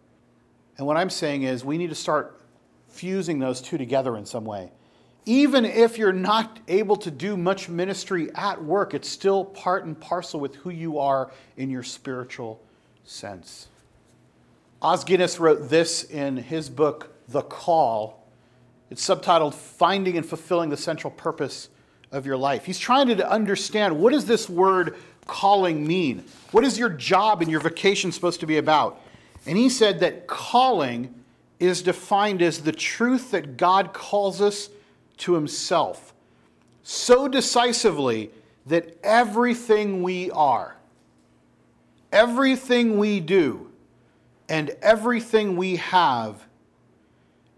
And 0.78 0.86
what 0.86 0.98
I'm 0.98 1.10
saying 1.10 1.44
is, 1.44 1.66
we 1.66 1.78
need 1.78 1.90
to 1.90 1.96
start 1.96 2.40
fusing 2.88 3.40
those 3.40 3.62
two 3.62 3.78
together 3.78 4.16
in 4.16 4.26
some 4.26 4.46
way. 4.46 4.72
Even 5.26 5.66
if 5.66 5.98
you're 5.98 6.12
not 6.12 6.60
able 6.68 6.96
to 6.98 7.12
do 7.12 7.38
much 7.38 7.70
ministry 7.70 8.30
at 8.34 8.64
work, 8.64 8.94
it's 8.94 9.10
still 9.10 9.46
part 9.46 9.86
and 9.86 10.00
parcel 10.00 10.40
with 10.40 10.56
who 10.56 10.70
you 10.70 10.98
are 10.98 11.32
in 11.58 11.70
your 11.70 11.84
spiritual 11.84 12.62
sense. 13.04 13.68
Os 14.82 15.04
Guinness 15.04 15.40
wrote 15.40 15.70
this 15.70 16.04
in 16.04 16.38
his 16.38 16.70
book, 16.70 17.14
The 17.28 17.42
Call 17.42 18.20
it's 18.90 19.08
subtitled 19.08 19.54
Finding 19.54 20.18
and 20.18 20.26
Fulfilling 20.26 20.70
the 20.70 20.78
Central 20.78 21.12
Purpose 21.12 21.70
of 22.12 22.26
Your 22.26 22.38
Life. 22.38 22.66
He's 22.66 22.80
trying 22.80 23.08
to 23.08 23.30
understand 23.30 24.00
what 24.00 24.14
does 24.14 24.26
this 24.26 24.50
word 24.50 24.96
calling 25.28 25.86
mean? 25.86 26.24
What 26.52 26.64
is 26.64 26.80
your 26.80 26.90
job 26.90 27.42
and 27.42 27.52
your 27.52 27.60
vocation 27.60 28.12
supposed 28.12 28.40
to 28.40 28.48
be 28.48 28.58
about? 28.58 29.00
And 29.46 29.58
he 29.58 29.70
said 29.70 30.00
that 30.00 30.26
calling 30.26 31.14
is 31.60 31.84
defined 31.84 32.42
as 32.42 32.62
the 32.62 32.72
truth 32.72 33.32
that 33.32 33.58
God 33.58 33.94
calls 33.94 34.42
us 34.42 34.70
to 35.20 35.34
himself 35.34 36.14
so 36.84 37.28
decisively 37.28 38.32
that 38.66 38.98
everything 39.04 40.02
we 40.02 40.32
are, 40.32 40.76
everything 42.12 42.98
we 42.98 43.20
do, 43.20 43.70
and 44.48 44.72
everything 44.82 45.56
we 45.56 45.76
have 45.76 46.44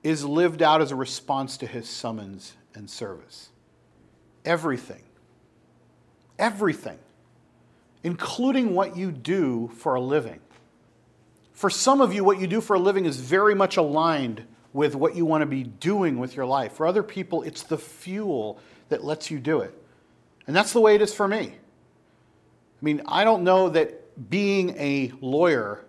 is 0.03 0.26
lived 0.26 0.62
out 0.62 0.82
as 0.82 0.91
a 0.91 0.95
response 0.95 1.57
to 1.57 1.68
his 1.68 1.88
summons 1.88 2.53
and 2.76 2.89
service. 2.89 3.49
Everything. 4.43 5.03
Everything. 6.38 6.97
Including 8.03 8.74
what 8.74 8.97
you 8.97 9.12
do 9.12 9.70
for 9.78 9.95
a 9.95 10.01
living. 10.01 10.39
For 11.53 11.70
some 11.70 12.01
of 12.01 12.14
you, 12.14 12.24
what 12.24 12.39
you 12.39 12.47
do 12.47 12.59
for 12.59 12.76
a 12.76 12.80
living 12.80 13.05
is 13.05 13.18
very 13.18 13.53
much 13.53 13.78
aligned 13.78 14.43
with 14.74 14.95
what 14.95 15.15
you 15.15 15.26
want 15.26 15.41
to 15.41 15.45
be 15.45 15.63
doing 15.63 16.17
with 16.17 16.36
your 16.36 16.45
life. 16.45 16.74
For 16.74 16.86
other 16.86 17.03
people, 17.03 17.43
it's 17.43 17.63
the 17.63 17.78
fuel 17.78 18.59
that 18.89 19.03
lets 19.03 19.30
you 19.30 19.39
do 19.39 19.61
it. 19.61 19.78
And 20.47 20.55
that's 20.55 20.74
the 20.74 20.82
way 20.82 20.95
it 20.95 21.01
is 21.01 21.13
for 21.13 21.28
me. 21.28 21.38
I 21.38 22.86
mean, 22.86 23.01
I 23.05 23.24
don't 23.24 23.43
know 23.43 23.69
that 23.69 24.30
being 24.30 24.72
a 24.78 25.11
lawyer 25.22 25.86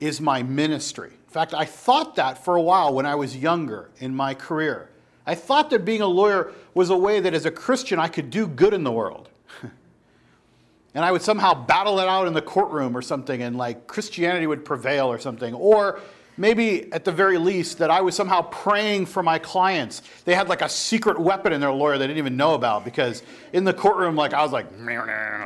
is 0.00 0.20
my 0.20 0.42
ministry 0.42 1.10
In 1.26 1.32
fact, 1.32 1.54
I 1.54 1.64
thought 1.64 2.16
that 2.16 2.44
for 2.44 2.56
a 2.56 2.60
while 2.60 2.92
when 2.92 3.06
I 3.06 3.14
was 3.14 3.36
younger 3.36 3.90
in 3.98 4.14
my 4.14 4.34
career. 4.34 4.90
I 5.26 5.34
thought 5.34 5.70
that 5.70 5.84
being 5.84 6.00
a 6.00 6.06
lawyer 6.06 6.52
was 6.74 6.90
a 6.90 6.96
way 6.96 7.20
that 7.20 7.34
as 7.34 7.46
a 7.46 7.50
Christian 7.50 7.98
I 7.98 8.08
could 8.08 8.30
do 8.30 8.46
good 8.46 8.72
in 8.72 8.84
the 8.84 8.92
world. 8.92 9.28
and 9.62 11.04
I 11.04 11.12
would 11.12 11.22
somehow 11.22 11.52
battle 11.52 11.98
it 11.98 12.08
out 12.08 12.26
in 12.26 12.32
the 12.32 12.42
courtroom 12.42 12.96
or 12.96 13.02
something, 13.02 13.42
and 13.42 13.56
like 13.56 13.86
Christianity 13.86 14.46
would 14.46 14.64
prevail 14.64 15.08
or 15.08 15.18
something. 15.18 15.52
Or 15.54 16.00
maybe 16.36 16.92
at 16.92 17.04
the 17.04 17.12
very 17.12 17.38
least 17.38 17.78
that 17.78 17.90
I 17.90 18.00
was 18.00 18.14
somehow 18.14 18.42
praying 18.42 19.06
for 19.06 19.22
my 19.22 19.38
clients. 19.38 20.02
They 20.24 20.34
had 20.34 20.48
like 20.48 20.62
a 20.62 20.68
secret 20.68 21.18
weapon 21.18 21.52
in 21.52 21.60
their 21.60 21.72
lawyer 21.72 21.98
they 21.98 22.06
didn't 22.06 22.18
even 22.18 22.36
know 22.36 22.54
about 22.54 22.84
because 22.84 23.22
in 23.52 23.64
the 23.64 23.72
courtroom, 23.72 24.16
like 24.16 24.32
I 24.32 24.42
was 24.42 24.52
like, 24.52 24.66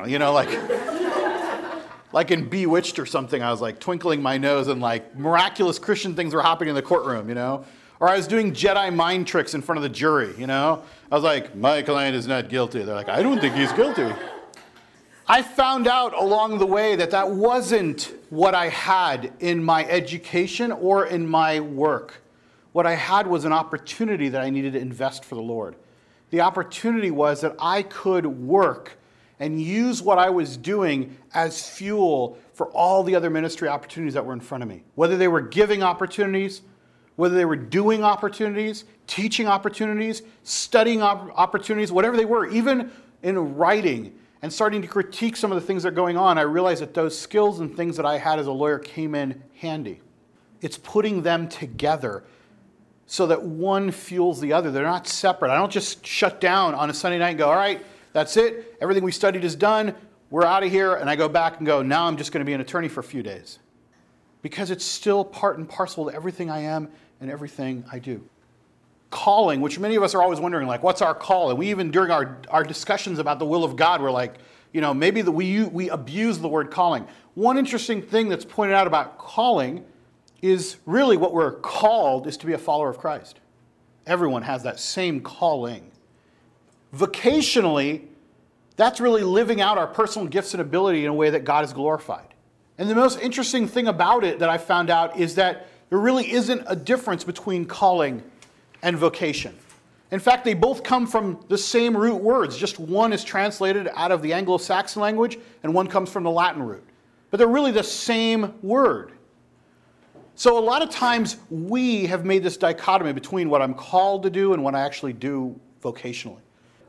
you 0.07 0.18
know, 0.18 0.32
like 0.32 0.49
like 2.12 2.30
in 2.30 2.49
Bewitched 2.49 2.99
or 2.99 3.07
something, 3.07 3.43
I 3.43 3.51
was 3.51 3.61
like 3.61 3.78
twinkling 3.78 4.22
my 4.22 4.38
nose 4.38 4.68
and 4.68 4.80
like 4.80 5.16
miraculous 5.16 5.78
Christian 5.78 6.14
things 6.14 6.34
were 6.34 6.43
happening 6.43 6.70
in 6.70 6.74
the 6.74 6.82
courtroom, 6.82 7.28
you 7.28 7.34
know? 7.34 7.64
Or 8.01 8.09
I 8.09 8.16
was 8.16 8.26
doing 8.26 8.53
Jedi 8.53 8.95
mind 8.95 9.26
tricks 9.26 9.53
in 9.55 9.61
front 9.61 9.76
of 9.76 9.82
the 9.82 9.91
jury, 9.91 10.34
you 10.38 10.47
know? 10.47 10.82
I 11.12 11.14
was 11.14 11.22
like, 11.22 11.55
my 11.55 11.82
client 11.82 12.16
is 12.16 12.26
not 12.26 12.49
guilty. 12.49 12.82
They're 12.82 12.95
like, 12.95 13.11
I 13.11 13.22
don't 13.22 13.41
think 13.41 13.55
he's 13.55 13.72
guilty. 13.72 14.11
I 15.30 15.42
found 15.42 15.86
out 15.86 16.12
along 16.12 16.58
the 16.58 16.66
way 16.66 16.96
that 16.96 17.12
that 17.12 17.30
wasn't 17.30 18.12
what 18.30 18.52
I 18.52 18.68
had 18.68 19.32
in 19.38 19.62
my 19.62 19.84
education 19.84 20.72
or 20.72 21.06
in 21.06 21.24
my 21.24 21.60
work. 21.60 22.20
What 22.72 22.84
I 22.84 22.96
had 22.96 23.28
was 23.28 23.44
an 23.44 23.52
opportunity 23.52 24.28
that 24.28 24.42
I 24.42 24.50
needed 24.50 24.72
to 24.72 24.80
invest 24.80 25.24
for 25.24 25.36
the 25.36 25.40
Lord. 25.40 25.76
The 26.30 26.40
opportunity 26.40 27.12
was 27.12 27.42
that 27.42 27.54
I 27.60 27.82
could 27.84 28.26
work 28.26 28.98
and 29.38 29.62
use 29.62 30.02
what 30.02 30.18
I 30.18 30.30
was 30.30 30.56
doing 30.56 31.16
as 31.32 31.64
fuel 31.64 32.36
for 32.52 32.66
all 32.70 33.04
the 33.04 33.14
other 33.14 33.30
ministry 33.30 33.68
opportunities 33.68 34.14
that 34.14 34.26
were 34.26 34.32
in 34.32 34.40
front 34.40 34.64
of 34.64 34.68
me. 34.68 34.82
Whether 34.96 35.16
they 35.16 35.28
were 35.28 35.42
giving 35.42 35.84
opportunities, 35.84 36.62
whether 37.14 37.36
they 37.36 37.44
were 37.44 37.54
doing 37.54 38.02
opportunities, 38.02 38.84
teaching 39.06 39.46
opportunities, 39.46 40.22
studying 40.42 41.02
op- 41.02 41.30
opportunities, 41.38 41.92
whatever 41.92 42.16
they 42.16 42.24
were, 42.24 42.48
even 42.48 42.90
in 43.22 43.54
writing 43.54 44.12
and 44.43 44.53
starting 44.53 44.80
to 44.82 44.88
critique 44.88 45.36
some 45.36 45.53
of 45.53 45.61
the 45.61 45.66
things 45.66 45.82
that 45.82 45.91
are 45.91 45.93
going 45.93 46.16
on, 46.16 46.38
I 46.38 46.43
realized 46.43 46.82
that 46.82 46.95
those 46.95 47.18
skills 47.18 47.61
and 47.61 47.74
things 47.76 47.97
that 47.97 48.07
I 48.07 48.18
had 48.18 48.38
as 48.38 48.47
a 48.47 48.53
lawyer 48.53 48.78
came 48.78 49.14
in 49.14 49.43
handy. 49.59 50.01
It's 50.62 50.78
putting 50.78 51.22
them 51.22 51.49
together 51.49 52.24
so 53.07 53.26
that 53.26 53.43
one 53.43 53.91
fuels 53.91 54.41
the 54.41 54.53
other. 54.53 54.70
They're 54.70 54.84
not 54.84 55.07
separate. 55.07 55.51
I 55.51 55.57
don't 55.57 55.72
just 55.72 56.07
shut 56.07 56.41
down 56.41 56.74
on 56.74 56.88
a 56.91 56.95
Sunday 56.95 57.18
night 57.18 57.30
and 57.30 57.38
go, 57.38 57.49
all 57.49 57.57
right, 57.57 57.84
that's 58.12 58.36
it. 58.36 58.76
Everything 58.80 59.03
we 59.03 59.12
studied 59.12 59.45
is 59.45 59.57
done. 59.57 59.95
We're 60.30 60.45
out 60.45 60.62
of 60.62 60.70
here. 60.70 60.95
And 60.95 61.11
I 61.11 61.16
go 61.16 61.28
back 61.28 61.59
and 61.59 61.66
go, 61.66 61.82
now 61.82 62.07
I'm 62.07 62.16
just 62.16 62.32
going 62.32 62.41
to 62.41 62.45
be 62.45 62.53
an 62.53 62.61
attorney 62.61 62.88
for 62.88 63.01
a 63.01 63.05
few 63.05 63.22
days. 63.22 63.59
Because 64.43 64.70
it's 64.70 64.84
still 64.84 65.24
part 65.24 65.59
and 65.59 65.68
parcel 65.68 66.07
to 66.09 66.14
everything 66.14 66.51
I 66.51 66.61
am 66.61 66.88
and 67.20 67.30
everything 67.30 67.84
I 67.91 67.99
do. 67.99 68.24
Calling, 69.11 69.61
which 69.61 69.78
many 69.78 69.96
of 69.96 70.02
us 70.02 70.14
are 70.14 70.22
always 70.22 70.40
wondering, 70.40 70.66
like, 70.68 70.82
what's 70.82 71.02
our 71.02 71.14
call? 71.14 71.50
And 71.50 71.58
we 71.58 71.68
even, 71.70 71.90
during 71.90 72.11
our, 72.11 72.38
our 72.48 72.62
discussions 72.62 73.18
about 73.18 73.38
the 73.38 73.44
will 73.44 73.64
of 73.64 73.76
God, 73.76 74.00
we're 74.00 74.11
like, 74.11 74.36
you 74.72 74.80
know, 74.80 74.94
maybe 74.94 75.20
the, 75.22 75.32
we, 75.32 75.64
we 75.64 75.90
abuse 75.90 76.38
the 76.38 76.48
word 76.48 76.70
calling. 76.70 77.06
One 77.34 77.58
interesting 77.58 78.02
thing 78.02 78.28
that's 78.28 78.44
pointed 78.44 78.74
out 78.74 78.86
about 78.86 79.18
calling 79.18 79.84
is 80.42 80.76
really 80.86 81.16
what 81.16 81.32
we're 81.32 81.52
called 81.52 82.26
is 82.26 82.36
to 82.38 82.46
be 82.46 82.52
a 82.52 82.58
follower 82.58 82.88
of 82.88 82.98
Christ. 82.98 83.40
Everyone 84.06 84.42
has 84.42 84.62
that 84.62 84.78
same 84.78 85.20
calling. 85.20 85.90
Vocationally, 86.94 88.06
that's 88.76 89.00
really 89.00 89.22
living 89.22 89.61
out 89.61 89.76
our 89.76 89.86
personal 89.86 90.26
gifts 90.26 90.54
and 90.54 90.61
ability 90.61 91.04
in 91.04 91.11
a 91.11 91.14
way 91.14 91.30
that 91.30 91.44
God 91.44 91.64
is 91.64 91.72
glorified. 91.72 92.26
And 92.78 92.88
the 92.88 92.94
most 92.94 93.20
interesting 93.20 93.68
thing 93.68 93.88
about 93.88 94.24
it 94.24 94.38
that 94.38 94.48
I 94.48 94.56
found 94.56 94.88
out 94.88 95.18
is 95.18 95.34
that 95.34 95.66
there 95.90 95.98
really 95.98 96.32
isn't 96.32 96.62
a 96.66 96.74
difference 96.74 97.24
between 97.24 97.66
calling 97.66 98.22
and 98.82 98.96
vocation. 98.96 99.56
In 100.10 100.18
fact, 100.18 100.44
they 100.44 100.54
both 100.54 100.82
come 100.82 101.06
from 101.06 101.44
the 101.48 101.58
same 101.58 101.96
root 101.96 102.16
words, 102.16 102.56
just 102.56 102.80
one 102.80 103.12
is 103.12 103.22
translated 103.22 103.88
out 103.94 104.10
of 104.10 104.22
the 104.22 104.32
Anglo 104.32 104.58
Saxon 104.58 105.00
language 105.00 105.38
and 105.62 105.72
one 105.72 105.86
comes 105.86 106.10
from 106.10 106.24
the 106.24 106.30
Latin 106.30 106.62
root. 106.62 106.84
But 107.30 107.38
they're 107.38 107.46
really 107.46 107.70
the 107.70 107.84
same 107.84 108.54
word. 108.62 109.12
So, 110.34 110.58
a 110.58 110.60
lot 110.60 110.82
of 110.82 110.88
times 110.88 111.36
we 111.50 112.06
have 112.06 112.24
made 112.24 112.42
this 112.42 112.56
dichotomy 112.56 113.12
between 113.12 113.50
what 113.50 113.60
I'm 113.60 113.74
called 113.74 114.22
to 114.22 114.30
do 114.30 114.54
and 114.54 114.64
what 114.64 114.74
I 114.74 114.80
actually 114.80 115.12
do 115.12 115.58
vocationally. 115.82 116.40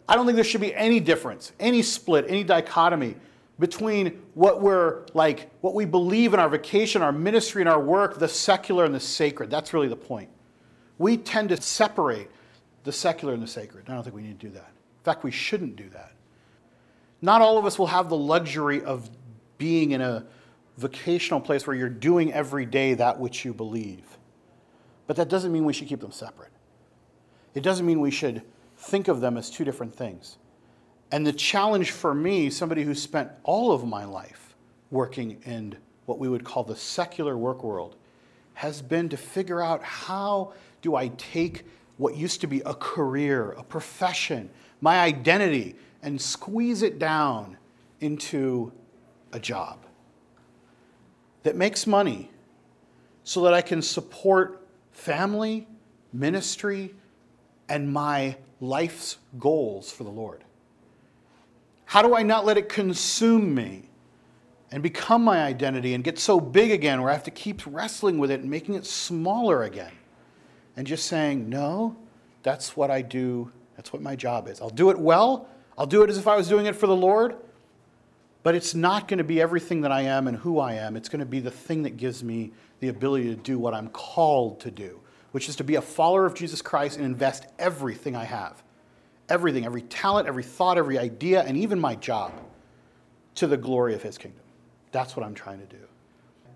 I 0.08 0.16
don't 0.16 0.26
think 0.26 0.36
there 0.36 0.46
should 0.46 0.62
be 0.62 0.74
any 0.74 1.00
difference, 1.00 1.52
any 1.60 1.82
split, 1.82 2.26
any 2.28 2.44
dichotomy 2.44 3.16
between 3.60 4.22
what 4.34 4.62
we're 4.62 5.06
like, 5.14 5.50
what 5.62 5.76
we 5.76 5.86
believe 5.86 6.34
in 6.34 6.40
our 6.40 6.50
vocation, 6.50 7.02
our 7.02 7.12
ministry, 7.12 7.62
and 7.62 7.70
our 7.70 7.80
work, 7.80 8.20
the 8.20 8.28
secular 8.28 8.86
and 8.86 8.96
the 8.96 9.00
sacred. 9.00 9.50
That's 9.50 9.74
really 9.74 9.88
the 9.88 9.96
point. 9.96 10.30
We 11.02 11.18
tend 11.18 11.50
to 11.50 11.60
separate 11.60 12.30
the 12.84 12.92
secular 12.92 13.34
and 13.34 13.42
the 13.42 13.48
sacred. 13.48 13.90
I 13.90 13.94
don't 13.96 14.04
think 14.04 14.16
we 14.16 14.22
need 14.22 14.40
to 14.40 14.48
do 14.48 14.54
that. 14.54 14.68
In 14.68 15.04
fact, 15.04 15.24
we 15.24 15.32
shouldn't 15.32 15.76
do 15.76 15.90
that. 15.90 16.12
Not 17.24 17.42
all 17.42 17.58
of 17.58 17.66
us 17.66 17.80
will 17.80 17.88
have 17.88 18.08
the 18.08 18.18
luxury 18.18 18.84
of 18.84 19.10
being 19.58 19.92
in 19.92 20.02
a 20.02 20.28
vocational 20.78 21.42
place 21.42 21.66
where 21.66 21.76
you're 21.76 21.90
doing 21.90 22.32
every 22.32 22.68
day 22.68 22.94
that 22.94 23.20
which 23.20 23.44
you 23.44 23.52
believe. 23.52 24.06
But 25.08 25.16
that 25.16 25.28
doesn't 25.28 25.52
mean 25.52 25.66
we 25.66 25.74
should 25.74 25.88
keep 25.88 26.02
them 26.02 26.12
separate. 26.12 26.52
It 27.56 27.64
doesn't 27.64 27.86
mean 27.88 28.00
we 28.00 28.12
should 28.12 28.44
think 28.78 29.08
of 29.08 29.22
them 29.22 29.38
as 29.38 29.50
two 29.50 29.66
different 29.66 29.96
things. 29.96 30.38
And 31.12 31.26
the 31.26 31.34
challenge 31.34 31.90
for 31.90 32.14
me, 32.14 32.52
somebody 32.52 32.84
who 32.84 32.94
spent 32.94 33.32
all 33.42 33.72
of 33.72 33.88
my 33.88 34.06
life 34.06 34.56
working 34.92 35.42
in 35.46 35.78
what 36.06 36.20
we 36.20 36.30
would 36.30 36.44
call 36.44 36.64
the 36.64 36.76
secular 36.76 37.36
work 37.40 37.64
world, 37.64 37.96
has 38.54 38.84
been 38.84 39.10
to 39.10 39.18
figure 39.18 39.64
out 39.64 39.82
how 39.82 40.54
do 40.82 40.96
I 40.96 41.10
take 41.10 41.66
what 41.98 42.16
used 42.16 42.42
to 42.42 42.48
be 42.48 42.62
a 42.62 42.74
career, 42.74 43.52
a 43.52 43.64
profession, 43.64 44.50
my 44.82 45.00
identity, 45.00 45.76
and 46.02 46.20
squeeze 46.20 46.82
it 46.82 46.98
down 46.98 47.58
into 48.00 48.72
a 49.32 49.40
job 49.40 49.86
that 51.44 51.56
makes 51.56 51.86
money 51.86 52.30
so 53.24 53.44
that 53.44 53.54
I 53.54 53.62
can 53.62 53.82
support 53.82 54.68
family, 54.92 55.68
ministry, 56.12 56.94
and 57.70 57.92
my 57.92 58.36
life's 58.60 59.18
goals 59.40 59.92
for 59.92 60.04
the 60.04 60.10
Lord? 60.10 60.44
How 61.86 62.02
do 62.02 62.16
I 62.16 62.24
not 62.24 62.46
let 62.46 62.58
it 62.58 62.70
consume 62.70 63.54
me 63.54 63.90
and 64.72 64.82
become 64.82 65.24
my 65.24 65.44
identity 65.44 65.94
and 65.94 66.04
get 66.04 66.18
so 66.18 66.40
big 66.40 66.72
again 66.72 67.02
where 67.02 67.10
I 67.10 67.14
have 67.14 67.24
to 67.26 67.32
keep 67.32 67.62
wrestling 67.66 68.18
with 68.18 68.32
it 68.32 68.40
and 68.40 68.50
making 68.50 68.76
it 68.76 68.86
smaller 68.86 69.64
again? 69.64 69.92
And 70.76 70.88
just 70.88 71.06
saying, 71.06 71.50
no, 71.50 71.96
that's 72.44 72.76
what 72.76 72.90
I 72.90 73.02
do, 73.02 73.52
that's 73.76 73.92
what 73.92 74.02
my 74.02 74.16
job 74.16 74.48
is. 74.48 74.62
I'll 74.62 74.70
do 74.70 74.90
it 74.90 74.98
well, 74.98 75.48
I'll 75.78 75.86
do 75.86 76.04
it 76.04 76.10
as 76.10 76.18
if 76.18 76.28
I 76.28 76.36
was 76.36 76.48
doing 76.48 76.66
it 76.66 76.76
for 76.76 76.88
the 76.88 76.96
Lord, 76.96 77.36
but 78.44 78.56
it's 78.56 78.74
not 78.74 79.08
going 79.08 79.20
to 79.20 79.24
be 79.24 79.42
everything 79.42 79.82
that 79.82 79.92
I 79.92 80.02
am 80.02 80.28
and 80.28 80.38
who 80.38 80.60
I 80.60 80.74
am. 80.74 80.96
It's 80.96 81.10
going 81.10 81.20
to 81.20 81.26
be 81.26 81.40
the 81.40 81.52
thing 81.52 81.84
that 81.84 81.98
gives 81.98 82.24
me 82.24 82.52
the 82.80 82.88
ability 82.88 83.26
to 83.26 83.36
do 83.36 83.60
what 83.60 83.74
I'm 83.74 83.90
called 83.90 84.60
to 84.62 84.72
do, 84.72 85.00
which 85.32 85.48
is 85.50 85.56
to 85.58 85.64
be 85.64 85.76
a 85.76 85.82
follower 85.82 86.26
of 86.26 86.34
Jesus 86.34 86.62
Christ 86.62 86.98
and 86.98 87.06
invest 87.06 87.46
everything 87.60 88.16
I 88.16 88.24
have 88.24 88.64
everything, 89.32 89.66
every 89.66 89.82
talent, 89.84 90.28
every 90.28 90.44
thought, 90.44 90.78
every 90.78 91.00
idea, 91.00 91.42
and 91.42 91.58
even 91.58 91.80
my 91.80 91.96
job 91.96 92.34
to 93.36 93.48
the 93.48 93.58
glory 93.58 93.96
of 93.96 94.04
His 94.04 94.18
kingdom. 94.18 94.44
That's 94.92 95.16
what 95.16 95.26
I'm 95.26 95.34
trying 95.34 95.60
to 95.60 95.66
do. 95.66 95.82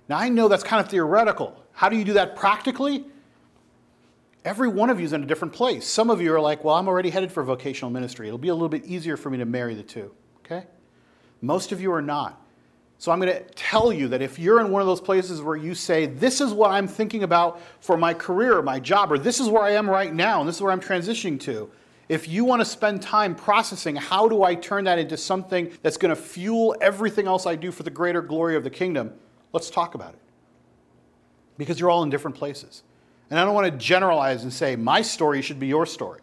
Now, 0.09 0.17
I 0.17 0.29
know 0.29 0.49
that's 0.49 0.63
kind 0.63 0.83
of 0.83 0.91
theoretical. 0.91 1.63
How 1.71 1.89
do 1.89 1.95
you 1.95 2.03
do 2.03 2.13
that 2.13 2.35
practically? 2.35 3.05
Every 4.45 4.67
one 4.67 4.91
of 4.91 4.99
you 4.99 5.05
is 5.07 5.13
in 5.13 5.23
a 5.23 5.25
different 5.25 5.55
place. 5.55 5.87
Some 5.87 6.11
of 6.11 6.21
you 6.21 6.31
are 6.31 6.39
like, 6.39 6.63
well, 6.63 6.75
I'm 6.75 6.87
already 6.87 7.09
headed 7.09 7.31
for 7.31 7.43
vocational 7.43 7.89
ministry. 7.89 8.27
It'll 8.27 8.37
be 8.37 8.49
a 8.49 8.53
little 8.53 8.69
bit 8.69 8.85
easier 8.85 9.17
for 9.17 9.31
me 9.31 9.39
to 9.39 9.45
marry 9.45 9.73
the 9.73 9.81
two. 9.81 10.11
Okay? 10.45 10.67
Most 11.41 11.71
of 11.71 11.81
you 11.81 11.91
are 11.91 12.01
not. 12.01 12.39
So 12.99 13.11
I'm 13.11 13.19
going 13.19 13.33
to 13.33 13.43
tell 13.55 13.91
you 13.91 14.07
that 14.09 14.21
if 14.21 14.37
you're 14.37 14.61
in 14.61 14.69
one 14.69 14.83
of 14.83 14.87
those 14.87 15.01
places 15.01 15.41
where 15.41 15.55
you 15.55 15.73
say, 15.73 16.05
this 16.05 16.41
is 16.41 16.53
what 16.53 16.69
I'm 16.69 16.87
thinking 16.87 17.23
about 17.23 17.59
for 17.79 17.97
my 17.97 18.13
career 18.13 18.61
my 18.61 18.79
job, 18.79 19.11
or 19.11 19.17
this 19.17 19.39
is 19.39 19.49
where 19.49 19.63
I 19.63 19.71
am 19.71 19.89
right 19.89 20.13
now, 20.13 20.41
and 20.41 20.47
this 20.47 20.57
is 20.57 20.61
where 20.61 20.71
I'm 20.71 20.79
transitioning 20.79 21.39
to, 21.41 21.69
if 22.07 22.29
you 22.29 22.45
want 22.45 22.61
to 22.61 22.65
spend 22.65 23.01
time 23.01 23.33
processing 23.33 23.95
how 23.95 24.29
do 24.29 24.43
I 24.43 24.53
turn 24.53 24.83
that 24.83 24.99
into 24.99 25.17
something 25.17 25.71
that's 25.81 25.97
going 25.97 26.15
to 26.15 26.21
fuel 26.21 26.75
everything 26.81 27.25
else 27.25 27.47
I 27.47 27.55
do 27.55 27.71
for 27.71 27.81
the 27.81 27.89
greater 27.89 28.21
glory 28.21 28.55
of 28.55 28.63
the 28.63 28.69
kingdom, 28.69 29.11
let's 29.53 29.71
talk 29.71 29.95
about 29.95 30.13
it. 30.13 30.19
Because 31.57 31.79
you're 31.79 31.89
all 31.89 32.03
in 32.03 32.11
different 32.11 32.37
places. 32.37 32.83
And 33.29 33.39
I 33.39 33.45
don't 33.45 33.53
want 33.53 33.71
to 33.71 33.77
generalize 33.77 34.43
and 34.43 34.53
say 34.53 34.75
my 34.75 35.01
story 35.01 35.41
should 35.41 35.59
be 35.59 35.67
your 35.67 35.85
story, 35.85 36.21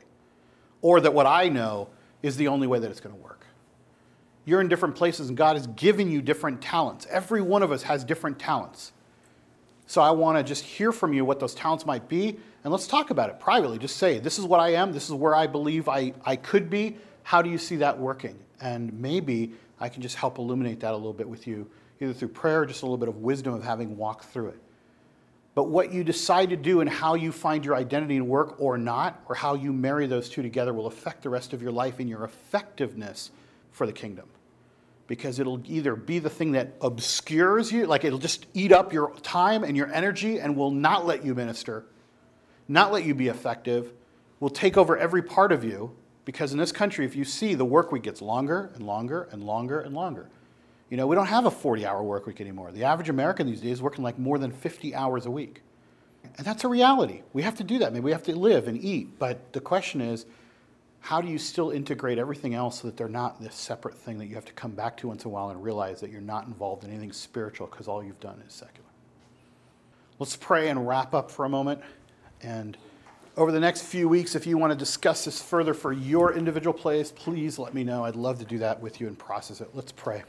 or 0.81 1.01
that 1.01 1.13
what 1.13 1.27
I 1.27 1.49
know 1.49 1.89
is 2.23 2.37
the 2.37 2.49
only 2.49 2.67
way 2.67 2.79
that 2.79 2.91
it's 2.91 3.01
going 3.01 3.15
to 3.15 3.21
work. 3.21 3.47
You're 4.45 4.61
in 4.61 4.69
different 4.69 4.97
places, 4.97 5.29
and 5.29 5.37
God 5.37 5.57
has 5.57 5.67
given 5.69 6.11
you 6.11 6.23
different 6.23 6.61
talents. 6.61 7.07
Every 7.11 7.43
one 7.43 7.63
of 7.63 7.73
us 7.73 7.83
has 7.85 8.05
different 8.05 8.39
talents. 8.39 8.93
So 9.87 10.01
I 10.01 10.11
want 10.13 10.39
to 10.39 10.45
just 10.45 10.65
hear 10.65 10.93
from 10.93 11.13
you 11.13 11.25
what 11.25 11.41
those 11.41 11.55
talents 11.55 11.85
might 11.85 12.09
be, 12.09 12.39
and 12.65 12.73
let's 12.73 12.87
talk 12.87 13.11
about 13.11 13.31
it 13.31 13.41
privately. 13.41 13.79
Just 13.79 13.97
say, 13.97 14.19
this 14.19 14.39
is 14.39 14.45
what 14.45 14.61
I 14.61 14.75
am, 14.75 14.93
this 14.93 15.07
is 15.07 15.13
where 15.13 15.35
I 15.35 15.47
believe 15.47 15.89
I, 15.89 16.13
I 16.25 16.37
could 16.37 16.71
be. 16.71 16.97
How 17.25 17.43
do 17.43 17.51
you 17.51 17.59
see 17.59 17.77
that 17.77 17.99
working? 17.99 18.39
And 18.61 18.93
maybe 19.01 19.53
I 19.81 19.89
can 19.89 20.03
just 20.03 20.17
help 20.17 20.39
illuminate 20.39 20.81
that 20.81 20.93
a 20.93 20.97
little 20.97 21.13
bit 21.13 21.29
with 21.29 21.47
you, 21.47 21.69
either 22.01 22.13
through 22.13 22.29
prayer 22.29 22.63
or 22.63 22.67
just 22.67 22.83
a 22.83 22.85
little 22.87 22.99
bit 22.99 23.09
of 23.09 23.17
wisdom 23.17 23.55
of 23.55 23.65
having 23.65 23.97
walked 23.97 24.27
through 24.27 24.49
it. 24.49 24.62
But 25.55 25.65
what 25.65 25.93
you 25.93 26.03
decide 26.03 26.51
to 26.51 26.57
do 26.57 26.81
and 26.81 26.89
how 26.89 27.15
you 27.15 27.31
find 27.31 27.65
your 27.65 27.77
identity 27.77 28.17
in 28.17 28.27
work 28.27 28.57
or 28.59 28.79
not, 28.79 29.23
or 29.27 29.35
how 29.35 29.55
you 29.55 29.73
marry 29.73 30.07
those 30.07 30.29
two 30.29 30.43
together, 30.43 30.73
will 30.73 30.87
affect 30.87 31.23
the 31.23 31.29
rest 31.29 31.53
of 31.53 31.61
your 31.61 31.73
life 31.73 32.01
and 32.01 32.09
your 32.09 32.25
effectiveness 32.25 33.31
for 33.71 33.87
the 33.87 33.93
kingdom. 33.93 34.29
Because 35.09 35.39
it'll 35.39 35.63
either 35.67 35.95
be 35.95 36.21
the 36.21 36.31
thing 36.31 36.53
that 36.53 36.75
obscures 36.81 37.71
you, 37.71 37.87
like 37.87 38.05
it'll 38.05 38.19
just 38.19 38.47
eat 38.55 38.73
up 38.73 38.95
your 38.95 39.15
time 39.17 39.63
and 39.63 39.77
your 39.77 39.93
energy 39.93 40.41
and 40.41 40.57
will 40.57 40.71
not 40.71 41.05
let 41.05 41.23
you 41.23 41.35
minister, 41.35 41.85
not 42.67 42.91
let 42.91 43.05
you 43.05 43.15
be 43.15 43.29
effective, 43.29 43.93
will 44.41 44.49
take 44.49 44.79
over 44.79 44.97
every 44.97 45.23
part 45.23 45.53
of 45.53 45.65
you. 45.65 45.95
Because 46.25 46.53
in 46.53 46.59
this 46.59 46.73
country, 46.73 47.05
if 47.05 47.17
you 47.17 47.25
see, 47.25 47.55
the 47.55 47.65
work 47.65 47.93
week 47.93 48.05
gets 48.05 48.23
longer 48.23 48.71
and 48.75 48.87
longer 48.87 49.29
and 49.33 49.43
longer 49.43 49.81
and 49.81 49.93
longer. 49.93 50.29
You 50.93 50.99
know, 50.99 51.07
we 51.07 51.17
don't 51.17 51.25
have 51.25 51.47
a 51.47 51.51
40 51.51 51.87
hour 51.87 52.03
work 52.03 52.27
week 52.27 52.39
anymore. 52.43 52.71
The 52.71 52.85
average 52.85 53.09
American 53.09 53.47
these 53.47 53.63
days 53.63 53.73
is 53.73 53.83
working 53.83 54.05
like 54.05 54.19
more 54.19 54.37
than 54.37 54.53
50 54.53 54.95
hours 54.95 55.25
a 55.25 55.31
week. 55.31 55.63
And 56.37 56.47
that's 56.47 56.65
a 56.65 56.69
reality. 56.69 57.23
We 57.33 57.41
have 57.41 57.55
to 57.57 57.65
do 57.65 57.79
that. 57.79 57.95
Mean, 57.95 58.03
we 58.03 58.11
have 58.11 58.25
to 58.25 58.37
live 58.37 58.69
and 58.69 58.77
eat. 58.77 59.19
But 59.19 59.55
the 59.55 59.61
question 59.61 60.03
is, 60.03 60.27
how 61.01 61.23
do 61.23 61.29
you 61.29 61.39
still 61.39 61.71
integrate 61.71 62.19
everything 62.19 62.55
else 62.55 62.83
so 62.83 62.89
that 62.89 62.99
they're 62.99 63.09
not 63.09 63.41
this 63.41 63.55
separate 63.55 63.97
thing 63.97 64.19
that 64.19 64.27
you 64.27 64.35
have 64.35 64.45
to 64.45 64.53
come 64.53 64.73
back 64.73 64.99
to 64.99 65.09
once 65.09 65.25
in 65.25 65.31
a 65.31 65.33
while 65.33 65.49
and 65.49 65.65
realize 65.65 65.99
that 66.03 66.11
you're 66.11 66.21
not 66.21 66.47
involved 66.47 66.85
in 66.85 66.91
anything 66.91 67.13
spiritual 67.13 67.69
because 67.69 67.89
all 67.89 68.05
you've 68.05 68.21
done 68.21 68.43
is 68.47 68.53
secular? 68.53 68.91
Let's 70.19 70.37
pray 70.37 70.69
and 70.69 70.87
wrap 70.87 71.15
up 71.15 71.31
for 71.31 71.47
a 71.47 71.49
moment. 71.49 71.81
And 72.43 72.77
over 73.39 73.51
the 73.51 73.61
next 73.61 73.85
few 73.85 74.11
weeks, 74.11 74.35
if 74.35 74.47
you 74.47 74.59
want 74.59 74.75
to 74.75 74.79
discuss 74.79 75.25
this 75.25 75.41
further 75.41 75.73
for 75.73 75.95
your 75.95 76.35
individual 76.35 76.75
place, 76.75 77.11
please 77.11 77.59
let 77.59 77.73
me 77.73 77.83
know. 77.83 78.05
I'd 78.05 78.15
love 78.15 78.39
to 78.41 78.45
do 78.45 78.59
that 78.59 78.79
with 78.83 79.01
you 79.01 79.07
and 79.07 79.19
process 79.19 79.63
it. 79.63 79.71
Let's 79.73 79.93
pray. 79.93 80.23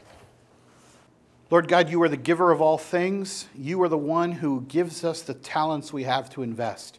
Lord 1.54 1.68
God, 1.68 1.88
you 1.88 2.01
are 2.01 2.10
the 2.10 2.18
giver 2.18 2.51
of 2.51 2.62
all 2.62 2.80
things. 2.80 3.47
You 3.54 3.80
are 3.84 3.88
the 3.88 3.95
one 3.95 4.32
who 4.32 4.62
gives 4.62 5.04
us 5.04 5.22
the 5.22 5.36
talents 5.36 5.93
we 5.93 6.01
have 6.01 6.28
to 6.32 6.41
invest. 6.41 6.97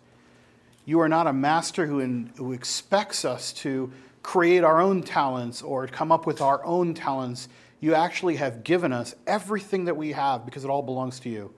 You 0.84 1.00
are 1.00 1.08
not 1.08 1.26
a 1.26 1.32
master 1.32 1.86
who, 1.86 1.98
in, 1.98 2.30
who 2.36 2.52
expects 2.52 3.24
us 3.24 3.52
to 3.54 3.90
create 4.22 4.62
our 4.62 4.80
own 4.80 5.02
talents 5.02 5.60
or 5.60 5.88
come 5.88 6.12
up 6.12 6.24
with 6.24 6.40
our 6.40 6.64
own 6.64 6.94
talents. 6.94 7.48
You 7.80 7.94
actually 7.94 8.36
have 8.36 8.62
given 8.62 8.92
us 8.92 9.16
everything 9.26 9.86
that 9.86 9.96
we 9.96 10.12
have 10.12 10.44
because 10.44 10.62
it 10.62 10.70
all 10.70 10.82
belongs 10.82 11.18
to 11.18 11.28
you. 11.28 11.52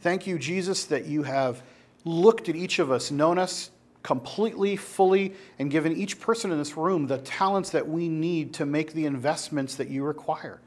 Thank 0.00 0.26
you, 0.26 0.38
Jesus, 0.38 0.84
that 0.84 1.06
you 1.06 1.22
have 1.22 1.62
looked 2.04 2.50
at 2.50 2.54
each 2.54 2.78
of 2.80 2.90
us, 2.90 3.10
known 3.10 3.38
us 3.38 3.70
completely, 4.02 4.76
fully, 4.76 5.32
and 5.58 5.70
given 5.70 5.96
each 5.96 6.20
person 6.20 6.52
in 6.52 6.58
this 6.58 6.76
room 6.76 7.06
the 7.06 7.16
talents 7.16 7.70
that 7.70 7.88
we 7.88 8.10
need 8.10 8.52
to 8.52 8.66
make 8.66 8.92
the 8.92 9.06
investments 9.06 9.76
that 9.76 9.88
you 9.88 10.04
require. 10.04 10.60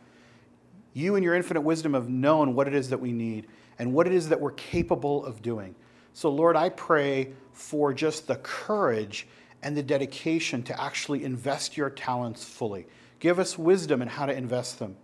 You, 0.94 1.16
in 1.16 1.24
your 1.24 1.36
infinite 1.36 1.62
wisdom, 1.62 1.94
have 1.94 2.10
known 2.10 2.56
what 2.56 2.68
it 2.68 2.74
is 2.74 2.90
that 2.90 3.00
we 3.00 3.12
need 3.12 3.48
and 3.78 3.94
what 3.94 4.08
it 4.08 4.14
is 4.14 4.30
that 4.30 4.40
we're 4.40 4.52
capable 4.52 5.26
of 5.26 5.42
doing. 5.42 5.76
So, 6.14 6.30
Lord, 6.30 6.56
I 6.56 6.70
pray 6.70 7.34
for 7.54 7.94
just 7.94 8.28
the 8.28 8.36
courage 8.38 9.28
and 9.62 9.76
the 9.76 9.84
dedication 9.84 10.64
to 10.64 10.82
actually 10.82 11.24
invest 11.24 11.78
your 11.78 11.90
talents 11.90 12.44
fully. 12.44 12.88
Give 13.20 13.40
us 13.40 13.58
wisdom 13.58 14.02
in 14.02 14.08
how 14.08 14.26
to 14.26 14.36
invest 14.36 14.80
them. 14.80 14.96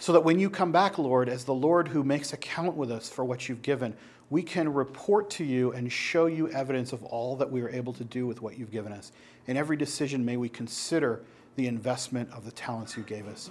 So 0.00 0.12
that 0.12 0.22
when 0.22 0.38
you 0.38 0.48
come 0.50 0.70
back, 0.70 0.98
Lord, 0.98 1.28
as 1.28 1.44
the 1.44 1.54
Lord 1.54 1.88
who 1.88 2.04
makes 2.04 2.32
account 2.32 2.76
with 2.76 2.90
us 2.90 3.08
for 3.08 3.24
what 3.24 3.48
you've 3.48 3.62
given, 3.62 3.96
we 4.30 4.42
can 4.42 4.72
report 4.72 5.30
to 5.30 5.44
you 5.44 5.72
and 5.72 5.90
show 5.90 6.26
you 6.26 6.48
evidence 6.50 6.92
of 6.92 7.02
all 7.04 7.34
that 7.36 7.50
we 7.50 7.62
are 7.62 7.70
able 7.70 7.92
to 7.94 8.04
do 8.04 8.26
with 8.26 8.42
what 8.42 8.58
you've 8.58 8.70
given 8.70 8.92
us. 8.92 9.10
In 9.46 9.56
every 9.56 9.76
decision, 9.76 10.24
may 10.24 10.36
we 10.36 10.48
consider 10.48 11.22
the 11.56 11.66
investment 11.66 12.30
of 12.32 12.44
the 12.44 12.52
talents 12.52 12.96
you 12.96 13.02
gave 13.02 13.26
us. 13.26 13.50